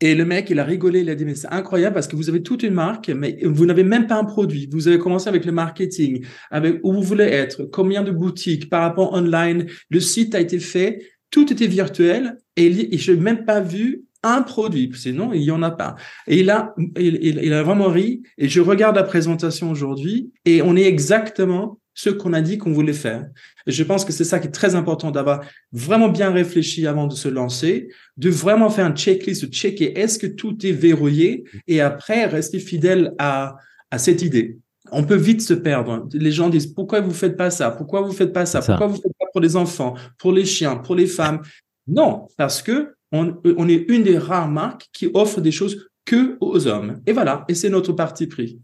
Et 0.02 0.14
le 0.14 0.26
mec, 0.26 0.50
il 0.50 0.58
a 0.58 0.64
rigolé, 0.64 1.00
il 1.00 1.08
a 1.08 1.14
dit, 1.14 1.24
mais 1.24 1.34
c'est 1.34 1.48
incroyable 1.48 1.94
parce 1.94 2.06
que 2.06 2.16
vous 2.16 2.28
avez 2.28 2.42
toute 2.42 2.62
une 2.62 2.74
marque, 2.74 3.08
mais 3.08 3.38
vous 3.44 3.64
n'avez 3.64 3.82
même 3.82 4.06
pas 4.06 4.16
un 4.16 4.24
produit. 4.24 4.68
Vous 4.70 4.88
avez 4.88 4.98
commencé 4.98 5.26
avec 5.26 5.46
le 5.46 5.52
marketing, 5.52 6.22
avec 6.50 6.80
où 6.82 6.92
vous 6.92 7.00
voulez 7.00 7.24
être, 7.24 7.64
combien 7.64 8.02
de 8.02 8.10
boutiques 8.10 8.68
par 8.68 8.82
rapport 8.82 9.14
online. 9.14 9.66
Le 9.88 10.00
site 10.00 10.34
a 10.34 10.40
été 10.40 10.58
fait, 10.58 11.00
tout 11.30 11.50
était 11.50 11.66
virtuel 11.66 12.36
et, 12.56 12.98
je 12.98 13.12
n'ai 13.12 13.20
même 13.20 13.46
pas 13.46 13.60
vu 13.60 14.04
un 14.34 14.42
produit, 14.42 14.90
sinon 14.94 15.32
il 15.32 15.42
y 15.42 15.50
en 15.50 15.62
a 15.62 15.70
pas. 15.70 15.96
Et 16.26 16.40
il 16.40 16.50
a, 16.50 16.74
il, 16.98 17.52
a 17.52 17.62
vraiment 17.62 17.88
ri. 17.88 18.22
Et 18.38 18.48
je 18.48 18.60
regarde 18.60 18.96
la 18.96 19.02
présentation 19.02 19.70
aujourd'hui 19.70 20.32
et 20.44 20.62
on 20.62 20.76
est 20.76 20.84
exactement 20.84 21.78
ce 21.94 22.10
qu'on 22.10 22.34
a 22.34 22.42
dit 22.42 22.58
qu'on 22.58 22.72
voulait 22.72 22.92
faire. 22.92 23.26
Et 23.66 23.72
je 23.72 23.82
pense 23.82 24.04
que 24.04 24.12
c'est 24.12 24.24
ça 24.24 24.38
qui 24.38 24.48
est 24.48 24.52
très 24.52 24.74
important 24.74 25.10
d'avoir 25.10 25.40
vraiment 25.72 26.08
bien 26.08 26.30
réfléchi 26.30 26.86
avant 26.86 27.06
de 27.06 27.14
se 27.14 27.28
lancer, 27.28 27.88
de 28.18 28.28
vraiment 28.28 28.68
faire 28.68 28.84
un 28.84 28.94
checklist, 28.94 29.46
de 29.46 29.52
checker 29.52 29.98
est-ce 29.98 30.18
que 30.18 30.26
tout 30.26 30.64
est 30.66 30.72
verrouillé 30.72 31.44
et 31.66 31.80
après 31.80 32.26
rester 32.26 32.58
fidèle 32.58 33.14
à, 33.18 33.56
à 33.90 33.98
cette 33.98 34.22
idée. 34.22 34.58
On 34.92 35.04
peut 35.04 35.16
vite 35.16 35.40
se 35.42 35.54
perdre. 35.54 36.06
Les 36.12 36.30
gens 36.30 36.48
disent 36.48 36.66
pourquoi 36.66 37.00
vous 37.00 37.12
faites 37.12 37.36
pas 37.36 37.50
ça? 37.50 37.70
Pourquoi 37.70 38.02
vous 38.02 38.12
faites 38.12 38.32
pas 38.32 38.46
ça, 38.46 38.60
ça. 38.60 38.74
Pourquoi 38.74 38.88
vous 38.88 39.00
faites 39.00 39.16
pas 39.18 39.26
pour 39.32 39.40
les 39.40 39.56
enfants, 39.56 39.94
pour 40.18 40.32
les 40.32 40.44
chiens, 40.44 40.76
pour 40.76 40.94
les 40.94 41.06
femmes? 41.06 41.40
Non, 41.86 42.28
parce 42.36 42.62
que 42.62 42.95
on, 43.44 43.68
est 43.68 43.84
une 43.88 44.02
des 44.02 44.18
rares 44.18 44.48
marques 44.48 44.88
qui 44.92 45.10
offre 45.14 45.40
des 45.40 45.52
choses 45.52 45.88
que 46.04 46.36
aux 46.40 46.66
hommes. 46.66 47.00
Et 47.06 47.12
voilà, 47.12 47.44
et 47.48 47.54
c'est 47.54 47.68
notre 47.68 47.92
parti 47.92 48.26
pris. 48.26 48.60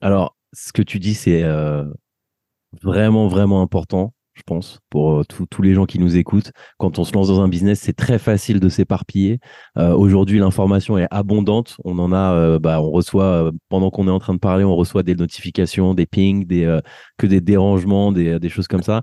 Alors, 0.00 0.36
ce 0.52 0.72
que 0.72 0.82
tu 0.82 0.98
dis, 0.98 1.14
c'est 1.14 1.42
euh, 1.42 1.84
vraiment, 2.82 3.28
vraiment 3.28 3.60
important, 3.60 4.14
je 4.32 4.42
pense, 4.42 4.80
pour 4.88 5.20
euh, 5.20 5.24
tous 5.50 5.62
les 5.62 5.74
gens 5.74 5.84
qui 5.84 5.98
nous 5.98 6.16
écoutent. 6.16 6.52
Quand 6.78 6.98
on 6.98 7.04
se 7.04 7.12
lance 7.12 7.28
dans 7.28 7.40
un 7.40 7.48
business, 7.48 7.80
c'est 7.80 7.92
très 7.92 8.18
facile 8.18 8.58
de 8.58 8.68
s'éparpiller. 8.68 9.38
Euh, 9.76 9.94
aujourd'hui, 9.94 10.38
l'information 10.38 10.96
est 10.96 11.06
abondante. 11.10 11.76
On 11.84 11.98
en 11.98 12.12
a, 12.12 12.58
bah, 12.58 12.80
on 12.80 12.90
reçoit, 12.90 13.50
pendant 13.68 13.90
qu'on 13.90 14.08
est 14.08 14.12
en 14.12 14.18
train 14.18 14.34
de 14.34 14.38
parler, 14.38 14.64
on 14.64 14.76
reçoit 14.76 15.02
des 15.02 15.14
notifications, 15.14 15.94
des 15.94 16.06
pings, 16.06 16.46
que 16.46 17.26
des 17.26 17.40
dérangements, 17.40 18.12
des 18.12 18.48
choses 18.48 18.68
comme 18.68 18.82
ça. 18.82 19.02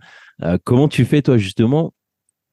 comment 0.64 0.88
tu 0.88 1.06
fais, 1.06 1.22
toi, 1.22 1.38
justement, 1.38 1.94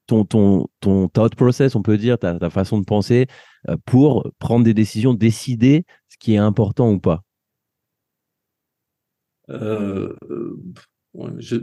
ton, 0.06 0.24
ton, 0.24 0.66
ton 0.80 1.08
thought 1.08 1.34
process, 1.34 1.74
on 1.74 1.82
peut 1.82 1.98
dire, 1.98 2.18
ta, 2.18 2.38
ta 2.38 2.50
façon 2.50 2.78
de 2.78 2.84
penser 2.84 3.26
euh, 3.68 3.76
pour 3.84 4.30
prendre 4.38 4.64
des 4.64 4.74
décisions, 4.74 5.14
décider 5.14 5.84
ce 6.08 6.16
qui 6.18 6.34
est 6.34 6.38
important 6.38 6.90
ou 6.90 6.98
pas? 7.00 7.22
Euh, 9.50 10.16
euh 10.30 10.56
je, 11.38 11.56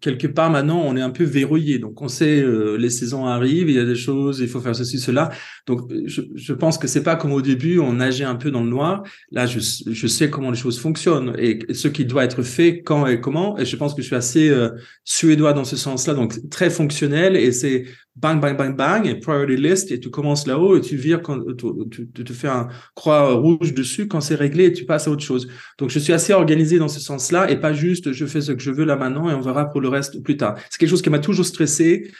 quelque 0.00 0.26
part 0.26 0.50
maintenant, 0.50 0.82
on 0.84 0.96
est 0.96 1.00
un 1.00 1.10
peu 1.10 1.24
verrouillé. 1.24 1.78
Donc, 1.78 2.00
on 2.00 2.08
sait 2.08 2.40
euh, 2.40 2.76
les 2.76 2.90
saisons 2.90 3.26
arrivent, 3.26 3.68
il 3.68 3.76
y 3.76 3.78
a 3.78 3.84
des 3.84 3.94
choses, 3.94 4.40
il 4.40 4.48
faut 4.48 4.60
faire 4.60 4.74
ceci, 4.74 4.98
cela. 4.98 5.30
Donc, 5.66 5.90
je, 6.06 6.22
je 6.34 6.52
pense 6.52 6.78
que 6.78 6.86
c'est 6.86 7.02
pas 7.02 7.16
comme 7.16 7.32
au 7.32 7.42
début, 7.42 7.78
on 7.78 7.92
nageait 7.92 8.24
un 8.24 8.36
peu 8.36 8.50
dans 8.50 8.62
le 8.62 8.70
noir. 8.70 9.02
Là, 9.30 9.46
je, 9.46 9.60
je 9.60 10.06
sais 10.06 10.30
comment 10.30 10.50
les 10.50 10.56
choses 10.56 10.78
fonctionnent 10.78 11.34
et 11.38 11.58
ce 11.72 11.88
qui 11.88 12.04
doit 12.04 12.24
être 12.24 12.42
fait, 12.42 12.82
quand 12.82 13.06
et 13.06 13.20
comment. 13.20 13.58
Et 13.58 13.64
je 13.64 13.76
pense 13.76 13.94
que 13.94 14.02
je 14.02 14.06
suis 14.06 14.16
assez 14.16 14.48
euh, 14.48 14.70
suédois 15.04 15.52
dans 15.52 15.64
ce 15.64 15.76
sens-là, 15.76 16.14
donc 16.14 16.48
très 16.48 16.70
fonctionnel. 16.70 17.36
Et 17.36 17.52
c'est 17.52 17.84
bang, 18.20 18.38
bang, 18.40 18.56
bang, 18.56 18.76
bang, 18.76 19.06
et 19.06 19.14
priority 19.14 19.56
list, 19.56 19.90
et 19.90 19.98
tu 19.98 20.10
commences 20.10 20.46
là-haut 20.46 20.76
et 20.76 20.80
tu 20.80 20.96
vires 20.96 21.22
quand 21.22 21.40
tu, 21.56 22.08
tu, 22.12 22.24
te 22.24 22.32
fais 22.32 22.48
un 22.48 22.68
croix 22.94 23.32
rouge 23.32 23.72
dessus 23.72 24.08
quand 24.08 24.20
c'est 24.20 24.34
réglé 24.34 24.72
tu 24.72 24.84
passes 24.84 25.08
à 25.08 25.10
autre 25.10 25.22
chose. 25.22 25.48
Donc, 25.78 25.90
je 25.90 25.98
suis 25.98 26.12
assez 26.12 26.32
organisé 26.32 26.78
dans 26.78 26.88
ce 26.88 27.00
sens-là 27.00 27.50
et 27.50 27.58
pas 27.58 27.72
juste 27.72 28.12
je 28.12 28.26
fais 28.26 28.40
ce 28.40 28.52
que 28.52 28.60
je 28.60 28.70
veux 28.70 28.84
là 28.84 28.96
maintenant 28.96 29.30
et 29.30 29.34
on 29.34 29.40
verra 29.40 29.70
pour 29.70 29.80
le 29.80 29.88
reste 29.88 30.22
plus 30.22 30.36
tard. 30.36 30.56
C'est 30.68 30.78
quelque 30.78 30.90
chose 30.90 31.02
qui 31.02 31.10
m'a 31.10 31.18
toujours 31.18 31.46
stressé 31.46 32.10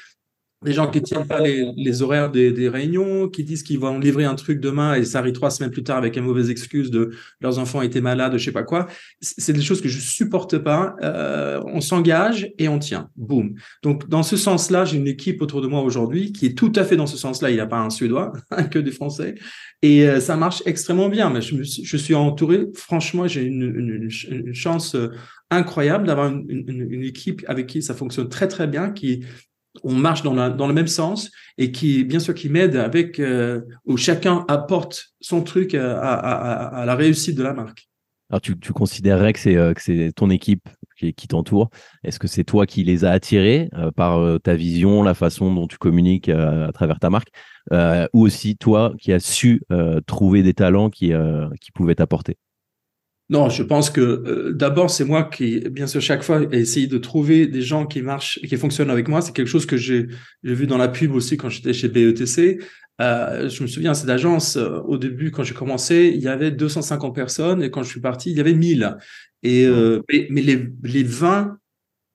des 0.63 0.75
gens 0.75 0.91
qui 0.91 1.01
tiennent 1.01 1.27
pas 1.27 1.41
les, 1.41 2.03
horaires 2.03 2.31
des, 2.31 2.69
réunions, 2.69 3.29
qui 3.29 3.45
disent 3.45 3.63
qu'ils 3.63 3.79
vont 3.79 3.99
livrer 3.99 4.25
un 4.25 4.35
truc 4.35 4.61
demain 4.61 4.95
et 4.95 5.05
ça 5.05 5.21
arrive 5.21 5.33
trois 5.33 5.51
semaines 5.51 5.71
plus 5.71 5.83
tard 5.83 5.97
avec 5.97 6.17
une 6.17 6.25
mauvaise 6.25 6.51
excuse 6.51 6.91
de 6.91 7.13
leurs 7.41 7.59
enfants 7.59 7.81
étaient 7.81 8.03
malades, 8.03 8.37
je 8.37 8.45
sais 8.45 8.53
pas 8.53 8.63
quoi. 8.63 8.87
C'est 9.23 9.55
des 9.55 9.63
choses 9.63 9.81
que 9.81 9.89
je 9.89 9.99
supporte 9.99 10.59
pas. 10.59 10.97
Euh, 11.03 11.63
on 11.65 11.81
s'engage 11.81 12.53
et 12.59 12.69
on 12.69 12.79
tient. 12.79 13.09
Boum. 13.17 13.55
Donc 13.83 14.09
dans 14.09 14.23
ce 14.23 14.37
sens-là, 14.37 14.85
j'ai 14.85 14.99
une 14.99 15.09
équipe 15.09 15.41
autour 15.41 15.63
de 15.63 15.67
moi 15.67 15.81
aujourd'hui 15.81 16.33
qui 16.33 16.47
est 16.47 16.57
tout 16.57 16.73
à 16.77 16.85
fait 16.85 16.97
dans 16.97 17.07
ce 17.07 17.17
sens-là. 17.17 17.51
Il 17.51 17.55
n'y 17.55 17.61
a 17.61 17.67
pas 17.67 17.81
un 17.81 17.89
Suédois, 17.89 18.33
que 18.71 18.79
des 18.79 18.93
Français, 18.93 19.37
et 19.81 20.07
euh, 20.07 20.21
ça 20.21 20.37
marche 20.37 20.63
extrêmement 20.67 21.09
bien. 21.09 21.33
Je, 21.41 21.97
suis 21.97 22.15
entouré. 22.15 22.67
Franchement, 22.75 23.27
j'ai 23.27 23.43
une, 23.43 24.09
chance 24.53 24.95
euh, 24.95 25.09
incroyable 25.51 26.07
d'avoir 26.07 26.29
une, 26.29 26.65
une, 26.69 27.03
équipe 27.03 27.43
avec 27.49 27.67
qui 27.67 27.83
ça 27.83 27.95
fonctionne 27.95 28.29
très 28.29 28.47
très 28.47 28.67
bien, 28.67 28.91
qui 28.91 29.25
on 29.83 29.95
marche 29.95 30.23
dans, 30.23 30.35
le 30.35 30.75
même 30.75 30.87
sens 30.87 31.31
et 31.59 31.73
qui, 31.73 32.05
bien 32.05 32.19
sûr, 32.19 32.35
qui 32.35 32.49
m'aide 32.49 32.77
avec 32.77 33.21
euh, 33.21 33.61
où 33.85 33.97
chacun 33.97 34.45
apporte 34.49 35.13
son 35.21 35.43
truc 35.43 35.75
à, 35.75 35.97
à, 35.97 36.85
la 36.85 36.95
réussite 36.95 37.37
de 37.37 37.43
la 37.43 37.53
marque. 37.53 37.89
Alors, 38.31 38.41
tu, 38.41 38.55
considérerais 38.73 39.33
que 39.33 39.41
c'est 39.41 39.57
euh, 39.57 39.75
que 39.75 39.83
c'est 39.83 40.13
ton 40.15 40.31
équipe 40.31 40.69
qui, 40.97 41.29
t'entoure. 41.29 41.71
Est-ce 42.05 42.19
que 42.19 42.29
c'est 42.29 42.45
toi 42.45 42.67
qui 42.67 42.85
les 42.85 43.05
a 43.07 43.11
attirés 43.11 43.71
euh, 43.75 43.91
par 43.91 44.21
ta 44.41 44.55
vision, 44.55 45.03
la 45.03 45.15
façon 45.15 45.53
dont 45.53 45.67
tu 45.67 45.79
communiques 45.79 46.29
à 46.29 46.71
travers 46.73 47.01
ta 47.01 47.11
marque, 47.11 47.31
ou 48.13 48.23
aussi 48.23 48.57
toi 48.57 48.93
qui 48.99 49.13
as 49.13 49.21
su 49.21 49.63
trouver 50.07 50.43
des 50.43 50.55
talents 50.55 50.91
qui 50.91 51.13
qui 51.61 51.73
pouvaient 51.73 51.95
t'apporter? 51.95 52.37
Non, 53.31 53.49
je 53.49 53.63
pense 53.63 53.91
que 53.91 54.01
euh, 54.01 54.53
d'abord, 54.53 54.91
c'est 54.91 55.05
moi 55.05 55.23
qui, 55.23 55.61
bien 55.71 55.87
sûr, 55.87 56.03
chaque 56.03 56.25
fois, 56.25 56.43
essayer 56.51 56.89
de 56.89 56.99
trouver 56.99 57.47
des 57.47 57.63
gens 57.63 57.87
qui 57.87 58.03
marchent, 58.03 58.41
qui 58.41 58.57
fonctionnent 58.57 58.91
avec 58.91 59.07
moi. 59.07 59.23
C'est 59.23 59.33
quelque 59.33 59.47
chose 59.47 59.67
que 59.67 59.77
j'ai 59.77 60.09
vu 60.43 60.67
dans 60.67 60.77
la 60.77 60.89
pub 60.89 61.15
aussi 61.15 61.37
quand 61.37 61.49
j'étais 61.49 61.73
chez 61.73 61.89
BETC. 61.89 62.59
Euh, 63.01 63.49
je 63.49 63.63
me 63.63 63.69
souviens, 63.69 63.95
cette 63.95 64.11
agence, 64.11 64.57
euh, 64.57 64.81
au 64.81 64.99
début, 64.99 65.31
quand 65.31 65.45
j'ai 65.45 65.55
commencé, 65.55 66.13
il 66.13 66.21
y 66.21 66.27
avait 66.27 66.51
250 66.51 67.15
personnes 67.15 67.63
et 67.63 67.71
quand 67.71 67.85
je 67.85 67.89
suis 67.89 68.01
parti, 68.01 68.33
il 68.33 68.37
y 68.37 68.41
avait 68.41 68.53
1000. 68.53 68.97
Et, 69.45 69.65
euh, 69.65 70.01
mais, 70.13 70.27
mais, 70.31 70.43
les, 70.43 70.69
les 70.83 71.03
20 71.05 71.57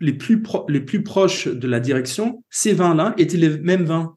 les 0.02 0.14
plus, 0.14 0.44
les 0.68 0.82
plus 0.82 1.02
proches 1.02 1.48
de 1.48 1.68
la 1.68 1.80
direction, 1.80 2.44
ces 2.50 2.76
20-là 2.76 3.14
étaient 3.18 3.38
les 3.38 3.58
mêmes 3.58 3.86
20 3.86 4.16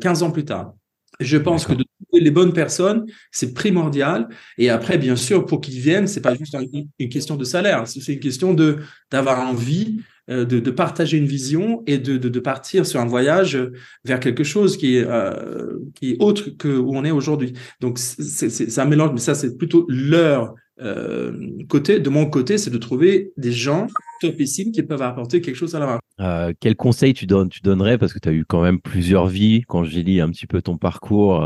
15 0.00 0.22
ans 0.24 0.32
plus 0.32 0.44
tard. 0.44 0.74
Je 1.20 1.38
pense 1.38 1.66
que 1.66 1.72
de 1.72 1.84
les 2.12 2.30
bonnes 2.30 2.52
personnes, 2.52 3.06
c'est 3.30 3.54
primordial. 3.54 4.28
Et 4.58 4.70
après, 4.70 4.98
bien 4.98 5.16
sûr, 5.16 5.46
pour 5.46 5.60
qu'ils 5.60 5.80
viennent, 5.80 6.06
c'est 6.06 6.20
pas 6.20 6.34
juste 6.34 6.56
une 6.98 7.08
question 7.08 7.36
de 7.36 7.44
salaire, 7.44 7.86
c'est 7.86 8.12
une 8.12 8.20
question 8.20 8.54
de 8.54 8.78
d'avoir 9.10 9.40
envie 9.40 9.98
euh, 10.30 10.44
de, 10.44 10.60
de, 10.60 10.70
partager 10.70 11.16
une 11.16 11.26
vision 11.26 11.82
et 11.88 11.98
de, 11.98 12.16
de, 12.16 12.40
partir 12.40 12.86
sur 12.86 13.00
un 13.00 13.04
voyage 13.04 13.58
vers 14.04 14.20
quelque 14.20 14.44
chose 14.44 14.76
qui 14.76 14.96
est, 14.96 15.04
euh, 15.04 15.78
qui 15.96 16.16
autre 16.20 16.50
que 16.50 16.68
où 16.68 16.94
on 16.94 17.04
est 17.04 17.10
aujourd'hui. 17.10 17.54
Donc, 17.80 17.98
c'est 17.98 18.78
un 18.78 18.84
mélange, 18.84 19.10
mais 19.12 19.18
ça, 19.18 19.34
c'est 19.34 19.58
plutôt 19.58 19.86
leur 19.88 20.54
euh, 20.80 21.32
côté. 21.68 21.98
De 21.98 22.10
mon 22.10 22.26
côté, 22.26 22.58
c'est 22.58 22.70
de 22.70 22.78
trouver 22.78 23.32
des 23.36 23.50
gens 23.50 23.88
topissimes 24.20 24.70
qui 24.70 24.84
peuvent 24.84 25.02
apporter 25.02 25.40
quelque 25.40 25.56
chose 25.56 25.74
à 25.74 25.80
la 25.80 25.86
marque. 25.86 26.54
Quel 26.60 26.76
conseil 26.76 27.12
tu, 27.12 27.26
tu 27.26 27.60
donnerais, 27.62 27.98
parce 27.98 28.12
que 28.12 28.20
tu 28.20 28.28
as 28.28 28.32
eu 28.32 28.44
quand 28.44 28.62
même 28.62 28.80
plusieurs 28.80 29.26
vies, 29.26 29.62
quand 29.66 29.82
j'ai 29.82 30.04
lu 30.04 30.20
un 30.20 30.30
petit 30.30 30.46
peu 30.46 30.62
ton 30.62 30.76
parcours, 30.76 31.44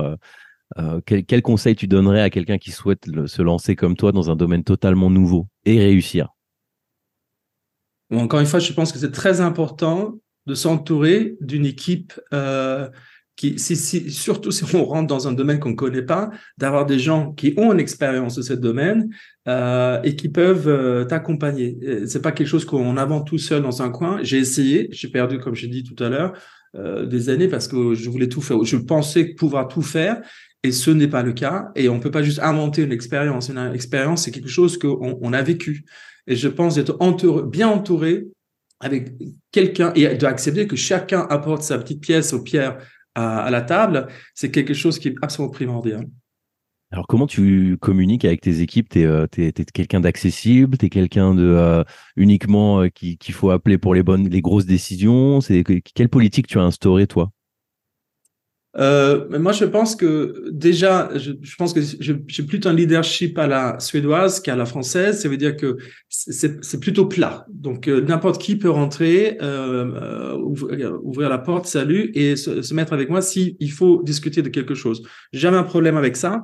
euh, 0.79 1.01
quel, 1.05 1.43
conseil 1.43 1.77
tu 1.77 1.87
donnerais 1.87 2.21
à 2.21 2.31
quelqu'un 2.31 2.59
qui 2.59 2.71
souhaite 2.71 3.07
se 3.27 3.43
lancer 3.43 3.77
comme 3.77 3.97
toi 3.97 4.13
dans 4.13 4.31
un 4.31 4.37
domaine 4.37 4.65
totalement 4.65 5.11
nouveau 5.11 5.47
et 5.65 5.79
réussir? 5.79 6.29
Encore 8.13 8.41
une 8.41 8.47
fois, 8.47 8.61
je 8.61 8.73
pense 8.73 8.93
que 8.93 8.99
c'est 8.99 9.13
très 9.13 9.41
important 9.41 10.15
de 10.47 10.55
s'entourer 10.55 11.37
d'une 11.41 11.67
équipe 11.67 12.21
euh, 12.33 12.89
surtout 13.67 14.53
si 14.53 14.75
on 14.77 14.85
rentre 14.85 15.09
dans 15.09 15.27
un 15.27 15.33
domaine 15.33 15.59
qu'on 15.59 15.71
ne 15.71 15.75
connaît 15.75 16.03
pas, 16.03 16.31
d'avoir 16.57 16.87
des 16.87 17.01
gens 17.01 17.33
qui 17.33 17.53
ont 17.57 17.73
une 17.73 17.81
expérience 17.81 18.37
de 18.37 18.43
ce 18.43 18.53
domaine 18.53 19.09
euh, 19.49 20.01
et 20.05 20.15
qui 20.15 20.29
peuvent 20.29 20.69
euh, 20.69 21.05
t'accompagner. 21.05 21.77
C'est 22.07 22.23
pas 22.23 22.31
quelque 22.31 22.47
chose 22.47 22.65
qu'on 22.65 22.97
invente 22.97 23.27
tout 23.27 23.39
seul 23.39 23.63
dans 23.63 23.83
un 23.83 23.91
coin. 23.91 24.21
J'ai 24.23 24.39
essayé, 24.39 24.89
j'ai 24.93 25.09
perdu, 25.09 25.41
comme 25.41 25.55
j'ai 25.55 25.67
dit 25.67 25.83
tout 25.83 26.03
à 26.03 26.09
l'heure, 26.09 26.33
des 27.07 27.29
années 27.29 27.47
parce 27.47 27.69
que 27.69 27.95
je 27.95 28.11
voulais 28.11 28.29
tout 28.29 28.41
faire. 28.41 28.63
Je 28.65 28.77
pensais 28.77 29.27
pouvoir 29.35 29.69
tout 29.69 29.83
faire 29.83 30.21
et 30.65 30.73
ce 30.73 30.91
n'est 30.91 31.09
pas 31.09 31.23
le 31.23 31.33
cas. 31.33 31.71
Et 31.77 31.89
on 31.89 32.01
peut 32.01 32.11
pas 32.11 32.23
juste 32.23 32.41
inventer 32.41 32.83
une 32.83 32.91
expérience. 32.91 33.51
Une 33.51 33.73
expérience, 33.73 34.25
c'est 34.25 34.31
quelque 34.31 34.49
chose 34.49 34.79
qu'on 34.79 35.19
on 35.21 35.33
a 35.33 35.43
vécu. 35.43 35.85
Et 36.27 36.35
je 36.35 36.49
pense 36.49 36.75
d'être 36.75 36.97
bien 37.43 37.69
entouré 37.69 38.27
avec 38.81 39.13
quelqu'un 39.53 39.93
et 39.95 40.17
d'accepter 40.17 40.67
que 40.67 40.75
chacun 40.75 41.27
apporte 41.29 41.63
sa 41.63 41.79
petite 41.79 42.01
pièce 42.01 42.33
aux 42.33 42.43
pierres 42.43 42.79
à, 43.15 43.49
la 43.51 43.63
table, 43.63 44.09
c'est 44.35 44.51
quelque 44.51 44.75
chose 44.75 44.99
qui 44.99 45.09
est 45.09 45.15
absolument 45.23 45.53
primordial. 45.53 46.07
Alors, 46.91 47.07
comment 47.07 47.27
tu 47.27 47.77
communiques 47.81 48.25
avec 48.25 48.41
tes 48.41 48.61
équipes? 48.61 48.89
Tu 48.89 49.01
es, 49.01 49.05
euh, 49.05 49.27
quelqu'un 49.73 50.01
d'accessible? 50.01 50.79
Tu 50.79 50.87
es 50.87 50.89
quelqu'un 50.89 51.37
euh, 51.37 51.85
uniquement 52.17 52.83
euh, 52.83 52.89
qu'il 52.89 53.35
faut 53.35 53.51
appeler 53.51 53.79
pour 53.79 53.95
les 53.95 54.03
bonnes, 54.03 54.29
les 54.29 54.41
grosses 54.41 54.67
décisions? 54.67 55.41
Quelle 55.95 56.09
politique 56.09 56.47
tu 56.47 56.59
as 56.59 56.63
instaurée, 56.63 57.07
toi? 57.07 57.31
Euh, 58.77 59.39
moi, 59.39 59.53
je 59.53 59.65
pense 59.65 59.95
que 59.95 60.49
déjà, 60.51 61.11
je, 61.15 61.33
je 61.41 61.57
pense 61.57 61.73
que 61.73 61.81
j'ai 61.81 62.43
plutôt 62.43 62.69
un 62.69 62.73
leadership 62.73 63.39
à 63.39 63.47
la 63.47 63.79
suédoise 63.79 64.41
qu'à 64.41 64.57
la 64.57 64.67
française. 64.67 65.23
Ça 65.23 65.29
veut 65.29 65.37
dire 65.37 65.57
que 65.57 65.77
c'est 66.09 66.81
plutôt 66.81 67.07
plat. 67.07 67.47
Donc, 67.49 67.87
euh, 67.87 68.01
n'importe 68.01 68.41
qui 68.41 68.57
peut 68.57 68.71
rentrer, 68.71 69.39
euh, 69.43 69.93
euh 69.95 70.37
ouvrir, 70.39 70.99
ouvrir, 71.03 71.29
la 71.29 71.39
porte, 71.39 71.67
salut, 71.67 72.11
et 72.15 72.37
se, 72.37 72.63
se 72.63 72.75
mettre 72.75 72.93
avec 72.93 73.11
moi 73.11 73.23
s'il 73.23 73.71
faut 73.71 74.03
discuter 74.03 74.43
de 74.43 74.49
quelque 74.49 74.75
chose. 74.75 75.03
Jamais 75.33 75.57
un 75.57 75.63
problème 75.63 75.97
avec 75.97 76.17
ça. 76.17 76.43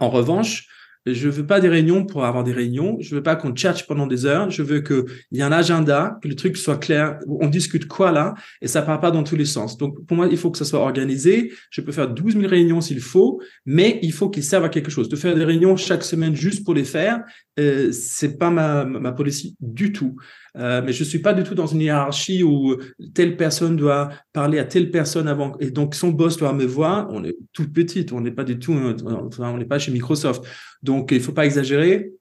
En 0.00 0.10
revanche, 0.10 0.66
je 1.06 1.28
veux 1.28 1.46
pas 1.46 1.60
des 1.60 1.68
réunions 1.68 2.04
pour 2.04 2.24
avoir 2.24 2.44
des 2.44 2.52
réunions. 2.52 2.96
Je 3.00 3.14
veux 3.14 3.22
pas 3.22 3.34
qu'on 3.36 3.54
cherche 3.54 3.86
pendant 3.86 4.06
des 4.06 4.24
heures. 4.24 4.50
Je 4.50 4.62
veux 4.62 4.80
qu'il 4.80 5.04
y 5.32 5.40
ait 5.40 5.42
un 5.42 5.52
agenda, 5.52 6.18
que 6.22 6.28
le 6.28 6.34
truc 6.34 6.56
soit 6.56 6.78
clair. 6.78 7.18
On 7.26 7.48
discute 7.48 7.88
quoi 7.88 8.12
là 8.12 8.34
et 8.60 8.68
ça 8.68 8.82
part 8.82 9.00
pas 9.00 9.10
dans 9.10 9.24
tous 9.24 9.36
les 9.36 9.44
sens. 9.44 9.76
Donc 9.76 10.06
pour 10.06 10.16
moi, 10.16 10.28
il 10.30 10.36
faut 10.36 10.50
que 10.50 10.58
ça 10.58 10.64
soit 10.64 10.80
organisé. 10.80 11.52
Je 11.70 11.80
peux 11.80 11.92
faire 11.92 12.08
12 12.08 12.34
000 12.34 12.46
réunions 12.46 12.80
s'il 12.80 13.00
faut, 13.00 13.40
mais 13.66 13.98
il 14.02 14.12
faut 14.12 14.30
qu'ils 14.30 14.44
servent 14.44 14.64
à 14.64 14.68
quelque 14.68 14.90
chose. 14.90 15.08
De 15.08 15.16
faire 15.16 15.34
des 15.34 15.44
réunions 15.44 15.76
chaque 15.76 16.04
semaine 16.04 16.36
juste 16.36 16.64
pour 16.64 16.74
les 16.74 16.84
faire, 16.84 17.22
euh, 17.58 17.92
c'est 17.92 18.38
pas 18.38 18.50
ma, 18.50 18.84
ma 18.84 19.12
policy 19.12 19.56
du 19.60 19.92
tout. 19.92 20.16
Euh, 20.56 20.82
mais 20.84 20.92
je 20.92 21.04
suis 21.04 21.18
pas 21.18 21.34
du 21.34 21.42
tout 21.42 21.54
dans 21.54 21.66
une 21.66 21.80
hiérarchie 21.80 22.42
où 22.42 22.76
telle 23.14 23.36
personne 23.36 23.76
doit 23.76 24.10
parler 24.32 24.58
à 24.58 24.64
telle 24.64 24.90
personne 24.90 25.28
avant 25.28 25.56
et 25.58 25.70
donc 25.70 25.94
son 25.94 26.10
boss 26.10 26.36
doit 26.36 26.52
me 26.52 26.64
voir. 26.64 27.08
On 27.10 27.24
est 27.24 27.36
toute 27.52 27.72
petite, 27.72 28.12
on 28.12 28.20
n'est 28.20 28.30
pas 28.30 28.44
du 28.44 28.58
tout, 28.58 28.72
on 28.72 29.56
n'est 29.58 29.64
pas 29.64 29.78
chez 29.78 29.92
Microsoft. 29.92 30.44
Donc 30.82 31.10
il 31.12 31.20
faut 31.20 31.32
pas 31.32 31.44
exagérer. 31.44 32.12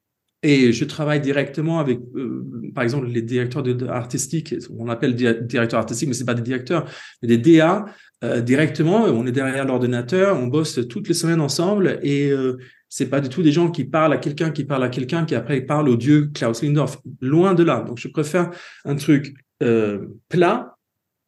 Et 0.44 0.74
je 0.74 0.86
travaille 0.86 1.22
directement 1.22 1.80
avec, 1.80 2.00
euh, 2.16 2.44
par 2.74 2.84
exemple, 2.84 3.06
les 3.06 3.22
directeurs 3.22 3.64
artistiques. 3.90 4.56
On 4.76 4.90
appelle 4.90 5.14
directeurs 5.14 5.80
artistiques, 5.80 6.08
mais 6.08 6.16
c'est 6.16 6.26
pas 6.26 6.34
des 6.34 6.42
directeurs, 6.42 6.90
mais 7.22 7.28
des 7.28 7.38
DA 7.38 7.86
euh, 8.24 8.42
directement. 8.42 9.04
On 9.04 9.28
est 9.28 9.32
derrière 9.32 9.66
l'ordinateur, 9.66 10.40
on 10.40 10.48
bosse 10.48 10.80
toutes 10.90 11.08
les 11.08 11.14
semaines 11.14 11.42
ensemble 11.42 12.00
et 12.02 12.32
c'est 12.92 13.10
pas 13.10 13.22
du 13.22 13.30
tout 13.30 13.42
des 13.42 13.54
gens 13.54 13.72
qui 13.72 13.86
parlent 13.86 14.12
à 14.12 14.18
quelqu'un 14.18 14.52
qui 14.52 14.66
parle 14.66 14.84
à 14.84 14.90
quelqu'un 14.90 15.24
qui 15.24 15.34
après 15.34 15.62
parle 15.62 15.88
au 15.88 15.96
dieu 15.96 16.30
Klaus 16.34 16.62
Lindorf. 16.62 17.00
Loin 17.22 17.54
de 17.54 17.64
là. 17.64 17.82
Donc 17.82 17.98
je 17.98 18.10
préfère 18.10 18.52
un 18.84 18.96
truc 18.96 19.34
euh, 19.64 20.08
plat, 20.28 20.76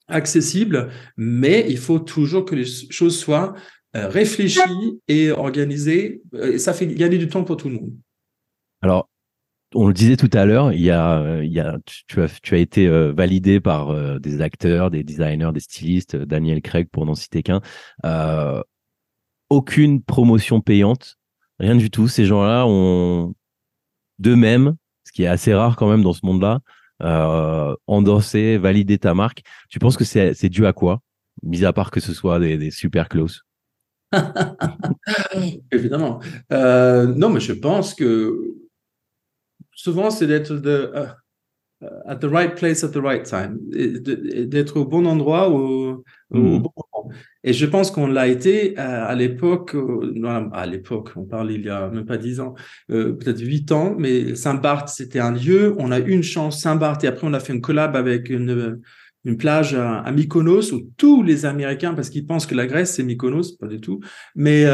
accessible, 0.07 0.89
mais 1.15 1.65
il 1.69 1.77
faut 1.77 1.99
toujours 1.99 2.43
que 2.43 2.53
les 2.53 2.65
choses 2.65 3.17
soient 3.17 3.53
euh, 3.95 4.09
réfléchies 4.09 4.99
et 5.07 5.31
organisées. 5.31 6.21
Et 6.33 6.57
ça 6.57 6.73
fait 6.73 6.87
gagner 6.87 7.17
du 7.17 7.29
temps 7.29 7.45
pour 7.45 7.55
tout 7.55 7.69
le 7.69 7.75
monde. 7.75 7.93
Alors, 8.81 9.07
on 9.73 9.87
le 9.87 9.93
disait 9.93 10.17
tout 10.17 10.29
à 10.33 10.45
l'heure, 10.45 10.73
il 10.73 10.81
y 10.81 10.91
a, 10.91 11.41
il 11.41 11.51
y 11.51 11.61
a, 11.61 11.79
tu, 12.07 12.21
as, 12.21 12.39
tu 12.41 12.55
as 12.55 12.57
été 12.57 12.87
euh, 12.87 13.13
validé 13.13 13.61
par 13.61 13.89
euh, 13.89 14.19
des 14.19 14.41
acteurs, 14.41 14.91
des 14.91 15.03
designers, 15.03 15.51
des 15.53 15.61
stylistes, 15.61 16.17
Daniel 16.17 16.61
Craig 16.61 16.89
pour 16.91 17.05
n'en 17.05 17.15
citer 17.15 17.41
qu'un. 17.41 17.61
Euh, 18.05 18.61
aucune 19.49 20.01
promotion 20.03 20.61
payante 20.61 21.17
Rien 21.59 21.75
du 21.75 21.89
tout. 21.89 22.07
Ces 22.07 22.25
gens-là 22.25 22.65
ont 22.67 23.33
d'eux-mêmes, 24.19 24.75
ce 25.03 25.11
qui 25.11 25.23
est 25.23 25.27
assez 25.27 25.53
rare 25.53 25.75
quand 25.75 25.89
même 25.89 26.03
dans 26.03 26.13
ce 26.13 26.25
monde-là, 26.25 26.59
euh, 27.01 27.75
endossé, 27.87 28.57
validé 28.57 28.97
ta 28.97 29.13
marque. 29.13 29.43
Tu 29.69 29.79
penses 29.79 29.97
que 29.97 30.05
c'est 30.05 30.49
dû 30.49 30.65
à 30.65 30.73
quoi? 30.73 31.01
Mis 31.41 31.65
à 31.65 31.73
part 31.73 31.91
que 31.91 31.99
ce 31.99 32.13
soit 32.13 32.39
des, 32.39 32.71
super 32.71 33.09
close. 33.09 33.41
Évidemment. 35.71 36.19
Euh, 36.51 37.07
non, 37.07 37.29
mais 37.29 37.39
je 37.39 37.53
pense 37.53 37.95
que 37.95 38.55
souvent, 39.71 40.11
c'est 40.11 40.27
d'être 40.27 40.53
de, 40.53 40.91
uh, 40.95 41.85
at 42.05 42.17
the 42.17 42.25
right 42.25 42.55
place 42.55 42.83
at 42.83 42.89
the 42.89 42.97
right 42.97 43.23
time, 43.23 43.57
d'être 43.69 44.77
au 44.77 44.85
bon 44.85 45.05
endroit 45.05 45.49
au, 45.49 46.03
au 46.29 46.37
hmm. 46.37 46.43
bon 46.43 46.49
moment. 46.59 46.82
Et 47.43 47.53
je 47.53 47.65
pense 47.65 47.91
qu'on 47.91 48.07
l'a 48.07 48.27
été 48.27 48.79
euh, 48.79 49.05
à, 49.05 49.15
l'époque, 49.15 49.75
euh, 49.75 50.49
à 50.53 50.65
l'époque, 50.65 51.09
on 51.15 51.25
parle 51.25 51.51
il 51.51 51.65
y 51.65 51.69
a 51.69 51.89
même 51.89 52.05
pas 52.05 52.17
dix 52.17 52.39
ans, 52.39 52.55
euh, 52.89 53.13
peut-être 53.13 53.41
huit 53.41 53.71
ans, 53.71 53.95
mais 53.97 54.35
Saint-Barth, 54.35 54.89
c'était 54.89 55.19
un 55.19 55.31
lieu, 55.31 55.75
on 55.77 55.91
a 55.91 55.99
eu 55.99 56.11
une 56.11 56.23
chance, 56.23 56.61
Saint-Barth, 56.61 57.03
et 57.03 57.07
après 57.07 57.27
on 57.27 57.33
a 57.33 57.39
fait 57.39 57.53
une 57.53 57.61
collab 57.61 57.95
avec 57.97 58.29
une, 58.29 58.79
une 59.25 59.37
plage 59.37 59.73
à, 59.73 60.09
Mykonos 60.11 60.71
où 60.71 60.89
tous 60.95 61.21
les 61.21 61.45
Américains, 61.45 61.93
parce 61.93 62.09
qu'ils 62.09 62.25
pensent 62.25 62.45
que 62.45 62.55
la 62.55 62.65
Grèce 62.65 62.95
c'est 62.95 63.03
Mykonos, 63.03 63.57
pas 63.59 63.67
du 63.67 63.81
tout, 63.81 63.99
mais 64.35 64.65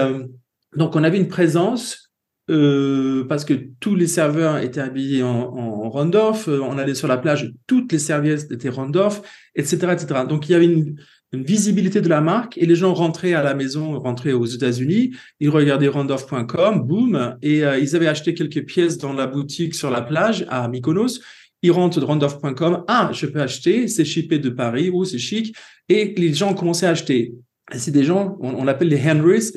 donc 0.75 0.95
on 0.95 1.03
avait 1.03 1.17
une 1.17 1.27
présence 1.27 2.11
euh, 2.49 3.25
parce 3.27 3.45
que 3.45 3.53
tous 3.79 3.95
les 3.95 4.07
serveurs 4.07 4.57
étaient 4.57 4.81
habillés 4.81 5.21
en, 5.21 5.29
en 5.29 5.89
Rondorf, 5.89 6.47
on 6.47 6.77
allait 6.77 6.95
sur 6.95 7.07
la 7.07 7.17
plage, 7.17 7.51
toutes 7.67 7.91
les 7.91 7.99
serviettes 7.99 8.51
étaient 8.51 8.69
Rondorf, 8.69 9.21
etc., 9.55 9.93
etc. 9.93 10.21
Donc 10.27 10.49
il 10.49 10.53
y 10.53 10.55
avait 10.55 10.65
une, 10.65 10.95
une 11.31 11.43
visibilité 11.43 12.01
de 12.01 12.09
la 12.09 12.21
marque 12.21 12.57
et 12.57 12.65
les 12.65 12.75
gens 12.75 12.93
rentraient 12.93 13.33
à 13.33 13.43
la 13.43 13.53
maison, 13.53 13.99
rentraient 13.99 14.33
aux 14.33 14.45
États-Unis, 14.45 15.11
ils 15.39 15.49
regardaient 15.49 15.87
randolph.com, 15.87 16.81
boum, 16.81 17.37
et 17.41 17.63
euh, 17.63 17.77
ils 17.77 17.95
avaient 17.95 18.07
acheté 18.07 18.33
quelques 18.33 18.65
pièces 18.65 18.97
dans 18.97 19.13
la 19.13 19.27
boutique 19.27 19.75
sur 19.75 19.91
la 19.91 20.01
plage 20.01 20.45
à 20.49 20.67
Mykonos. 20.67 21.21
Ils 21.61 21.71
rentrent 21.71 21.99
de 21.99 22.05
randolph.com, 22.05 22.83
ah, 22.87 23.11
je 23.13 23.25
peux 23.25 23.41
acheter, 23.41 23.87
c'est 23.87 24.05
shippé 24.05 24.39
de 24.39 24.49
Paris, 24.49 24.89
ou 24.89 25.05
c'est 25.05 25.19
chic, 25.19 25.55
et 25.87 26.15
les 26.17 26.33
gens 26.33 26.53
commençaient 26.53 26.87
à 26.87 26.91
acheter. 26.91 27.33
C'est 27.75 27.91
des 27.91 28.03
gens, 28.03 28.35
on, 28.39 28.67
appelle 28.67 28.87
les 28.87 28.99
Henrys, 28.99 29.51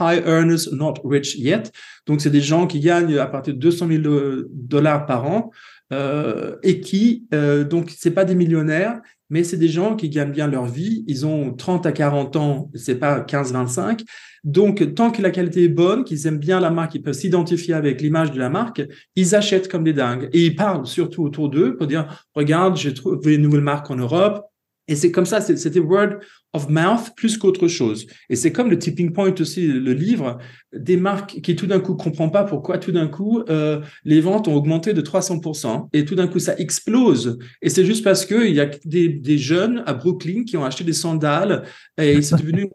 high 0.00 0.22
earners 0.26 0.72
not 0.72 0.94
rich 1.04 1.34
yet. 1.36 1.70
Donc, 2.06 2.22
c'est 2.22 2.30
des 2.30 2.40
gens 2.40 2.66
qui 2.66 2.80
gagnent 2.80 3.18
à 3.18 3.26
partir 3.26 3.52
de 3.52 3.58
200 3.58 3.88
000 3.88 4.02
dollars 4.50 5.04
par 5.04 5.26
an 5.26 5.50
euh, 5.92 6.56
et 6.62 6.80
qui, 6.80 7.26
euh, 7.34 7.64
donc, 7.64 7.92
c'est 7.94 8.12
pas 8.12 8.24
des 8.24 8.34
millionnaires, 8.34 9.02
mais 9.30 9.44
c'est 9.44 9.56
des 9.56 9.68
gens 9.68 9.96
qui 9.96 10.08
gagnent 10.08 10.32
bien 10.32 10.46
leur 10.46 10.66
vie. 10.66 11.04
Ils 11.06 11.26
ont 11.26 11.52
30 11.52 11.86
à 11.86 11.92
40 11.92 12.36
ans, 12.36 12.70
c'est 12.74 12.98
pas 12.98 13.20
15, 13.20 13.52
25. 13.52 14.02
Donc, 14.44 14.94
tant 14.94 15.10
que 15.10 15.20
la 15.20 15.30
qualité 15.30 15.64
est 15.64 15.68
bonne, 15.68 16.04
qu'ils 16.04 16.26
aiment 16.26 16.38
bien 16.38 16.60
la 16.60 16.70
marque, 16.70 16.94
ils 16.94 17.02
peuvent 17.02 17.14
s'identifier 17.14 17.74
avec 17.74 18.00
l'image 18.00 18.30
de 18.32 18.38
la 18.38 18.48
marque, 18.48 18.82
ils 19.16 19.34
achètent 19.34 19.68
comme 19.68 19.84
des 19.84 19.92
dingues. 19.92 20.28
Et 20.32 20.46
ils 20.46 20.56
parlent 20.56 20.86
surtout 20.86 21.24
autour 21.24 21.50
d'eux 21.50 21.76
pour 21.76 21.86
dire, 21.86 22.26
regarde, 22.34 22.76
j'ai 22.76 22.94
trouvé 22.94 23.34
une 23.34 23.42
nouvelle 23.42 23.60
marque 23.60 23.90
en 23.90 23.96
Europe. 23.96 24.44
Et 24.88 24.96
c'est 24.96 25.12
comme 25.12 25.26
ça, 25.26 25.40
c'était 25.40 25.78
word 25.78 26.14
of 26.54 26.68
mouth 26.70 27.12
plus 27.14 27.36
qu'autre 27.36 27.68
chose. 27.68 28.06
Et 28.30 28.36
c'est 28.36 28.52
comme 28.52 28.70
le 28.70 28.78
tipping 28.78 29.12
point 29.12 29.34
aussi, 29.38 29.66
le 29.66 29.92
livre, 29.92 30.38
des 30.72 30.96
marques 30.96 31.40
qui 31.42 31.54
tout 31.54 31.66
d'un 31.66 31.78
coup 31.78 31.94
comprend 31.94 32.30
pas 32.30 32.44
pourquoi 32.44 32.78
tout 32.78 32.90
d'un 32.90 33.06
coup 33.06 33.42
euh, 33.50 33.80
les 34.04 34.20
ventes 34.20 34.48
ont 34.48 34.54
augmenté 34.54 34.94
de 34.94 35.02
300% 35.02 35.88
et 35.92 36.04
tout 36.04 36.14
d'un 36.14 36.26
coup 36.26 36.38
ça 36.38 36.56
explose. 36.58 37.38
Et 37.60 37.68
c'est 37.68 37.84
juste 37.84 38.02
parce 38.02 38.24
que 38.24 38.46
il 38.46 38.54
y 38.54 38.60
a 38.60 38.70
des, 38.84 39.08
des, 39.08 39.38
jeunes 39.38 39.82
à 39.86 39.92
Brooklyn 39.92 40.44
qui 40.44 40.56
ont 40.56 40.64
acheté 40.64 40.84
des 40.84 40.94
sandales 40.94 41.64
et 41.98 42.22
c'est 42.22 42.36
devenu 42.40 42.66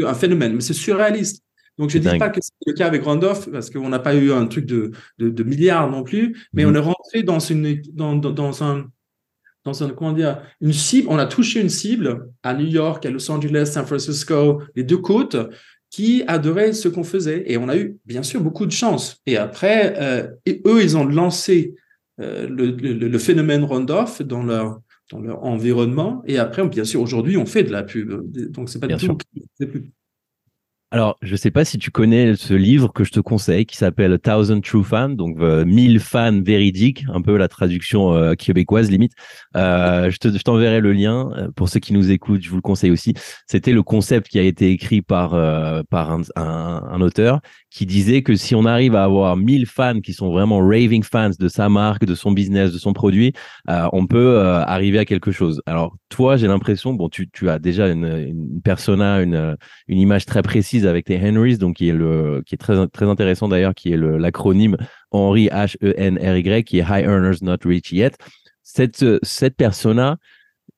un, 0.00 0.06
un 0.06 0.14
phénomène. 0.14 0.54
Mais 0.54 0.60
c'est 0.60 0.74
surréaliste. 0.74 1.44
Donc, 1.80 1.88
je 1.88 1.96
ne 1.96 2.02
dis 2.10 2.18
pas 2.18 2.28
que 2.28 2.40
c'est 2.42 2.52
le 2.66 2.74
cas 2.74 2.86
avec 2.86 3.04
Randolph, 3.04 3.48
parce 3.50 3.70
qu'on 3.70 3.88
n'a 3.88 3.98
pas 3.98 4.14
eu 4.14 4.32
un 4.32 4.46
truc 4.46 4.66
de, 4.66 4.90
de, 5.18 5.42
milliards 5.42 5.90
non 5.90 6.02
plus, 6.02 6.36
mais 6.52 6.66
on 6.66 6.70
mhm. 6.70 6.76
est 6.76 6.80
rentré 6.80 7.22
dans, 7.22 7.38
une, 7.38 7.80
dans, 7.94 8.16
dans, 8.16 8.62
un, 8.62 8.84
dans 9.64 9.82
un, 9.82 9.90
comment 9.90 10.12
dire, 10.12 10.40
une 10.60 10.72
cible, 10.72 11.08
on 11.10 11.18
a 11.18 11.26
touché 11.26 11.60
une 11.60 11.68
cible 11.68 12.28
à 12.42 12.54
New 12.54 12.66
York, 12.66 13.04
à 13.04 13.10
Los 13.10 13.30
Angeles, 13.30 13.66
San 13.66 13.84
Francisco, 13.86 14.62
les 14.74 14.84
deux 14.84 14.98
côtes, 14.98 15.36
qui 15.90 16.22
adoraient 16.26 16.72
ce 16.72 16.88
qu'on 16.88 17.04
faisait. 17.04 17.44
Et 17.46 17.56
on 17.58 17.68
a 17.68 17.76
eu, 17.76 17.98
bien 18.06 18.22
sûr, 18.22 18.40
beaucoup 18.40 18.64
de 18.64 18.72
chance. 18.72 19.18
Et 19.26 19.36
après, 19.36 19.94
euh, 19.98 20.28
et 20.46 20.62
eux, 20.66 20.82
ils 20.82 20.96
ont 20.96 21.04
lancé 21.04 21.74
euh, 22.20 22.48
le, 22.48 22.70
le, 22.70 23.18
phénomène 23.18 23.64
Randolph 23.64 24.22
dans 24.22 24.42
leur, 24.42 24.80
dans 25.10 25.20
leur 25.20 25.42
environnement. 25.44 26.22
Et 26.26 26.38
après, 26.38 26.66
bien 26.68 26.84
sûr, 26.84 27.00
aujourd'hui, 27.00 27.36
on 27.36 27.46
fait 27.46 27.64
de 27.64 27.72
la 27.72 27.82
pub. 27.82 28.12
Donc, 28.52 28.68
c'est 28.70 28.78
pas 28.78 28.86
du 28.86 29.06
tout. 29.06 29.18
Alors, 30.92 31.18
je 31.22 31.30
ne 31.30 31.36
sais 31.36 31.52
pas 31.52 31.64
si 31.64 31.78
tu 31.78 31.92
connais 31.92 32.34
ce 32.34 32.52
livre 32.52 32.92
que 32.92 33.04
je 33.04 33.12
te 33.12 33.20
conseille 33.20 33.64
qui 33.64 33.76
s'appelle 33.76 34.18
Thousand 34.18 34.60
True 34.60 34.82
Fans, 34.82 35.10
donc 35.10 35.36
euh, 35.38 35.64
1000 35.64 36.00
fans 36.00 36.42
véridiques, 36.42 37.04
un 37.14 37.22
peu 37.22 37.36
la 37.36 37.46
traduction 37.46 38.12
euh, 38.12 38.34
québécoise 38.34 38.90
limite. 38.90 39.12
Euh, 39.56 40.10
je, 40.10 40.16
te, 40.16 40.36
je 40.36 40.42
t'enverrai 40.42 40.80
le 40.80 40.92
lien 40.92 41.30
euh, 41.36 41.48
pour 41.54 41.68
ceux 41.68 41.78
qui 41.78 41.92
nous 41.92 42.10
écoutent, 42.10 42.42
je 42.42 42.50
vous 42.50 42.56
le 42.56 42.60
conseille 42.62 42.90
aussi. 42.90 43.14
C'était 43.46 43.70
le 43.70 43.84
concept 43.84 44.26
qui 44.26 44.40
a 44.40 44.42
été 44.42 44.72
écrit 44.72 45.00
par, 45.00 45.34
euh, 45.34 45.84
par 45.88 46.10
un, 46.10 46.22
un, 46.34 46.82
un, 46.90 47.00
auteur 47.00 47.38
qui 47.70 47.86
disait 47.86 48.22
que 48.22 48.34
si 48.34 48.56
on 48.56 48.64
arrive 48.64 48.96
à 48.96 49.04
avoir 49.04 49.36
1000 49.36 49.66
fans 49.66 50.00
qui 50.00 50.12
sont 50.12 50.32
vraiment 50.32 50.58
raving 50.58 51.04
fans 51.04 51.30
de 51.38 51.46
sa 51.46 51.68
marque, 51.68 52.04
de 52.04 52.16
son 52.16 52.32
business, 52.32 52.72
de 52.72 52.78
son 52.78 52.92
produit, 52.92 53.32
on 53.68 54.08
peut 54.08 54.40
arriver 54.40 54.98
à 54.98 55.04
quelque 55.04 55.30
chose. 55.30 55.62
Alors, 55.66 55.94
toi, 56.08 56.36
j'ai 56.36 56.48
l'impression, 56.48 56.94
bon, 56.94 57.08
tu, 57.08 57.30
tu 57.30 57.48
as 57.48 57.60
déjà 57.60 57.88
une, 57.88 58.06
une 58.06 58.60
persona, 58.60 59.22
une, 59.22 59.56
une 59.86 59.98
image 59.98 60.26
très 60.26 60.42
précise 60.42 60.79
avec 60.86 61.08
les 61.08 61.18
Henrys, 61.18 61.58
donc 61.58 61.76
qui 61.76 61.88
est 61.88 61.94
le 61.94 62.42
qui 62.46 62.54
est 62.54 62.58
très 62.58 62.86
très 62.88 63.06
intéressant 63.06 63.48
d'ailleurs, 63.48 63.74
qui 63.74 63.92
est 63.92 63.96
l'acronyme 63.96 64.76
Henry 65.10 65.48
H 65.48 65.76
E 65.82 65.94
N 65.96 66.18
R 66.18 66.36
Y, 66.36 66.64
qui 66.64 66.78
est 66.78 66.82
High 66.82 67.04
Earners 67.04 67.38
Not 67.42 67.58
Rich 67.64 67.92
Yet. 67.92 68.12
Cette 68.62 69.04
cette 69.22 69.56
persona, 69.56 70.18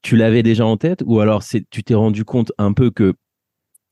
tu 0.02 0.16
l'avais 0.16 0.42
déjà 0.42 0.66
en 0.66 0.76
tête 0.76 1.02
ou 1.06 1.20
alors 1.20 1.42
tu 1.44 1.82
t'es 1.82 1.94
rendu 1.94 2.24
compte 2.24 2.52
un 2.58 2.72
peu 2.72 2.90
que 2.90 3.14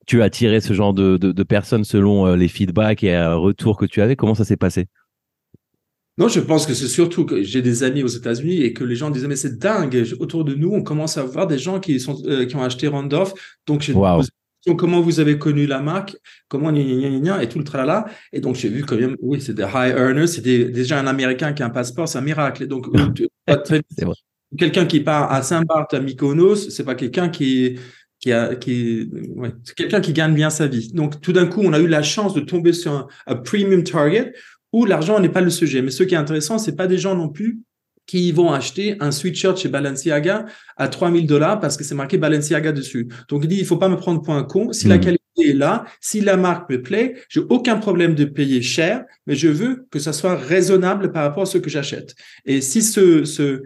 tu 0.07 0.23
as 0.23 0.31
tiré 0.31 0.61
ce 0.61 0.73
genre 0.73 0.93
de, 0.93 1.17
de, 1.17 1.43
personnes 1.45 1.85
selon 1.85 2.27
euh, 2.27 2.37
les 2.37 2.49
feedbacks 2.49 3.05
et 3.05 3.15
euh, 3.15 3.37
retours 3.37 3.77
que 3.77 3.87
tu 3.87 4.01
avais? 4.01 4.17
Comment 4.17 4.35
ça 4.35 4.45
s'est 4.45 4.57
passé? 4.57 4.89
Non, 6.19 6.27
je 6.27 6.41
pense 6.41 6.67
que 6.67 6.75
c'est 6.75 6.89
surtout 6.89 7.25
que 7.25 7.43
j'ai 7.43 7.63
des 7.63 7.85
amis 7.85 8.03
aux 8.03 8.09
États-Unis 8.09 8.61
et 8.63 8.73
que 8.73 8.83
les 8.83 8.97
gens 8.97 9.11
disaient 9.11 9.29
mais 9.29 9.37
c'est 9.37 9.59
dingue 9.59 10.05
autour 10.19 10.45
de 10.45 10.55
nous 10.55 10.73
on 10.73 10.83
commence 10.83 11.17
à 11.17 11.23
voir 11.23 11.47
des 11.47 11.59
gens 11.59 11.79
qui 11.79 12.01
sont 12.01 12.21
euh, 12.27 12.45
qui 12.45 12.57
ont 12.57 12.63
acheté 12.63 12.89
Randolph. 12.89 13.33
Donc 13.67 13.83
j'ai 13.83 13.95
comment 14.77 15.01
vous 15.01 15.21
avez 15.21 15.39
connu 15.39 15.67
la 15.67 15.81
marque, 15.81 16.17
comment 16.49 16.75
et 16.75 17.49
tout 17.49 17.59
le 17.59 17.65
tralala. 17.65 18.07
Et 18.33 18.41
donc, 18.41 18.57
j'ai 18.57 18.69
vu 18.69 18.85
quand 18.85 18.97
même, 18.97 19.17
oui, 19.21 19.41
c'est 19.41 19.55
des 19.55 19.63
high 19.63 19.95
earners, 19.97 20.27
c'est 20.27 20.43
déjà 20.43 20.99
un 20.99 21.07
Américain 21.07 21.53
qui 21.53 21.63
a 21.63 21.67
un 21.67 21.71
passeport, 21.71 22.09
c'est 22.09 22.19
un 22.19 22.23
miracle. 22.23 22.63
Et 22.63 22.67
donc, 22.67 22.87
quelqu'un 24.59 24.87
qui 24.87 25.01
part 25.01 25.33
à 25.33 25.43
Saint-Barth, 25.43 25.95
à 25.95 26.01
Mykonos, 26.01 26.71
c'est 26.71 26.85
pas 26.85 26.95
quelqu'un 26.95 27.29
qui, 27.29 27.79
qui 28.19 28.33
a, 28.33 28.55
qui, 28.55 29.09
ouais, 29.35 29.53
c'est 29.65 29.75
quelqu'un 29.75 30.01
qui 30.01 30.13
gagne 30.13 30.35
bien 30.35 30.51
sa 30.51 30.67
vie. 30.67 30.93
Donc, 30.93 31.21
tout 31.21 31.33
d'un 31.33 31.47
coup, 31.47 31.63
on 31.65 31.73
a 31.73 31.79
eu 31.79 31.89
la 31.89 32.03
chance 32.03 32.35
de 32.35 32.41
tomber 32.41 32.73
sur 32.73 32.93
un, 32.93 33.07
un 33.27 33.37
premium 33.37 33.83
target 33.83 34.33
où 34.73 34.85
l'argent 34.85 35.19
n'est 35.19 35.31
pas 35.31 35.41
le 35.41 35.51
sujet. 35.51 35.83
Mais 35.83 35.91
ce 35.91 36.03
qui 36.03 36.15
est 36.15 36.19
intéressant, 36.19 36.59
c'est 36.59 36.77
pas 36.77 36.87
des 36.87 36.99
gens 36.99 37.17
non 37.17 37.29
plus 37.29 37.61
qui 38.11 38.33
vont 38.33 38.53
acheter 38.53 38.97
un 38.99 39.13
sweatshirt 39.13 39.57
chez 39.57 39.69
Balenciaga 39.69 40.47
à 40.77 40.89
3000 40.89 41.29
dollars 41.29 41.61
parce 41.61 41.77
que 41.77 41.85
c'est 41.85 41.95
marqué 41.95 42.19
Balenciaga 42.19 42.73
dessus. 42.73 43.07
Donc, 43.29 43.45
il 43.45 43.49
dit, 43.49 43.59
il 43.61 43.65
faut 43.65 43.77
pas 43.77 43.89
me 43.89 43.95
prendre 43.95 44.21
pour 44.21 44.35
un 44.35 44.43
con. 44.43 44.73
Si 44.73 44.89
la 44.89 44.97
mm. 44.97 45.01
qualité 45.01 45.51
est 45.51 45.53
là, 45.53 45.85
si 46.01 46.21
la 46.21 46.37
marque 46.37 46.69
me 46.69 46.83
plaît, 46.83 47.15
j'ai 47.29 47.39
aucun 47.39 47.77
problème 47.77 48.17
de 48.17 48.25
payer 48.25 48.63
cher, 48.63 49.05
mais 49.29 49.37
je 49.37 49.47
veux 49.47 49.87
que 49.93 50.01
ça 50.01 50.13
soit 50.13 50.35
raisonnable 50.35 51.13
par 51.13 51.23
rapport 51.23 51.45
à 51.45 51.47
ce 51.47 51.59
que 51.59 51.71
j'achète. 51.71 52.17
Et 52.47 52.61
si 52.61 52.83
ce, 52.83 53.23
ce, 53.23 53.63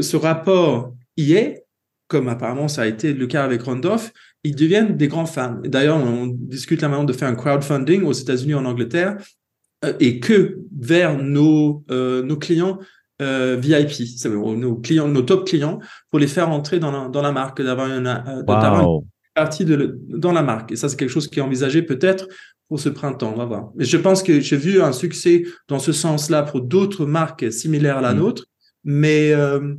ce 0.00 0.16
rapport 0.16 0.94
y 1.18 1.34
est, 1.34 1.66
comme 2.06 2.30
apparemment 2.30 2.68
ça 2.68 2.82
a 2.82 2.86
été 2.86 3.12
le 3.12 3.26
cas 3.26 3.44
avec 3.44 3.60
Randolph, 3.60 4.12
ils 4.44 4.56
deviennent 4.56 4.96
des 4.96 5.08
grands 5.08 5.26
fans. 5.26 5.60
D'ailleurs, 5.62 5.98
on 5.98 6.26
discute 6.26 6.80
la 6.80 6.88
manière 6.88 7.04
de 7.04 7.12
faire 7.12 7.28
un 7.28 7.34
crowdfunding 7.34 8.04
aux 8.04 8.14
États-Unis, 8.14 8.54
en 8.54 8.64
Angleterre, 8.64 9.18
euh, 9.84 9.92
et 10.00 10.20
que 10.20 10.60
vers 10.74 11.22
nos, 11.22 11.84
euh, 11.90 12.22
nos 12.22 12.38
clients 12.38 12.78
euh, 13.20 13.56
VIP, 13.60 13.90
nos 14.26 14.76
clients, 14.76 15.08
nos 15.08 15.22
top 15.22 15.46
clients, 15.46 15.80
pour 16.10 16.20
les 16.20 16.28
faire 16.28 16.50
entrer 16.50 16.78
dans 16.78 16.90
la, 16.90 17.08
dans 17.08 17.22
la 17.22 17.32
marque, 17.32 17.60
d'avoir 17.60 17.88
une, 17.88 18.06
euh, 18.06 18.42
une, 18.46 19.00
partie 19.34 19.64
de 19.64 19.98
dans 20.08 20.32
la 20.32 20.42
marque. 20.42 20.72
Et 20.72 20.76
ça, 20.76 20.88
c'est 20.88 20.96
quelque 20.96 21.10
chose 21.10 21.28
qui 21.28 21.40
est 21.40 21.42
envisagé 21.42 21.82
peut-être 21.82 22.28
pour 22.68 22.78
ce 22.78 22.88
printemps. 22.88 23.32
On 23.34 23.38
va 23.38 23.44
voir. 23.44 23.70
Mais 23.74 23.84
je 23.84 23.96
pense 23.96 24.22
que 24.22 24.40
j'ai 24.40 24.56
vu 24.56 24.80
un 24.80 24.92
succès 24.92 25.44
dans 25.66 25.80
ce 25.80 25.92
sens-là 25.92 26.44
pour 26.44 26.60
d'autres 26.60 27.06
marques 27.06 27.52
similaires 27.52 27.98
à 27.98 28.02
la 28.02 28.14
mm. 28.14 28.18
nôtre, 28.18 28.44
mais 28.84 29.32
euh, 29.32 29.74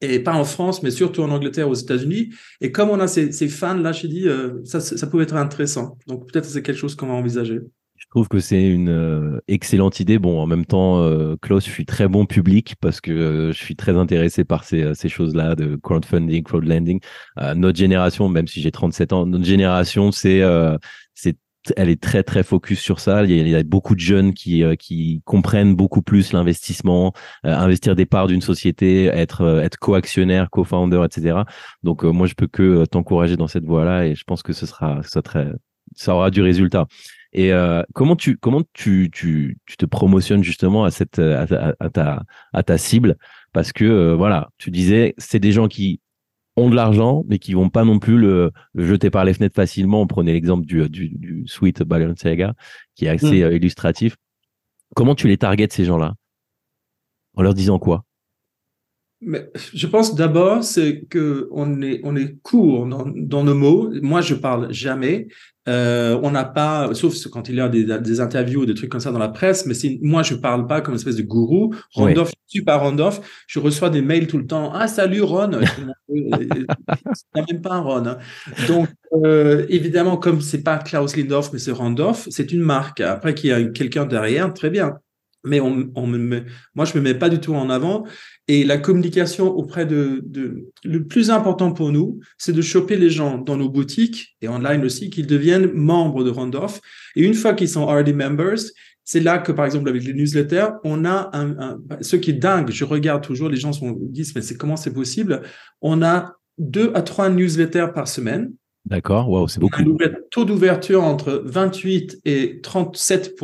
et 0.00 0.20
pas 0.20 0.34
en 0.34 0.44
France, 0.44 0.82
mais 0.82 0.90
surtout 0.90 1.22
en 1.22 1.30
Angleterre, 1.30 1.68
aux 1.68 1.74
États-Unis. 1.74 2.30
Et 2.60 2.70
comme 2.70 2.90
on 2.90 3.00
a 3.00 3.08
ces, 3.08 3.32
ces 3.32 3.48
fans-là, 3.48 3.90
j'ai 3.92 4.08
dit, 4.08 4.28
ça, 4.64 4.78
ça 4.80 5.06
pouvait 5.06 5.22
être 5.24 5.36
intéressant. 5.36 5.98
Donc 6.06 6.30
peut-être 6.30 6.44
c'est 6.44 6.62
quelque 6.62 6.78
chose 6.78 6.94
qu'on 6.94 7.06
va 7.06 7.14
envisager. 7.14 7.60
Je 7.96 8.06
trouve 8.10 8.28
que 8.28 8.40
c'est 8.40 8.66
une 8.66 8.88
euh, 8.88 9.40
excellente 9.46 10.00
idée. 10.00 10.18
Bon, 10.18 10.40
en 10.40 10.46
même 10.46 10.66
temps, 10.66 10.98
euh, 10.98 11.36
Klaus, 11.40 11.64
je 11.64 11.70
suis 11.70 11.86
très 11.86 12.08
bon 12.08 12.26
public 12.26 12.74
parce 12.80 13.00
que 13.00 13.12
euh, 13.12 13.52
je 13.52 13.58
suis 13.58 13.76
très 13.76 13.96
intéressé 13.96 14.44
par 14.44 14.64
ces, 14.64 14.94
ces 14.94 15.08
choses-là 15.08 15.54
de 15.54 15.76
crowdfunding, 15.76 16.42
crowdlending. 16.42 17.00
notre 17.54 17.78
génération, 17.78 18.28
même 18.28 18.48
si 18.48 18.60
j'ai 18.60 18.72
37 18.72 19.12
ans, 19.12 19.26
notre 19.26 19.44
génération, 19.44 20.10
c'est 20.12 20.42
c'est 21.14 21.36
elle 21.76 21.88
est 21.88 22.02
très 22.02 22.22
très 22.22 22.42
focus 22.42 22.80
sur 22.80 23.00
ça. 23.00 23.24
Il 23.24 23.48
y 23.48 23.54
a, 23.54 23.62
beaucoup 23.62 23.94
de 23.94 24.00
jeunes 24.00 24.34
qui 24.34 24.62
qui 24.78 25.22
comprennent 25.24 25.74
beaucoup 25.74 26.02
plus 26.02 26.32
l'investissement, 26.32 27.12
investir 27.42 27.96
des 27.96 28.06
parts 28.06 28.26
d'une 28.26 28.42
société, 28.42 29.06
être 29.06 29.60
être 29.62 29.78
co-actionnaire, 29.78 30.50
co-founder, 30.50 31.02
etc. 31.04 31.42
Donc 31.82 32.04
moi 32.04 32.26
je 32.26 32.34
peux 32.34 32.48
que 32.48 32.84
t'encourager 32.86 33.36
dans 33.36 33.48
cette 33.48 33.64
voie-là 33.64 34.06
et 34.06 34.14
je 34.14 34.24
pense 34.24 34.42
que 34.42 34.52
ce 34.52 34.66
sera 34.66 35.02
ça 35.04 35.22
très 35.22 35.52
ça 35.96 36.14
aura 36.14 36.30
du 36.30 36.42
résultat. 36.42 36.86
Et 37.34 37.52
euh, 37.52 37.82
comment 37.94 38.14
tu 38.14 38.36
comment 38.36 38.62
tu, 38.72 39.10
tu, 39.12 39.58
tu 39.66 39.76
te 39.76 39.84
promotionnes 39.84 40.44
justement 40.44 40.84
à 40.84 40.90
cette 40.92 41.18
à, 41.18 41.46
à, 41.80 41.90
ta 41.90 42.22
à 42.52 42.62
ta 42.62 42.78
cible? 42.78 43.16
Parce 43.52 43.72
que 43.72 43.84
euh, 43.84 44.14
voilà 44.14 44.50
tu 44.56 44.70
disais 44.70 45.14
c'est 45.18 45.40
des 45.40 45.50
gens 45.50 45.66
qui 45.66 46.00
ont 46.56 46.70
de 46.70 46.76
l'argent 46.76 47.24
mais 47.28 47.40
qui 47.40 47.54
vont 47.54 47.70
pas 47.70 47.84
non 47.84 47.98
plus 47.98 48.18
le, 48.18 48.52
jeter 48.76 49.10
par 49.10 49.24
les 49.24 49.34
fenêtres 49.34 49.56
facilement. 49.56 50.00
On 50.00 50.06
prenait 50.06 50.32
l'exemple 50.32 50.64
du, 50.64 50.88
du, 50.88 51.08
du 51.08 51.44
Sweet 51.46 51.82
Balenciaga 51.82 52.54
qui 52.94 53.06
est 53.06 53.08
assez 53.08 53.40
mm. 53.40 53.44
euh, 53.44 53.56
illustratif. 53.56 54.16
Comment 54.94 55.16
tu 55.16 55.26
les 55.26 55.36
targets 55.36 55.68
ces 55.70 55.84
gens-là? 55.84 56.14
En 57.36 57.42
leur 57.42 57.54
disant 57.54 57.80
quoi? 57.80 58.04
Mais 59.26 59.50
je 59.54 59.86
pense 59.86 60.14
d'abord 60.14 60.64
c'est 60.64 61.04
que 61.08 61.48
on 61.50 61.80
est 61.82 62.00
on 62.04 62.16
est 62.16 62.36
court 62.42 62.86
dans, 62.86 63.06
dans 63.14 63.44
nos 63.44 63.54
mots. 63.54 63.90
Moi, 64.02 64.20
je 64.20 64.34
parle 64.34 64.72
jamais. 64.72 65.28
Euh, 65.66 66.20
on 66.22 66.30
n'a 66.30 66.44
pas, 66.44 66.90
sauf 66.92 67.14
quand 67.28 67.48
il 67.48 67.54
y 67.54 67.60
a 67.60 67.70
des, 67.70 67.84
des, 67.84 68.20
interviews 68.20 68.62
ou 68.62 68.66
des 68.66 68.74
trucs 68.74 68.90
comme 68.90 69.00
ça 69.00 69.12
dans 69.12 69.18
la 69.18 69.30
presse, 69.30 69.64
mais 69.64 69.72
si, 69.72 69.98
moi 70.02 70.22
je 70.22 70.34
parle 70.34 70.66
pas 70.66 70.82
comme 70.82 70.92
une 70.92 70.98
espèce 70.98 71.16
de 71.16 71.22
gourou. 71.22 71.74
Randolph, 71.94 72.28
je 72.28 72.50
suis 72.58 72.62
pas 72.62 72.76
Randolph, 72.76 73.44
je 73.46 73.60
reçois 73.60 73.88
des 73.88 74.02
mails 74.02 74.26
tout 74.26 74.36
le 74.36 74.46
temps. 74.46 74.72
Ah 74.74 74.88
salut 74.88 75.22
Ron, 75.22 75.52
c'est 76.08 77.50
même 77.50 77.62
pas 77.62 77.76
un 77.76 77.80
Ron. 77.80 78.06
Hein. 78.06 78.18
Donc 78.68 78.90
euh, 79.24 79.64
évidemment 79.70 80.18
comme 80.18 80.42
c'est 80.42 80.62
pas 80.62 80.76
Klaus 80.76 81.16
Lindorf 81.16 81.50
mais 81.54 81.58
c'est 81.58 81.72
Randolph, 81.72 82.28
c'est 82.30 82.52
une 82.52 82.60
marque. 82.60 83.00
Après 83.00 83.32
qu'il 83.32 83.48
y 83.48 83.52
a 83.54 83.64
quelqu'un 83.64 84.04
derrière, 84.04 84.52
très 84.52 84.68
bien. 84.68 84.98
Mais 85.44 85.60
on, 85.60 85.90
on 85.94 86.06
me 86.06 86.18
met, 86.18 86.44
moi 86.74 86.84
je 86.84 86.96
me 86.96 87.02
mets 87.02 87.14
pas 87.14 87.28
du 87.28 87.38
tout 87.38 87.54
en 87.54 87.70
avant. 87.70 88.04
Et 88.48 88.64
la 88.64 88.78
communication 88.78 89.46
auprès 89.46 89.86
de, 89.86 90.22
de, 90.24 90.66
le 90.84 91.06
plus 91.06 91.30
important 91.30 91.72
pour 91.72 91.92
nous, 91.92 92.20
c'est 92.38 92.52
de 92.52 92.62
choper 92.62 92.96
les 92.96 93.10
gens 93.10 93.38
dans 93.38 93.56
nos 93.56 93.68
boutiques 93.68 94.36
et 94.42 94.48
online 94.48 94.84
aussi, 94.84 95.10
qu'ils 95.10 95.26
deviennent 95.26 95.72
membres 95.72 96.24
de 96.24 96.30
Randolph. 96.30 96.80
Et 97.16 97.22
une 97.22 97.34
fois 97.34 97.54
qu'ils 97.54 97.68
sont 97.68 97.88
already 97.88 98.12
members, 98.12 98.58
c'est 99.04 99.20
là 99.20 99.38
que, 99.38 99.52
par 99.52 99.66
exemple, 99.66 99.88
avec 99.88 100.02
les 100.02 100.14
newsletters, 100.14 100.68
on 100.82 101.04
a 101.04 101.30
un, 101.34 101.78
ce 102.00 102.16
qui 102.16 102.30
est 102.30 102.34
dingue. 102.34 102.70
Je 102.70 102.84
regarde 102.84 103.22
toujours, 103.22 103.50
les 103.50 103.58
gens 103.58 103.72
sont, 103.72 103.94
disent, 104.00 104.34
mais 104.34 104.40
c'est 104.40 104.56
comment 104.56 104.76
c'est 104.76 104.94
possible? 104.94 105.42
On 105.82 106.02
a 106.02 106.36
deux 106.56 106.90
à 106.94 107.02
trois 107.02 107.28
newsletters 107.28 107.88
par 107.94 108.08
semaine. 108.08 108.52
D'accord, 108.86 109.30
wow, 109.30 109.48
c'est 109.48 109.60
beaucoup. 109.60 109.80
Un 109.80 110.10
taux 110.30 110.44
d'ouverture 110.44 111.02
entre 111.02 111.42
28 111.46 112.20
et 112.26 112.60
37 112.60 113.34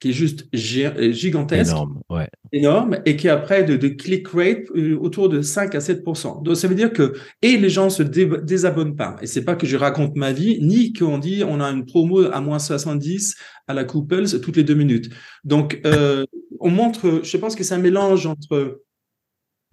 qui 0.00 0.08
est 0.08 0.12
juste 0.12 0.46
gigantesque. 0.54 1.72
Énorme, 1.72 2.00
ouais. 2.08 2.28
Énorme, 2.52 2.98
et 3.04 3.14
qui 3.16 3.28
après 3.28 3.62
de, 3.62 3.76
de 3.76 3.88
click 3.88 4.28
rate 4.28 4.70
euh, 4.74 4.96
autour 4.98 5.28
de 5.28 5.42
5 5.42 5.74
à 5.74 5.78
7% 5.80 6.42
Donc 6.42 6.56
ça 6.56 6.66
veut 6.66 6.74
dire 6.74 6.94
que, 6.94 7.12
et 7.42 7.58
les 7.58 7.68
gens 7.68 7.90
se 7.90 8.02
désabonnent 8.02 8.96
pas. 8.96 9.16
Et 9.20 9.26
c'est 9.26 9.44
pas 9.44 9.54
que 9.54 9.66
je 9.66 9.76
raconte 9.76 10.16
ma 10.16 10.32
vie, 10.32 10.58
ni 10.62 10.94
qu'on 10.94 11.18
dit 11.18 11.44
on 11.46 11.60
a 11.60 11.66
une 11.66 11.84
promo 11.84 12.22
à 12.32 12.40
moins 12.40 12.58
70 12.58 13.36
à 13.68 13.74
la 13.74 13.84
Couples 13.84 14.40
toutes 14.40 14.56
les 14.56 14.64
deux 14.64 14.74
minutes. 14.74 15.10
Donc, 15.44 15.78
euh, 15.84 16.24
on 16.58 16.70
montre, 16.70 17.20
je 17.22 17.36
pense 17.36 17.54
que 17.54 17.64
c'est 17.64 17.74
un 17.74 17.78
mélange 17.78 18.26
entre 18.26 18.80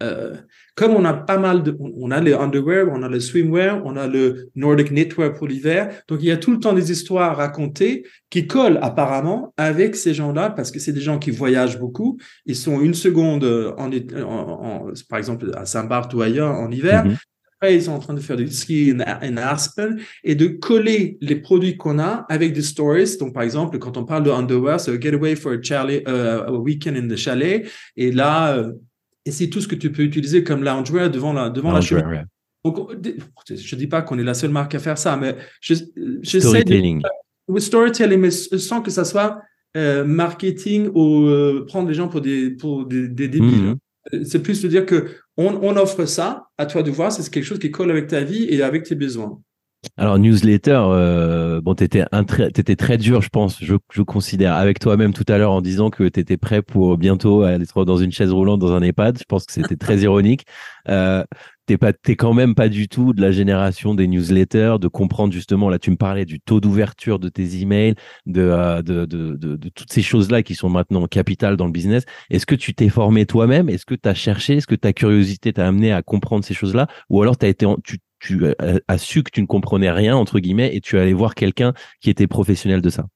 euh, 0.02 0.36
comme 0.74 0.92
on 0.92 1.04
a 1.04 1.12
pas 1.12 1.38
mal 1.38 1.62
de, 1.62 1.76
on 1.78 2.10
a 2.10 2.20
les 2.20 2.32
underwear, 2.32 2.86
on 2.90 3.02
a 3.02 3.08
le 3.08 3.18
swimwear, 3.18 3.82
on 3.84 3.96
a 3.96 4.06
le 4.06 4.48
Nordic 4.54 4.90
knitwear 4.90 5.32
pour 5.32 5.48
l'hiver. 5.48 5.90
Donc, 6.08 6.20
il 6.22 6.26
y 6.26 6.30
a 6.30 6.36
tout 6.36 6.52
le 6.52 6.60
temps 6.60 6.72
des 6.72 6.92
histoires 6.92 7.32
à 7.32 7.34
raconter 7.34 8.04
qui 8.30 8.46
collent 8.46 8.78
apparemment 8.80 9.52
avec 9.56 9.96
ces 9.96 10.14
gens-là 10.14 10.50
parce 10.50 10.70
que 10.70 10.78
c'est 10.78 10.92
des 10.92 11.00
gens 11.00 11.18
qui 11.18 11.30
voyagent 11.30 11.78
beaucoup. 11.78 12.18
Ils 12.46 12.56
sont 12.56 12.80
une 12.80 12.94
seconde 12.94 13.44
en, 13.76 13.90
en, 13.90 14.86
par 15.08 15.18
exemple, 15.18 15.50
à 15.56 15.66
Saint-Barth 15.66 16.14
ou 16.14 16.22
ailleurs 16.22 16.54
en 16.54 16.70
hiver. 16.70 17.04
Mm-hmm. 17.04 17.16
Après, 17.60 17.74
ils 17.74 17.82
sont 17.82 17.92
en 17.92 17.98
train 17.98 18.14
de 18.14 18.20
faire 18.20 18.36
du 18.36 18.46
ski 18.46 18.94
en 18.94 19.36
Aspen 19.36 19.98
et 20.22 20.36
de 20.36 20.46
coller 20.46 21.18
les 21.20 21.34
produits 21.34 21.76
qu'on 21.76 21.98
a 21.98 22.24
avec 22.28 22.52
des 22.52 22.62
stories. 22.62 23.16
Donc, 23.18 23.34
par 23.34 23.42
exemple, 23.42 23.80
quand 23.80 23.96
on 23.96 24.04
parle 24.04 24.22
de 24.22 24.30
underwear, 24.30 24.78
c'est 24.78 24.92
a 24.92 25.00
getaway 25.00 25.34
for 25.34 25.52
a, 25.52 25.60
chalet, 25.60 26.04
uh, 26.06 26.44
a 26.46 26.52
weekend 26.52 26.96
in 26.96 27.08
the 27.08 27.16
chalet. 27.16 27.68
Et 27.96 28.12
là, 28.12 28.56
euh, 28.56 28.74
et 29.24 29.30
c'est 29.30 29.48
tout 29.48 29.60
ce 29.60 29.68
que 29.68 29.74
tu 29.74 29.92
peux 29.92 30.02
utiliser 30.02 30.44
comme 30.44 30.62
loungewear 30.64 31.10
devant 31.10 31.32
la, 31.32 31.50
devant 31.50 31.72
la. 31.72 31.80
Donc, 32.64 32.90
je 33.48 33.76
dis 33.76 33.86
pas 33.86 34.02
qu'on 34.02 34.18
est 34.18 34.24
la 34.24 34.34
seule 34.34 34.50
marque 34.50 34.74
à 34.74 34.78
faire 34.78 34.98
ça, 34.98 35.16
mais 35.16 35.36
je, 35.60 35.74
storytelling. 36.22 37.02
De, 37.48 37.60
storytelling, 37.60 38.20
mais 38.20 38.30
sans 38.30 38.82
que 38.82 38.90
ça 38.90 39.04
soit 39.04 39.40
euh, 39.76 40.04
marketing 40.04 40.90
ou 40.94 41.26
euh, 41.26 41.64
prendre 41.66 41.88
les 41.88 41.94
gens 41.94 42.08
pour 42.08 42.20
des, 42.20 42.50
pour 42.50 42.86
des, 42.86 43.08
des 43.08 43.28
débiles. 43.28 43.76
Mhm. 44.12 44.24
C'est 44.24 44.42
plus 44.42 44.62
de 44.62 44.68
dire 44.68 44.86
que 44.86 45.08
on, 45.36 45.60
on, 45.62 45.76
offre 45.76 46.06
ça, 46.06 46.48
à 46.56 46.66
toi 46.66 46.82
de 46.82 46.90
voir, 46.90 47.12
c'est 47.12 47.28
quelque 47.30 47.44
chose 47.44 47.58
qui 47.58 47.70
colle 47.70 47.90
avec 47.90 48.06
ta 48.06 48.22
vie 48.22 48.46
et 48.48 48.62
avec 48.62 48.84
tes 48.84 48.94
besoins. 48.94 49.40
Alors, 50.00 50.16
newsletter, 50.16 50.80
euh, 50.90 51.60
bon, 51.60 51.74
tu 51.74 51.82
étais, 51.82 52.76
très 52.76 52.98
dur, 52.98 53.20
je 53.20 53.30
pense, 53.30 53.58
je, 53.60 53.74
je 53.92 54.02
considère, 54.02 54.54
avec 54.54 54.78
toi-même 54.78 55.12
tout 55.12 55.24
à 55.26 55.38
l'heure 55.38 55.50
en 55.50 55.60
disant 55.60 55.90
que 55.90 56.08
tu 56.08 56.20
étais 56.20 56.36
prêt 56.36 56.62
pour 56.62 56.96
bientôt 56.96 57.44
être 57.44 57.84
dans 57.84 57.96
une 57.96 58.12
chaise 58.12 58.30
roulante 58.30 58.60
dans 58.60 58.72
un 58.72 58.80
EHPAD. 58.80 59.18
Je 59.18 59.24
pense 59.24 59.44
que 59.44 59.52
c'était 59.52 59.74
très 59.76 59.98
ironique. 59.98 60.44
Euh, 60.88 61.24
t'es 61.66 61.78
pas, 61.78 61.92
t'es 61.92 62.14
quand 62.14 62.32
même 62.32 62.54
pas 62.54 62.68
du 62.68 62.86
tout 62.88 63.12
de 63.12 63.20
la 63.20 63.32
génération 63.32 63.96
des 63.96 64.06
newsletters, 64.06 64.76
de 64.80 64.86
comprendre 64.86 65.32
justement, 65.32 65.68
là, 65.68 65.80
tu 65.80 65.90
me 65.90 65.96
parlais 65.96 66.24
du 66.24 66.38
taux 66.38 66.60
d'ouverture 66.60 67.18
de 67.18 67.28
tes 67.28 67.60
emails, 67.60 67.96
de, 68.24 68.42
euh, 68.42 68.82
de, 68.82 69.04
de, 69.04 69.34
de, 69.34 69.56
de, 69.56 69.68
toutes 69.68 69.92
ces 69.92 70.02
choses-là 70.02 70.44
qui 70.44 70.54
sont 70.54 70.68
maintenant 70.68 71.08
capitales 71.08 71.56
dans 71.56 71.66
le 71.66 71.72
business. 71.72 72.04
Est-ce 72.30 72.46
que 72.46 72.54
tu 72.54 72.72
t'es 72.72 72.88
formé 72.88 73.26
toi-même? 73.26 73.68
Est-ce 73.68 73.84
que 73.84 73.96
tu 73.96 74.08
as 74.08 74.14
cherché? 74.14 74.58
Est-ce 74.58 74.68
que 74.68 74.76
ta 74.76 74.92
curiosité 74.92 75.52
t'a 75.52 75.66
amené 75.66 75.90
à 75.92 76.02
comprendre 76.02 76.44
ces 76.44 76.54
choses-là? 76.54 76.86
Ou 77.10 77.20
alors 77.20 77.36
t'as 77.36 77.48
été, 77.48 77.66
tu, 77.82 77.98
tu 78.18 78.44
as 78.88 78.98
su 78.98 79.22
que 79.22 79.30
tu 79.30 79.40
ne 79.40 79.46
comprenais 79.46 79.90
rien, 79.90 80.16
entre 80.16 80.40
guillemets, 80.40 80.74
et 80.74 80.80
tu 80.80 80.98
allé 80.98 81.12
voir 81.12 81.34
quelqu'un 81.34 81.72
qui 82.00 82.10
était 82.10 82.26
professionnel 82.26 82.80
de 82.80 82.90
ça. 82.90 83.06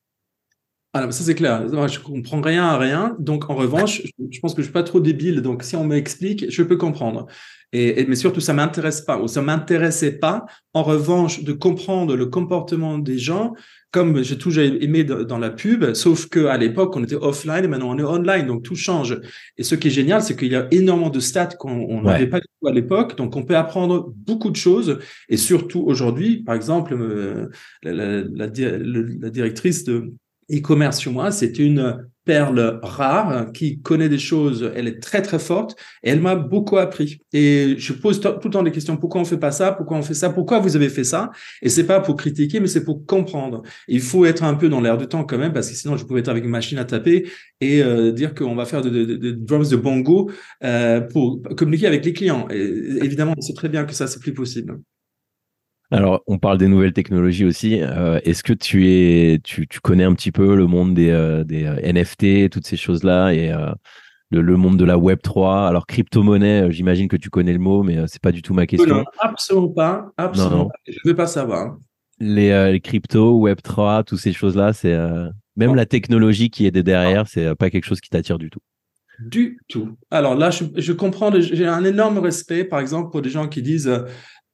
Ah, 0.94 1.10
ça 1.10 1.24
c'est 1.24 1.34
clair. 1.34 1.66
Je 1.88 1.98
comprends 2.00 2.42
rien 2.42 2.64
à 2.64 2.76
rien. 2.76 3.16
Donc, 3.18 3.48
en 3.48 3.54
revanche, 3.54 4.02
je 4.30 4.40
pense 4.40 4.54
que 4.54 4.60
je 4.60 4.66
suis 4.66 4.72
pas 4.72 4.82
trop 4.82 5.00
débile. 5.00 5.40
Donc, 5.40 5.62
si 5.62 5.74
on 5.74 5.84
m'explique, 5.84 6.50
je 6.50 6.62
peux 6.62 6.76
comprendre. 6.76 7.26
Et, 7.72 8.04
mais 8.06 8.16
surtout, 8.16 8.40
ça 8.40 8.52
m'intéresse 8.52 9.00
pas 9.00 9.18
ou 9.18 9.26
ça 9.26 9.40
m'intéressait 9.40 10.18
pas. 10.18 10.44
En 10.74 10.82
revanche, 10.82 11.44
de 11.44 11.52
comprendre 11.52 12.14
le 12.14 12.26
comportement 12.26 12.98
des 12.98 13.16
gens, 13.16 13.54
comme 13.92 14.22
j'ai 14.22 14.38
toujours 14.38 14.64
aimé 14.64 15.04
dans 15.04 15.38
la 15.38 15.50
pub, 15.50 15.92
sauf 15.92 16.26
que 16.26 16.46
à 16.46 16.56
l'époque, 16.56 16.96
on 16.96 17.04
était 17.04 17.14
offline 17.14 17.64
et 17.64 17.68
maintenant 17.68 17.94
on 17.94 17.98
est 17.98 18.02
online, 18.02 18.46
donc 18.46 18.62
tout 18.62 18.74
change. 18.74 19.20
Et 19.58 19.62
ce 19.62 19.74
qui 19.74 19.88
est 19.88 19.90
génial, 19.90 20.22
c'est 20.22 20.34
qu'il 20.34 20.50
y 20.50 20.56
a 20.56 20.66
énormément 20.70 21.10
de 21.10 21.20
stats 21.20 21.54
qu'on 21.58 22.00
n'avait 22.00 22.26
pas 22.26 22.40
du 22.40 22.46
tout 22.60 22.68
à 22.68 22.72
l'époque, 22.72 23.16
donc 23.18 23.36
on 23.36 23.42
peut 23.44 23.56
apprendre 23.56 24.10
beaucoup 24.16 24.50
de 24.50 24.56
choses. 24.56 24.98
Et 25.28 25.36
surtout 25.36 25.82
aujourd'hui, 25.86 26.42
par 26.42 26.54
exemple, 26.54 26.94
euh, 26.94 27.50
la, 27.82 27.92
la, 27.92 28.24
la, 28.34 28.48
directrice 28.48 29.84
de 29.84 30.14
e-commerce 30.52 31.06
moi, 31.06 31.30
c'est 31.30 31.58
une 31.58 32.08
perle 32.24 32.78
rare 32.82 33.50
qui 33.52 33.80
connaît 33.80 34.08
des 34.08 34.18
choses, 34.18 34.70
elle 34.76 34.86
est 34.86 35.00
très 35.00 35.22
très 35.22 35.38
forte 35.38 35.76
et 36.02 36.10
elle 36.10 36.20
m'a 36.20 36.36
beaucoup 36.36 36.78
appris. 36.78 37.20
Et 37.32 37.74
je 37.78 37.92
pose 37.92 38.20
tout 38.20 38.28
le 38.44 38.50
temps 38.50 38.62
des 38.62 38.70
questions, 38.70 38.96
pourquoi 38.96 39.20
on 39.20 39.24
fait 39.24 39.38
pas 39.38 39.50
ça, 39.50 39.72
pourquoi 39.72 39.96
on 39.96 40.02
fait 40.02 40.14
ça, 40.14 40.30
pourquoi 40.30 40.60
vous 40.60 40.76
avez 40.76 40.88
fait 40.88 41.04
ça? 41.04 41.30
Et 41.62 41.68
c'est 41.68 41.86
pas 41.86 42.00
pour 42.00 42.16
critiquer, 42.16 42.60
mais 42.60 42.68
c'est 42.68 42.84
pour 42.84 43.04
comprendre. 43.06 43.62
Il 43.88 44.00
faut 44.00 44.24
être 44.24 44.44
un 44.44 44.54
peu 44.54 44.68
dans 44.68 44.80
l'air 44.80 44.98
du 44.98 45.06
temps 45.08 45.24
quand 45.24 45.38
même, 45.38 45.52
parce 45.52 45.68
que 45.68 45.74
sinon 45.74 45.96
je 45.96 46.04
pouvais 46.04 46.20
être 46.20 46.28
avec 46.28 46.44
une 46.44 46.50
machine 46.50 46.78
à 46.78 46.84
taper 46.84 47.28
et 47.60 47.82
euh, 47.82 48.12
dire 48.12 48.34
qu'on 48.34 48.54
va 48.54 48.66
faire 48.66 48.82
des 48.82 49.32
drums 49.34 49.68
de 49.68 49.76
bongo 49.76 50.30
euh, 50.64 51.00
pour 51.00 51.42
communiquer 51.56 51.86
avec 51.86 52.04
les 52.04 52.12
clients. 52.12 52.46
Et, 52.50 52.62
évidemment, 53.02 53.34
c'est 53.40 53.54
très 53.54 53.68
bien 53.68 53.84
que 53.84 53.94
ça 53.94 54.06
c'est 54.06 54.20
plus 54.20 54.34
possible. 54.34 54.78
Alors, 55.92 56.22
on 56.26 56.38
parle 56.38 56.56
des 56.56 56.68
nouvelles 56.68 56.94
technologies 56.94 57.44
aussi. 57.44 57.78
Euh, 57.82 58.18
est-ce 58.24 58.42
que 58.42 58.54
tu 58.54 58.88
es, 58.88 59.40
tu, 59.44 59.66
connais 59.82 60.04
un 60.04 60.14
petit 60.14 60.32
peu 60.32 60.56
le 60.56 60.66
monde 60.66 60.94
des, 60.94 61.10
euh, 61.10 61.44
des 61.44 61.64
euh, 61.66 61.92
NFT, 61.92 62.50
toutes 62.50 62.66
ces 62.66 62.78
choses-là, 62.78 63.32
et 63.32 63.52
le, 64.30 64.56
monde 64.56 64.78
de 64.78 64.86
la 64.86 64.96
Web 64.96 65.20
3 65.22 65.68
Alors, 65.68 65.86
crypto-monnaie, 65.86 66.72
j'imagine 66.72 67.08
que 67.08 67.16
tu 67.16 67.28
connais 67.28 67.52
le 67.52 67.58
mot, 67.58 67.82
mais 67.82 67.98
c'est 68.06 68.22
pas 68.22 68.32
du 68.32 68.40
tout 68.40 68.54
ma 68.54 68.66
question. 68.66 68.96
Non, 68.96 69.04
absolument 69.18 69.68
pas. 69.68 70.12
Absolument 70.16 70.70
Je 70.88 70.98
ne 71.04 71.10
veux 71.10 71.16
pas 71.16 71.26
savoir. 71.26 71.76
Les, 72.18 72.80
cryptos, 72.82 73.38
Web 73.38 73.60
3, 73.62 74.04
toutes 74.04 74.18
ces 74.18 74.32
choses-là, 74.32 74.72
c'est 74.72 74.96
même 75.56 75.74
la 75.74 75.84
technologie 75.84 76.48
qui 76.48 76.64
est 76.64 76.70
derrière, 76.70 77.28
c'est 77.28 77.54
pas 77.54 77.68
quelque 77.68 77.84
chose 77.84 78.00
qui 78.00 78.08
t'attire 78.08 78.38
du 78.38 78.48
tout. 78.48 78.60
Du 79.20 79.58
tout. 79.68 79.98
Alors 80.10 80.34
là, 80.36 80.50
je, 80.50 80.64
je 80.74 80.92
comprends, 80.94 81.30
j'ai 81.38 81.66
un 81.66 81.84
énorme 81.84 82.16
respect, 82.16 82.64
par 82.64 82.80
exemple, 82.80 83.10
pour 83.10 83.20
des 83.20 83.28
gens 83.28 83.46
qui 83.46 83.60
disent 83.60 83.92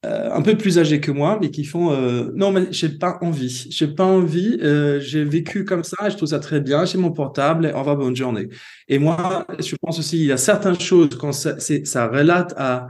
euh, 0.05 0.31
un 0.31 0.41
peu 0.41 0.55
plus 0.55 0.79
âgés 0.79 1.01
que 1.01 1.11
moi, 1.11 1.37
mais 1.41 1.51
qui 1.51 1.65
font 1.65 1.91
euh, 1.91 2.31
non, 2.33 2.53
mais 2.53 2.67
j'ai 2.71 2.87
pas 2.87 3.17
envie, 3.19 3.67
j'ai 3.69 3.87
pas 3.87 4.05
envie, 4.05 4.57
euh, 4.63 5.01
j'ai 5.01 5.25
vécu 5.25 5.65
comme 5.65 5.83
ça, 5.83 6.09
je 6.09 6.15
trouve 6.15 6.29
ça 6.29 6.39
très 6.39 6.61
bien, 6.61 6.85
j'ai 6.85 6.97
mon 6.97 7.11
portable, 7.11 7.65
et 7.65 7.73
au 7.73 7.79
revoir, 7.79 7.97
bonne 7.97 8.15
journée. 8.15 8.47
Et 8.87 8.97
moi, 8.97 9.45
je 9.59 9.75
pense 9.81 9.99
aussi, 9.99 10.19
il 10.19 10.27
y 10.27 10.31
a 10.31 10.37
certaines 10.37 10.79
choses 10.79 11.09
quand 11.19 11.33
ça, 11.33 12.07
relate 12.07 12.53
à 12.55 12.87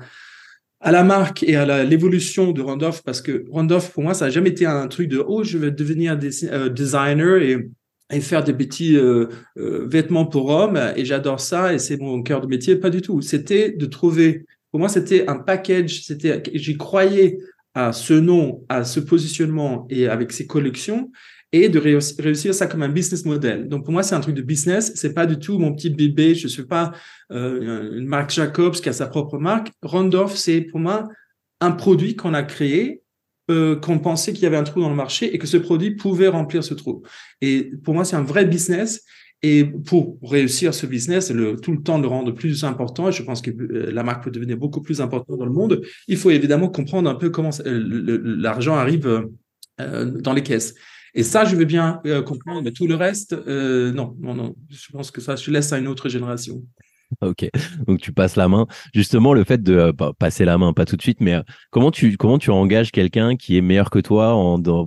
à 0.82 0.91
la 0.91 1.03
marque 1.03 1.43
et 1.43 1.55
à 1.57 1.84
l'évolution 1.84 2.51
de 2.51 2.62
Randolph, 2.62 3.01
parce 3.03 3.22
que 3.22 3.43
Randolph, 3.51 3.91
pour 3.91 4.03
moi, 4.03 4.14
ça 4.14 4.26
n'a 4.26 4.32
jamais 4.32 4.49
été 4.51 4.66
un 4.66 4.88
truc 4.88 5.10
de 5.10 5.22
oh, 5.28 5.43
je 5.43 5.57
vais 5.57 5.72
devenir 5.72 6.16
designer 6.16 7.41
et 7.41 8.22
faire 8.22 8.43
des 8.45 8.53
petits 8.53 8.97
vêtements 9.57 10.26
pour 10.26 10.49
hommes 10.49 10.80
et 10.95 11.03
j'adore 11.03 11.41
ça 11.41 11.74
et 11.74 11.80
c'est 11.80 11.97
mon 11.97 12.24
cœur 12.24 12.39
de 12.39 12.47
métier. 12.47 12.78
Pas 12.78 12.89
du 12.89 13.01
tout. 13.01 13.22
C'était 13.22 13.72
de 13.72 13.86
trouver 13.88 14.45
pour 14.72 14.80
moi, 14.80 14.89
c'était 14.89 15.28
un 15.28 15.38
package. 15.38 16.03
C'était, 16.03 16.43
j'y 16.53 16.78
croyais 16.78 17.38
à 17.74 17.93
ce 17.93 18.13
nom, 18.13 18.65
à 18.70 18.84
ce 18.84 18.99
positionnement 18.99 19.88
et 19.89 20.07
avec 20.07 20.32
ces 20.32 20.47
collections 20.47 21.11
et 21.51 21.70
de 21.70 21.80
réussir 21.80 22.53
ça 22.53 22.67
comme 22.67 22.84
un 22.84 22.89
business 22.89 23.26
model. 23.26 23.67
Donc 23.67 23.84
pour 23.84 23.91
moi, 23.91 24.03
c'est 24.03 24.13
un 24.13 24.20
truc 24.20 24.36
de 24.36 24.41
business. 24.41 24.91
C'est 24.95 25.13
pas 25.13 25.26
du 25.26 25.39
tout 25.39 25.57
mon 25.57 25.74
petit 25.74 25.89
bébé. 25.89 26.36
Je 26.36 26.47
suis 26.47 26.65
pas 26.65 26.91
euh, 27.32 27.97
une 27.97 28.05
marque 28.05 28.32
Jacobs 28.32 28.76
qui 28.76 28.89
a 28.89 28.93
sa 28.93 29.07
propre 29.07 29.38
marque. 29.39 29.72
Randolph, 29.82 30.36
c'est 30.36 30.61
pour 30.61 30.80
moi 30.80 31.07
un 31.59 31.72
produit 31.72 32.15
qu'on 32.15 32.36
a 32.36 32.43
créé, 32.43 33.01
euh, 33.49 33.76
qu'on 33.76 33.97
pensait 33.97 34.32
qu'il 34.32 34.43
y 34.43 34.45
avait 34.45 34.57
un 34.57 34.63
trou 34.63 34.80
dans 34.80 34.89
le 34.89 34.95
marché 34.95 35.34
et 35.34 35.39
que 35.39 35.47
ce 35.47 35.57
produit 35.57 35.95
pouvait 35.95 36.28
remplir 36.28 36.63
ce 36.63 36.76
trou. 36.76 37.01
Et 37.41 37.72
pour 37.84 37.95
moi, 37.95 38.05
c'est 38.05 38.15
un 38.15 38.24
vrai 38.24 38.45
business. 38.45 39.03
Et 39.41 39.63
pour 39.63 40.17
réussir 40.21 40.73
ce 40.73 40.85
business, 40.85 41.31
le, 41.31 41.55
tout 41.55 41.71
le 41.71 41.81
temps 41.81 41.97
le 41.97 42.07
rendre 42.07 42.31
plus 42.31 42.65
important, 42.65 43.07
et 43.07 43.11
je 43.13 43.23
pense 43.23 43.41
que 43.41 43.51
euh, 43.51 43.89
la 43.91 44.03
marque 44.03 44.25
peut 44.25 44.31
devenir 44.31 44.57
beaucoup 44.57 44.81
plus 44.81 44.99
importante 44.99 45.39
dans 45.39 45.45
le 45.45 45.51
monde, 45.51 45.81
il 46.09 46.17
faut 46.17 46.29
évidemment 46.29 46.67
comprendre 46.67 47.09
un 47.09 47.15
peu 47.15 47.29
comment 47.29 47.51
euh, 47.65 48.21
l'argent 48.37 48.75
arrive 48.75 49.29
euh, 49.79 50.05
dans 50.05 50.33
les 50.33 50.43
caisses. 50.43 50.75
Et 51.15 51.23
ça, 51.23 51.45
je 51.45 51.55
veux 51.55 51.65
bien 51.65 52.01
comprendre, 52.27 52.61
mais 52.61 52.71
tout 52.71 52.85
le 52.85 52.93
reste, 52.93 53.31
non, 53.47 54.15
non, 54.19 54.35
non. 54.35 54.55
Je 54.69 54.91
pense 54.91 55.09
que 55.09 55.21
ça, 55.21 55.35
je 55.35 55.49
laisse 55.49 55.73
à 55.73 55.79
une 55.79 55.87
autre 55.87 56.07
génération. 56.07 56.61
Ok, 57.22 57.49
donc 57.88 57.99
tu 57.99 58.14
passes 58.14 58.36
la 58.36 58.47
main. 58.47 58.68
Justement, 58.93 59.34
le 59.34 59.43
fait 59.43 59.62
de 59.64 59.76
euh, 59.76 59.91
passer 60.18 60.45
la 60.45 60.60
main, 60.60 60.74
pas 60.74 60.86
tout 60.86 60.95
de 60.95 61.01
suite, 61.01 61.22
mais 61.22 61.34
euh, 61.34 61.41
comment 61.72 61.89
tu 61.89 62.18
comment 62.18 62.38
tu 62.38 62.51
engages 62.51 62.91
quelqu'un 62.91 63.36
qui 63.36 63.57
est 63.57 63.62
meilleur 63.62 63.89
que 63.89 63.97
toi 63.97 64.38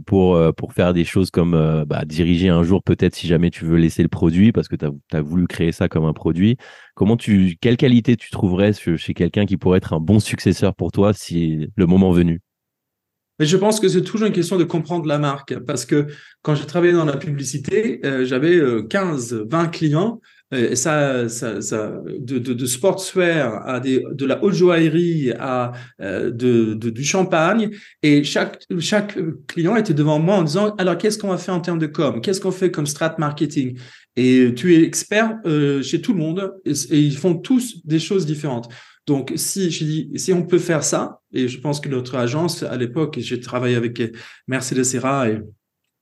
pour 0.06 0.36
euh, 0.36 0.52
pour 0.52 0.72
faire 0.72 0.94
des 0.94 1.04
choses 1.04 1.30
comme 1.32 1.84
bah, 1.86 2.04
diriger 2.04 2.48
un 2.48 2.62
jour 2.62 2.82
peut-être 2.84 3.16
si 3.16 3.26
jamais 3.26 3.50
tu 3.50 3.64
veux 3.64 3.76
laisser 3.76 4.02
le 4.02 4.08
produit 4.08 4.52
parce 4.52 4.68
que 4.68 4.76
tu 4.76 4.86
as, 5.12 5.20
voulu 5.20 5.48
créer 5.48 5.72
ça 5.72 5.88
comme 5.88 6.04
un 6.04 6.12
produit. 6.12 6.56
Comment 6.94 7.16
tu 7.16 7.56
quelle 7.60 7.76
qualité 7.76 8.16
tu 8.16 8.30
trouverais 8.30 8.72
chez 8.72 9.14
quelqu'un 9.14 9.44
qui 9.44 9.56
pourrait 9.56 9.78
être 9.78 9.92
un 9.92 10.00
bon 10.00 10.20
successeur 10.20 10.76
pour 10.76 10.92
toi 10.92 11.12
si 11.12 11.68
le 11.74 11.86
moment 11.86 12.12
venu? 12.12 12.40
Je 13.40 13.56
pense 13.56 13.80
que 13.80 13.88
c'est 13.88 14.02
toujours 14.02 14.28
une 14.28 14.32
question 14.32 14.56
de 14.56 14.64
comprendre 14.64 15.06
la 15.06 15.18
marque 15.18 15.58
parce 15.60 15.84
que 15.84 16.06
quand 16.42 16.54
j'ai 16.54 16.66
travaillé 16.66 16.92
dans 16.92 17.04
la 17.04 17.16
publicité, 17.16 18.00
j'avais 18.22 18.60
15, 18.88 19.46
20 19.50 19.68
clients 19.68 20.20
ça 20.74 21.24
de, 21.24 22.66
sportswear 22.66 23.66
à 23.66 23.80
de 23.80 24.26
la 24.26 24.42
haute 24.42 24.54
joaillerie 24.54 25.32
à 25.38 25.72
euh, 26.00 26.30
de, 26.30 26.74
du 26.74 27.04
champagne. 27.04 27.70
Et 28.02 28.24
chaque, 28.24 28.64
chaque 28.78 29.18
client 29.46 29.76
était 29.76 29.94
devant 29.94 30.18
moi 30.18 30.36
en 30.36 30.42
disant, 30.42 30.74
alors 30.76 30.98
qu'est-ce 30.98 31.18
qu'on 31.18 31.28
va 31.28 31.38
faire 31.38 31.54
en 31.54 31.60
termes 31.60 31.78
de 31.78 31.86
com? 31.86 32.20
Qu'est-ce 32.20 32.40
qu'on 32.40 32.50
fait 32.50 32.70
comme 32.70 32.86
strat 32.86 33.14
marketing? 33.18 33.78
Et 34.16 34.52
tu 34.54 34.74
es 34.74 34.82
expert 34.82 35.38
euh, 35.46 35.82
chez 35.82 36.00
tout 36.02 36.12
le 36.12 36.18
monde 36.18 36.52
et, 36.64 36.72
ils 36.90 37.16
font 37.16 37.34
tous 37.34 37.84
des 37.86 37.98
choses 37.98 38.26
différentes. 38.26 38.68
Donc, 39.06 39.32
si 39.34 39.70
je 39.70 39.84
dis, 39.84 40.10
si 40.14 40.32
on 40.32 40.44
peut 40.44 40.58
faire 40.58 40.84
ça, 40.84 41.20
et 41.32 41.48
je 41.48 41.58
pense 41.60 41.80
que 41.80 41.88
notre 41.88 42.14
agence 42.14 42.62
à 42.62 42.76
l'époque, 42.76 43.16
j'ai 43.18 43.40
travaillé 43.40 43.74
avec 43.74 44.00
Mercedes 44.46 44.84
Serra 44.84 45.28
et 45.28 45.40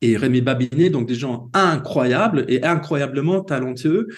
et 0.03 0.17
Rémi 0.17 0.41
Babinet, 0.41 0.91
donc 0.91 1.07
des 1.07 1.15
gens 1.15 1.51
incroyables 1.53 2.45
et 2.49 2.65
incroyablement 2.65 3.43
talentueux. 3.43 4.09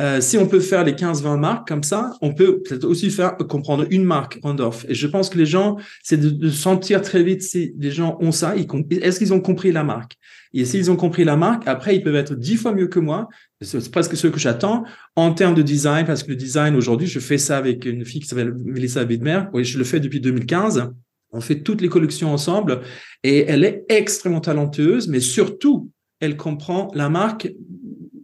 Euh, 0.00 0.20
si 0.20 0.38
on 0.38 0.46
peut 0.46 0.60
faire 0.60 0.84
les 0.84 0.92
15-20 0.92 1.38
marques 1.38 1.68
comme 1.68 1.82
ça, 1.82 2.12
on 2.22 2.32
peut 2.32 2.62
peut-être 2.62 2.84
aussi 2.84 3.10
faire 3.10 3.36
comprendre 3.36 3.86
une 3.90 4.04
marque 4.04 4.38
Randolph. 4.42 4.84
Et 4.88 4.94
je 4.94 5.06
pense 5.06 5.30
que 5.30 5.38
les 5.38 5.46
gens, 5.46 5.76
c'est 6.02 6.16
de, 6.16 6.50
sentir 6.50 7.02
très 7.02 7.22
vite 7.22 7.42
si 7.42 7.74
les 7.78 7.90
gens 7.90 8.16
ont 8.20 8.32
ça, 8.32 8.54
est-ce 8.56 9.18
qu'ils 9.18 9.32
ont 9.32 9.40
compris 9.40 9.72
la 9.72 9.84
marque? 9.84 10.16
Et 10.54 10.64
s'ils 10.64 10.90
ont 10.90 10.96
compris 10.96 11.24
la 11.24 11.36
marque, 11.36 11.66
après, 11.66 11.96
ils 11.96 12.02
peuvent 12.02 12.14
être 12.14 12.34
dix 12.34 12.56
fois 12.56 12.72
mieux 12.72 12.88
que 12.88 13.00
moi. 13.00 13.28
C'est 13.62 13.90
presque 13.90 14.16
ce 14.16 14.26
que 14.26 14.38
j'attends 14.38 14.84
en 15.16 15.32
termes 15.32 15.54
de 15.54 15.62
design, 15.62 16.04
parce 16.04 16.22
que 16.22 16.30
le 16.30 16.36
design, 16.36 16.76
aujourd'hui, 16.76 17.06
je 17.06 17.20
fais 17.20 17.38
ça 17.38 17.56
avec 17.56 17.86
une 17.86 18.04
fille 18.04 18.20
qui 18.20 18.28
s'appelle 18.28 18.54
Melissa 18.64 19.04
Widmer. 19.04 19.44
Oui, 19.52 19.64
je 19.64 19.78
le 19.78 19.84
fais 19.84 20.00
depuis 20.00 20.20
2015. 20.20 20.90
On 21.32 21.40
fait 21.40 21.62
toutes 21.62 21.80
les 21.80 21.88
collections 21.88 22.32
ensemble 22.32 22.82
et 23.22 23.44
elle 23.48 23.64
est 23.64 23.84
extrêmement 23.88 24.40
talentueuse, 24.40 25.08
mais 25.08 25.20
surtout, 25.20 25.90
elle 26.20 26.36
comprend 26.36 26.90
la 26.94 27.08
marque, 27.08 27.50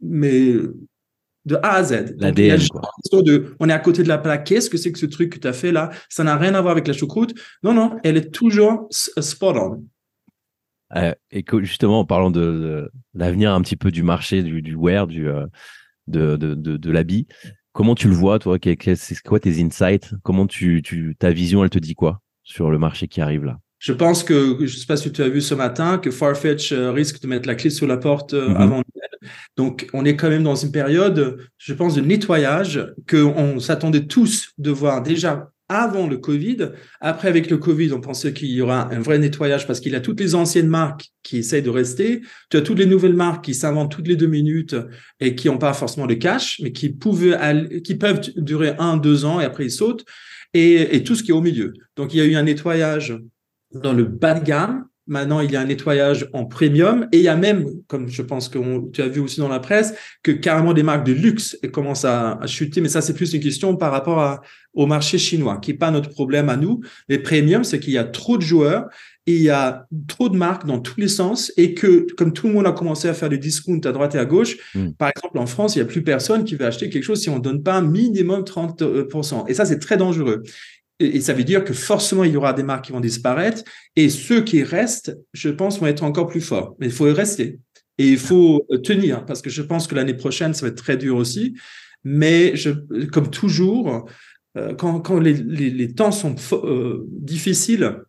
mais 0.02 0.54
de 1.46 1.56
A 1.62 1.76
à 1.76 1.84
Z. 1.84 2.16
On 3.58 3.68
est 3.68 3.72
à 3.72 3.78
côté 3.78 4.02
de 4.02 4.08
la 4.08 4.18
plaque. 4.18 4.44
Qu'est-ce 4.44 4.70
que 4.70 4.76
c'est 4.76 4.92
que 4.92 4.98
ce 4.98 5.06
truc 5.06 5.32
que 5.32 5.38
tu 5.38 5.48
as 5.48 5.52
fait 5.52 5.72
là? 5.72 5.90
Ça 6.08 6.22
n'a 6.22 6.36
rien 6.36 6.54
à 6.54 6.60
voir 6.60 6.72
avec 6.72 6.86
la 6.86 6.92
choucroute. 6.92 7.34
Non, 7.62 7.72
non, 7.72 7.96
elle 8.04 8.16
est 8.16 8.30
toujours 8.30 8.86
spot 8.90 9.56
on. 9.56 9.84
Euh, 10.96 11.14
et 11.30 11.44
justement, 11.62 12.00
en 12.00 12.04
parlant 12.04 12.30
de, 12.30 12.90
l'avenir 13.14 13.52
un 13.52 13.60
petit 13.62 13.76
peu 13.76 13.90
du 13.90 14.02
marché 14.02 14.42
du, 14.42 14.74
wear, 14.74 15.06
du, 15.06 15.28
euh, 15.28 15.46
de, 16.06 16.36
de, 16.36 16.54
de 16.54 16.90
l'habit, 16.90 17.26
comment 17.72 17.94
tu 17.94 18.08
le 18.08 18.14
vois, 18.14 18.38
toi? 18.38 18.58
C'est 18.94 19.20
quoi 19.22 19.40
tes 19.40 19.62
insights? 19.62 20.14
Comment 20.22 20.46
tu, 20.46 20.82
tu, 20.82 21.16
ta 21.18 21.30
vision, 21.30 21.62
elle 21.64 21.70
te 21.70 21.78
dit 21.78 21.94
quoi? 21.94 22.20
Sur 22.48 22.70
le 22.70 22.78
marché 22.78 23.08
qui 23.08 23.20
arrive 23.20 23.44
là 23.44 23.58
je 23.78 23.92
pense 23.92 24.24
que, 24.24 24.56
je 24.58 24.62
ne 24.62 24.66
sais 24.66 24.86
pas 24.86 24.96
si 24.96 25.12
tu 25.12 25.22
as 25.22 25.28
vu 25.28 25.40
ce 25.40 25.54
matin, 25.54 25.98
que 25.98 26.10
Farfetch 26.10 26.72
euh, 26.72 26.90
risque 26.90 27.22
de 27.22 27.28
mettre 27.28 27.46
la 27.46 27.54
clé 27.54 27.70
sur 27.70 27.86
la 27.86 27.96
porte 27.96 28.34
euh, 28.34 28.48
mhm. 28.48 28.56
avant. 28.56 28.82
Donc, 29.56 29.88
on 29.92 30.04
est 30.04 30.16
quand 30.16 30.28
même 30.28 30.42
dans 30.42 30.56
une 30.56 30.72
période, 30.72 31.38
je 31.58 31.74
pense, 31.74 31.94
de 31.94 32.00
nettoyage 32.00 32.84
qu'on 33.08 33.60
s'attendait 33.60 34.06
tous 34.06 34.52
de 34.58 34.70
voir 34.70 35.02
déjà 35.02 35.52
avant 35.68 36.06
le 36.06 36.16
Covid. 36.16 36.70
Après, 37.00 37.28
avec 37.28 37.50
le 37.50 37.58
Covid, 37.58 37.92
on 37.92 38.00
pensait 38.00 38.32
qu'il 38.32 38.48
y 38.48 38.60
aura 38.62 38.92
un 38.92 39.00
vrai 39.00 39.18
nettoyage 39.18 39.66
parce 39.66 39.80
qu'il 39.80 39.92
y 39.92 39.96
a 39.96 40.00
toutes 40.00 40.18
les 40.18 40.34
anciennes 40.34 40.68
marques 40.68 41.10
qui 41.22 41.36
essayent 41.36 41.62
de 41.62 41.70
rester. 41.70 42.22
Tu 42.50 42.56
as 42.56 42.62
toutes 42.62 42.78
les 42.78 42.86
nouvelles 42.86 43.14
marques 43.14 43.44
qui 43.44 43.54
s'inventent 43.54 43.92
toutes 43.92 44.08
les 44.08 44.16
deux 44.16 44.26
minutes 44.26 44.76
et 45.20 45.34
qui 45.34 45.48
n'ont 45.48 45.58
pas 45.58 45.74
forcément 45.74 46.06
de 46.06 46.14
cash, 46.14 46.60
mais 46.62 46.72
qui, 46.72 46.88
pouvaient, 46.88 47.82
qui 47.84 47.96
peuvent 47.96 48.20
durer 48.36 48.74
un, 48.78 48.96
deux 48.96 49.24
ans 49.24 49.40
et 49.40 49.44
après 49.44 49.66
ils 49.66 49.70
sautent. 49.70 50.04
Et, 50.54 51.02
tout 51.04 51.14
ce 51.14 51.22
qui 51.22 51.30
est 51.30 51.34
au 51.34 51.40
milieu. 51.40 51.72
Donc, 51.96 52.14
il 52.14 52.18
y 52.18 52.20
a 52.20 52.24
eu 52.24 52.34
un 52.34 52.42
nettoyage 52.42 53.16
dans 53.72 53.92
le 53.92 54.04
bas 54.04 54.34
de 54.34 54.44
gamme. 54.44 54.86
Maintenant, 55.06 55.40
il 55.40 55.50
y 55.50 55.56
a 55.56 55.60
un 55.60 55.64
nettoyage 55.64 56.28
en 56.34 56.44
premium 56.44 57.08
et 57.12 57.18
il 57.18 57.22
y 57.22 57.28
a 57.28 57.36
même, 57.36 57.66
comme 57.86 58.08
je 58.08 58.20
pense 58.20 58.50
que 58.50 58.58
tu 58.90 59.00
as 59.00 59.08
vu 59.08 59.20
aussi 59.20 59.40
dans 59.40 59.48
la 59.48 59.60
presse, 59.60 59.94
que 60.22 60.32
carrément 60.32 60.74
des 60.74 60.82
marques 60.82 61.06
de 61.06 61.12
luxe 61.12 61.58
commencent 61.72 62.04
à, 62.04 62.38
chuter. 62.46 62.82
Mais 62.82 62.88
ça, 62.88 63.00
c'est 63.00 63.14
plus 63.14 63.32
une 63.32 63.40
question 63.40 63.76
par 63.76 63.90
rapport 63.90 64.40
au 64.74 64.86
marché 64.86 65.16
chinois, 65.16 65.58
qui 65.58 65.72
n'est 65.72 65.78
pas 65.78 65.90
notre 65.90 66.10
problème 66.10 66.50
à 66.50 66.56
nous. 66.56 66.80
Les 67.08 67.18
premium, 67.18 67.64
c'est 67.64 67.80
qu'il 67.80 67.94
y 67.94 67.98
a 67.98 68.04
trop 68.04 68.36
de 68.36 68.42
joueurs 68.42 68.86
et 69.28 69.32
il 69.32 69.42
y 69.42 69.50
a 69.50 69.86
trop 70.06 70.30
de 70.30 70.38
marques 70.38 70.64
dans 70.64 70.80
tous 70.80 70.98
les 70.98 71.06
sens 71.06 71.52
et 71.58 71.74
que, 71.74 72.06
comme 72.16 72.32
tout 72.32 72.48
le 72.48 72.54
monde 72.54 72.66
a 72.66 72.72
commencé 72.72 73.08
à 73.08 73.12
faire 73.12 73.28
des 73.28 73.36
discounts 73.36 73.84
à 73.84 73.92
droite 73.92 74.14
et 74.14 74.18
à 74.18 74.24
gauche, 74.24 74.56
hmm. 74.74 74.92
par 74.92 75.10
exemple, 75.14 75.36
en 75.36 75.44
France, 75.44 75.76
il 75.76 75.80
n'y 75.80 75.82
a 75.82 75.84
plus 75.84 76.02
personne 76.02 76.44
qui 76.44 76.56
veut 76.56 76.64
acheter 76.64 76.88
quelque 76.88 77.02
chose 77.02 77.20
si 77.20 77.28
on 77.28 77.36
ne 77.36 77.42
donne 77.42 77.62
pas 77.62 77.74
un 77.74 77.82
minimum 77.82 78.40
30%. 78.40 79.44
Et 79.46 79.52
ça, 79.52 79.66
c'est 79.66 79.80
très 79.80 79.98
dangereux. 79.98 80.42
Et, 80.98 81.20
ça 81.20 81.34
veut 81.34 81.44
dire 81.44 81.62
que 81.62 81.74
forcément, 81.74 82.24
il 82.24 82.32
y 82.32 82.38
aura 82.38 82.54
des 82.54 82.62
marques 82.62 82.86
qui 82.86 82.92
vont 82.92 83.00
disparaître 83.00 83.64
et 83.96 84.08
ceux 84.08 84.40
qui 84.40 84.62
restent, 84.62 85.14
je 85.34 85.50
pense, 85.50 85.78
vont 85.78 85.88
être 85.88 86.04
encore 86.04 86.28
plus 86.28 86.40
forts. 86.40 86.74
Mais 86.80 86.86
il 86.86 86.92
faut 86.92 87.04
rester. 87.04 87.60
Et 87.98 88.08
il 88.08 88.18
faut 88.18 88.64
euh, 88.70 88.78
tenir 88.78 89.26
parce 89.26 89.42
que 89.42 89.50
je 89.50 89.60
pense 89.60 89.86
que 89.86 89.94
l'année 89.94 90.14
prochaine, 90.14 90.54
ça 90.54 90.64
va 90.64 90.68
être 90.68 90.82
très 90.82 90.96
dur 90.96 91.16
aussi. 91.16 91.54
Mais 92.02 92.56
je, 92.56 92.70
comme 93.12 93.28
toujours, 93.28 94.08
euh, 94.56 94.74
quand, 94.74 95.00
quand 95.00 95.20
les, 95.20 95.34
les, 95.34 95.68
les, 95.68 95.92
temps 95.92 96.12
sont 96.12 96.34
euh, 96.64 97.04
difficiles, 97.10 98.00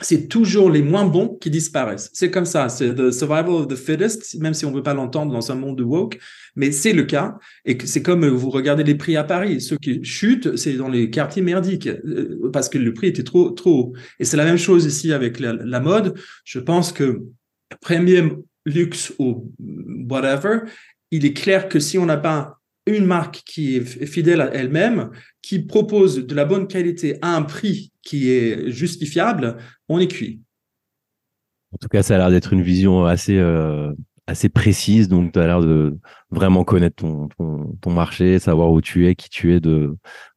c'est 0.00 0.28
toujours 0.28 0.70
les 0.70 0.82
moins 0.82 1.06
bons 1.06 1.38
qui 1.40 1.50
disparaissent. 1.50 2.10
C'est 2.12 2.30
comme 2.30 2.44
ça, 2.44 2.68
c'est 2.68 2.94
the 2.94 3.10
survival 3.10 3.50
of 3.50 3.68
the 3.68 3.76
fittest, 3.76 4.38
même 4.40 4.52
si 4.52 4.64
on 4.64 4.70
ne 4.70 4.76
veut 4.76 4.82
pas 4.82 4.94
l'entendre 4.94 5.32
dans 5.32 5.52
un 5.52 5.54
monde 5.54 5.78
de 5.78 5.84
woke, 5.84 6.18
mais 6.56 6.72
c'est 6.72 6.92
le 6.92 7.04
cas. 7.04 7.38
Et 7.64 7.78
c'est 7.84 8.02
comme 8.02 8.26
vous 8.26 8.50
regardez 8.50 8.82
les 8.82 8.96
prix 8.96 9.16
à 9.16 9.24
Paris, 9.24 9.60
ceux 9.60 9.76
qui 9.76 10.02
chutent, 10.04 10.56
c'est 10.56 10.74
dans 10.74 10.88
les 10.88 11.10
quartiers 11.10 11.42
merdiques, 11.42 11.86
euh, 11.86 12.50
parce 12.52 12.68
que 12.68 12.78
le 12.78 12.92
prix 12.92 13.08
était 13.08 13.22
trop, 13.22 13.50
trop 13.50 13.70
haut. 13.70 13.92
Et 14.18 14.24
c'est 14.24 14.36
la 14.36 14.44
même 14.44 14.58
chose 14.58 14.84
ici 14.84 15.12
avec 15.12 15.38
la, 15.38 15.52
la 15.52 15.80
mode. 15.80 16.18
Je 16.44 16.58
pense 16.58 16.92
que 16.92 17.22
premium 17.80 18.42
luxe 18.66 19.12
ou 19.18 19.52
whatever, 20.08 20.60
il 21.10 21.24
est 21.24 21.34
clair 21.34 21.68
que 21.68 21.78
si 21.78 21.98
on 21.98 22.06
n'a 22.06 22.16
pas 22.16 22.58
une 22.86 23.06
marque 23.06 23.42
qui 23.46 23.76
est 23.76 24.06
fidèle 24.06 24.40
à 24.40 24.52
elle-même, 24.54 25.10
qui 25.42 25.60
propose 25.60 26.26
de 26.26 26.34
la 26.34 26.44
bonne 26.44 26.66
qualité 26.66 27.18
à 27.22 27.34
un 27.34 27.42
prix 27.42 27.92
qui 28.02 28.30
est 28.30 28.70
justifiable, 28.70 29.56
on 29.88 29.98
est 29.98 30.08
cuit. 30.08 30.42
En 31.72 31.78
tout 31.78 31.88
cas, 31.88 32.02
ça 32.02 32.14
a 32.14 32.18
l'air 32.18 32.30
d'être 32.30 32.52
une 32.52 32.62
vision 32.62 33.04
assez, 33.04 33.36
euh, 33.36 33.92
assez 34.26 34.48
précise. 34.48 35.08
Donc, 35.08 35.32
tu 35.32 35.38
as 35.38 35.46
l'air 35.46 35.60
de 35.60 35.98
vraiment 36.30 36.64
connaître 36.64 36.96
ton, 36.96 37.90
marché, 37.90 38.38
savoir 38.38 38.70
où 38.70 38.80
tu 38.80 39.08
es, 39.08 39.14
qui 39.14 39.28
tu 39.28 39.54
es 39.54 39.60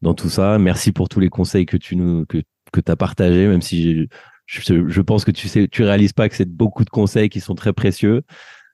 dans 0.01 0.13
tout 0.13 0.29
ça. 0.29 0.57
Merci 0.57 0.91
pour 0.91 1.09
tous 1.09 1.19
les 1.19 1.29
conseils 1.29 1.65
que 1.65 1.77
tu 1.77 1.95
nous 1.95 2.25
que, 2.25 2.39
que 2.71 2.81
as 2.87 2.95
partagés, 2.95 3.47
même 3.47 3.61
si 3.61 4.07
je, 4.45 4.87
je, 4.87 5.01
pense 5.01 5.25
que 5.25 5.31
tu 5.31 5.47
sais, 5.47 5.67
tu 5.67 5.83
réalises 5.83 6.13
pas 6.13 6.29
que 6.29 6.35
c'est 6.35 6.49
beaucoup 6.49 6.85
de 6.85 6.89
conseils 6.89 7.29
qui 7.29 7.39
sont 7.39 7.55
très 7.55 7.73
précieux. 7.73 8.23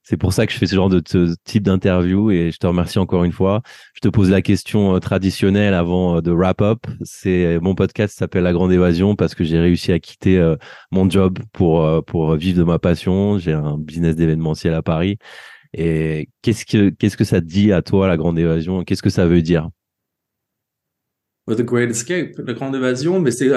C'est 0.03 0.17
pour 0.17 0.33
ça 0.33 0.45
que 0.45 0.51
je 0.51 0.57
fais 0.57 0.65
ce 0.65 0.75
genre 0.75 0.89
de 0.89 1.01
type 1.45 1.63
d'interview 1.63 2.29
et 2.29 2.51
je 2.51 2.57
te 2.57 2.67
remercie 2.67 2.99
encore 2.99 3.23
une 3.23 3.31
fois. 3.31 3.61
Je 3.93 4.01
te 4.01 4.09
pose 4.09 4.29
la 4.29 4.41
question 4.41 4.93
euh, 4.95 4.99
traditionnelle 4.99 5.73
avant 5.73 6.17
euh, 6.17 6.21
de 6.21 6.29
wrap 6.31 6.61
up. 6.61 6.85
C'est 7.03 7.57
mon 7.61 7.73
podcast 7.73 8.17
s'appelle 8.17 8.43
La 8.43 8.51
Grande 8.51 8.73
Évasion 8.73 9.15
parce 9.15 9.33
que 9.33 9.45
j'ai 9.45 9.59
réussi 9.59 9.93
à 9.93 9.99
quitter 9.99 10.37
euh, 10.37 10.57
mon 10.91 11.09
job 11.09 11.39
pour 11.53 12.03
pour 12.03 12.35
vivre 12.35 12.57
de 12.57 12.63
ma 12.63 12.79
passion. 12.79 13.39
J'ai 13.39 13.53
un 13.53 13.77
business 13.77 14.17
d'événementiel 14.17 14.73
à 14.73 14.81
Paris. 14.81 15.19
Et 15.73 16.27
qu'est-ce 16.41 16.65
que 16.65 16.89
qu'est-ce 16.89 17.15
que 17.15 17.23
ça 17.23 17.39
te 17.39 17.45
dit 17.45 17.71
à 17.71 17.81
toi 17.81 18.09
la 18.09 18.17
Grande 18.17 18.37
Évasion? 18.37 18.83
Qu'est-ce 18.83 19.03
que 19.03 19.09
ça 19.09 19.25
veut 19.25 19.41
dire? 19.41 19.69
The 21.47 21.61
Great 21.61 21.89
Escape, 21.89 22.37
la 22.45 22.53
Grande 22.53 22.75
Évasion, 22.75 23.21
mais 23.21 23.31
c'est 23.31 23.47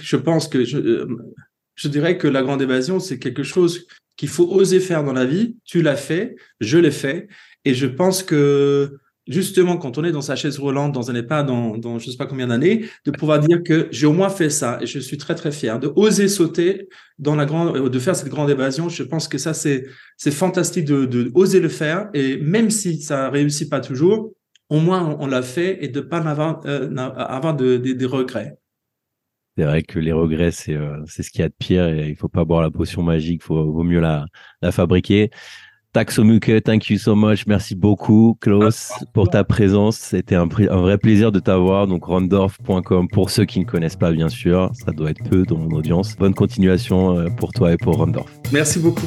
je 0.00 0.16
pense 0.16 0.48
que 0.48 0.64
je, 0.64 1.06
je 1.74 1.88
dirais 1.88 2.16
que 2.16 2.28
la 2.28 2.42
Grande 2.42 2.62
Évasion 2.62 2.98
c'est 2.98 3.18
quelque 3.18 3.42
chose 3.42 3.86
qu'il 4.22 4.28
faut 4.28 4.48
oser 4.52 4.78
faire 4.78 5.02
dans 5.02 5.12
la 5.12 5.24
vie. 5.24 5.56
Tu 5.64 5.82
l'as 5.82 5.96
fait, 5.96 6.36
je 6.60 6.78
l'ai 6.78 6.92
fait. 6.92 7.26
Et 7.64 7.74
je 7.74 7.88
pense 7.88 8.22
que 8.22 8.98
justement, 9.26 9.76
quand 9.76 9.98
on 9.98 10.04
est 10.04 10.12
dans 10.12 10.20
sa 10.20 10.36
chaise 10.36 10.60
roulante, 10.60 10.92
dans 10.92 11.10
un 11.10 11.16
EHPAD, 11.16 11.46
dans, 11.48 11.98
je 11.98 12.06
ne 12.06 12.12
sais 12.12 12.16
pas 12.16 12.26
combien 12.26 12.46
d'années, 12.46 12.84
de 13.04 13.10
pouvoir 13.10 13.40
dire 13.40 13.64
que 13.64 13.88
j'ai 13.90 14.06
au 14.06 14.12
moins 14.12 14.28
fait 14.28 14.48
ça 14.48 14.78
et 14.80 14.86
je 14.86 15.00
suis 15.00 15.16
très, 15.18 15.34
très 15.34 15.50
fier. 15.50 15.80
De 15.80 15.92
oser 15.96 16.28
sauter 16.28 16.88
dans 17.18 17.34
la 17.34 17.46
grande, 17.46 17.88
de 17.88 17.98
faire 17.98 18.14
cette 18.14 18.28
grande 18.28 18.48
évasion, 18.48 18.88
je 18.88 19.02
pense 19.02 19.26
que 19.26 19.38
ça, 19.38 19.54
c'est, 19.54 19.86
fantastique 20.30 20.84
de, 20.84 21.32
oser 21.34 21.58
le 21.58 21.68
faire. 21.68 22.08
Et 22.14 22.36
même 22.36 22.70
si 22.70 23.02
ça 23.02 23.28
réussit 23.28 23.68
pas 23.68 23.80
toujours, 23.80 24.34
au 24.68 24.78
moins 24.78 25.16
on, 25.18 25.26
l'a 25.26 25.42
fait 25.42 25.84
et 25.84 25.88
de 25.88 26.00
pas 26.00 26.18
avoir, 26.18 26.60
euh, 26.66 27.78
des 27.78 28.06
regrets. 28.06 28.56
C'est 29.56 29.64
vrai 29.64 29.82
que 29.82 29.98
les 29.98 30.12
regrets, 30.12 30.50
c'est 30.50 30.74
euh, 30.74 31.02
c'est 31.06 31.22
ce 31.22 31.30
qu'il 31.30 31.42
y 31.42 31.44
a 31.44 31.48
de 31.48 31.54
pire 31.58 31.86
et 31.86 32.08
il 32.08 32.16
faut 32.16 32.28
pas 32.28 32.44
boire 32.44 32.62
la 32.62 32.70
potion 32.70 33.02
magique, 33.02 33.42
faut 33.42 33.70
vaut 33.70 33.82
mieux 33.82 34.00
la, 34.00 34.24
la 34.62 34.72
fabriquer. 34.72 35.30
Taksomuke, 35.92 36.62
thank 36.64 36.88
you 36.88 36.96
so 36.96 37.14
much. 37.14 37.46
Merci 37.46 37.74
beaucoup, 37.74 38.38
Klaus, 38.40 38.92
pour 39.12 39.28
ta 39.28 39.44
présence. 39.44 39.98
C'était 39.98 40.36
un, 40.36 40.48
un, 40.70 40.80
vrai 40.80 40.96
plaisir 40.96 41.32
de 41.32 41.38
t'avoir. 41.38 41.86
Donc, 41.86 42.06
rondorf.com 42.06 43.08
pour 43.08 43.28
ceux 43.28 43.44
qui 43.44 43.60
ne 43.60 43.66
connaissent 43.66 43.96
pas, 43.96 44.10
bien 44.10 44.30
sûr. 44.30 44.70
Ça 44.72 44.92
doit 44.92 45.10
être 45.10 45.22
peu 45.28 45.42
dans 45.42 45.58
mon 45.58 45.76
audience. 45.76 46.16
Bonne 46.16 46.32
continuation 46.32 47.18
euh, 47.18 47.28
pour 47.28 47.52
toi 47.52 47.74
et 47.74 47.76
pour 47.76 47.96
Rondorf. 47.96 48.32
Merci 48.52 48.78
beaucoup. 48.78 49.06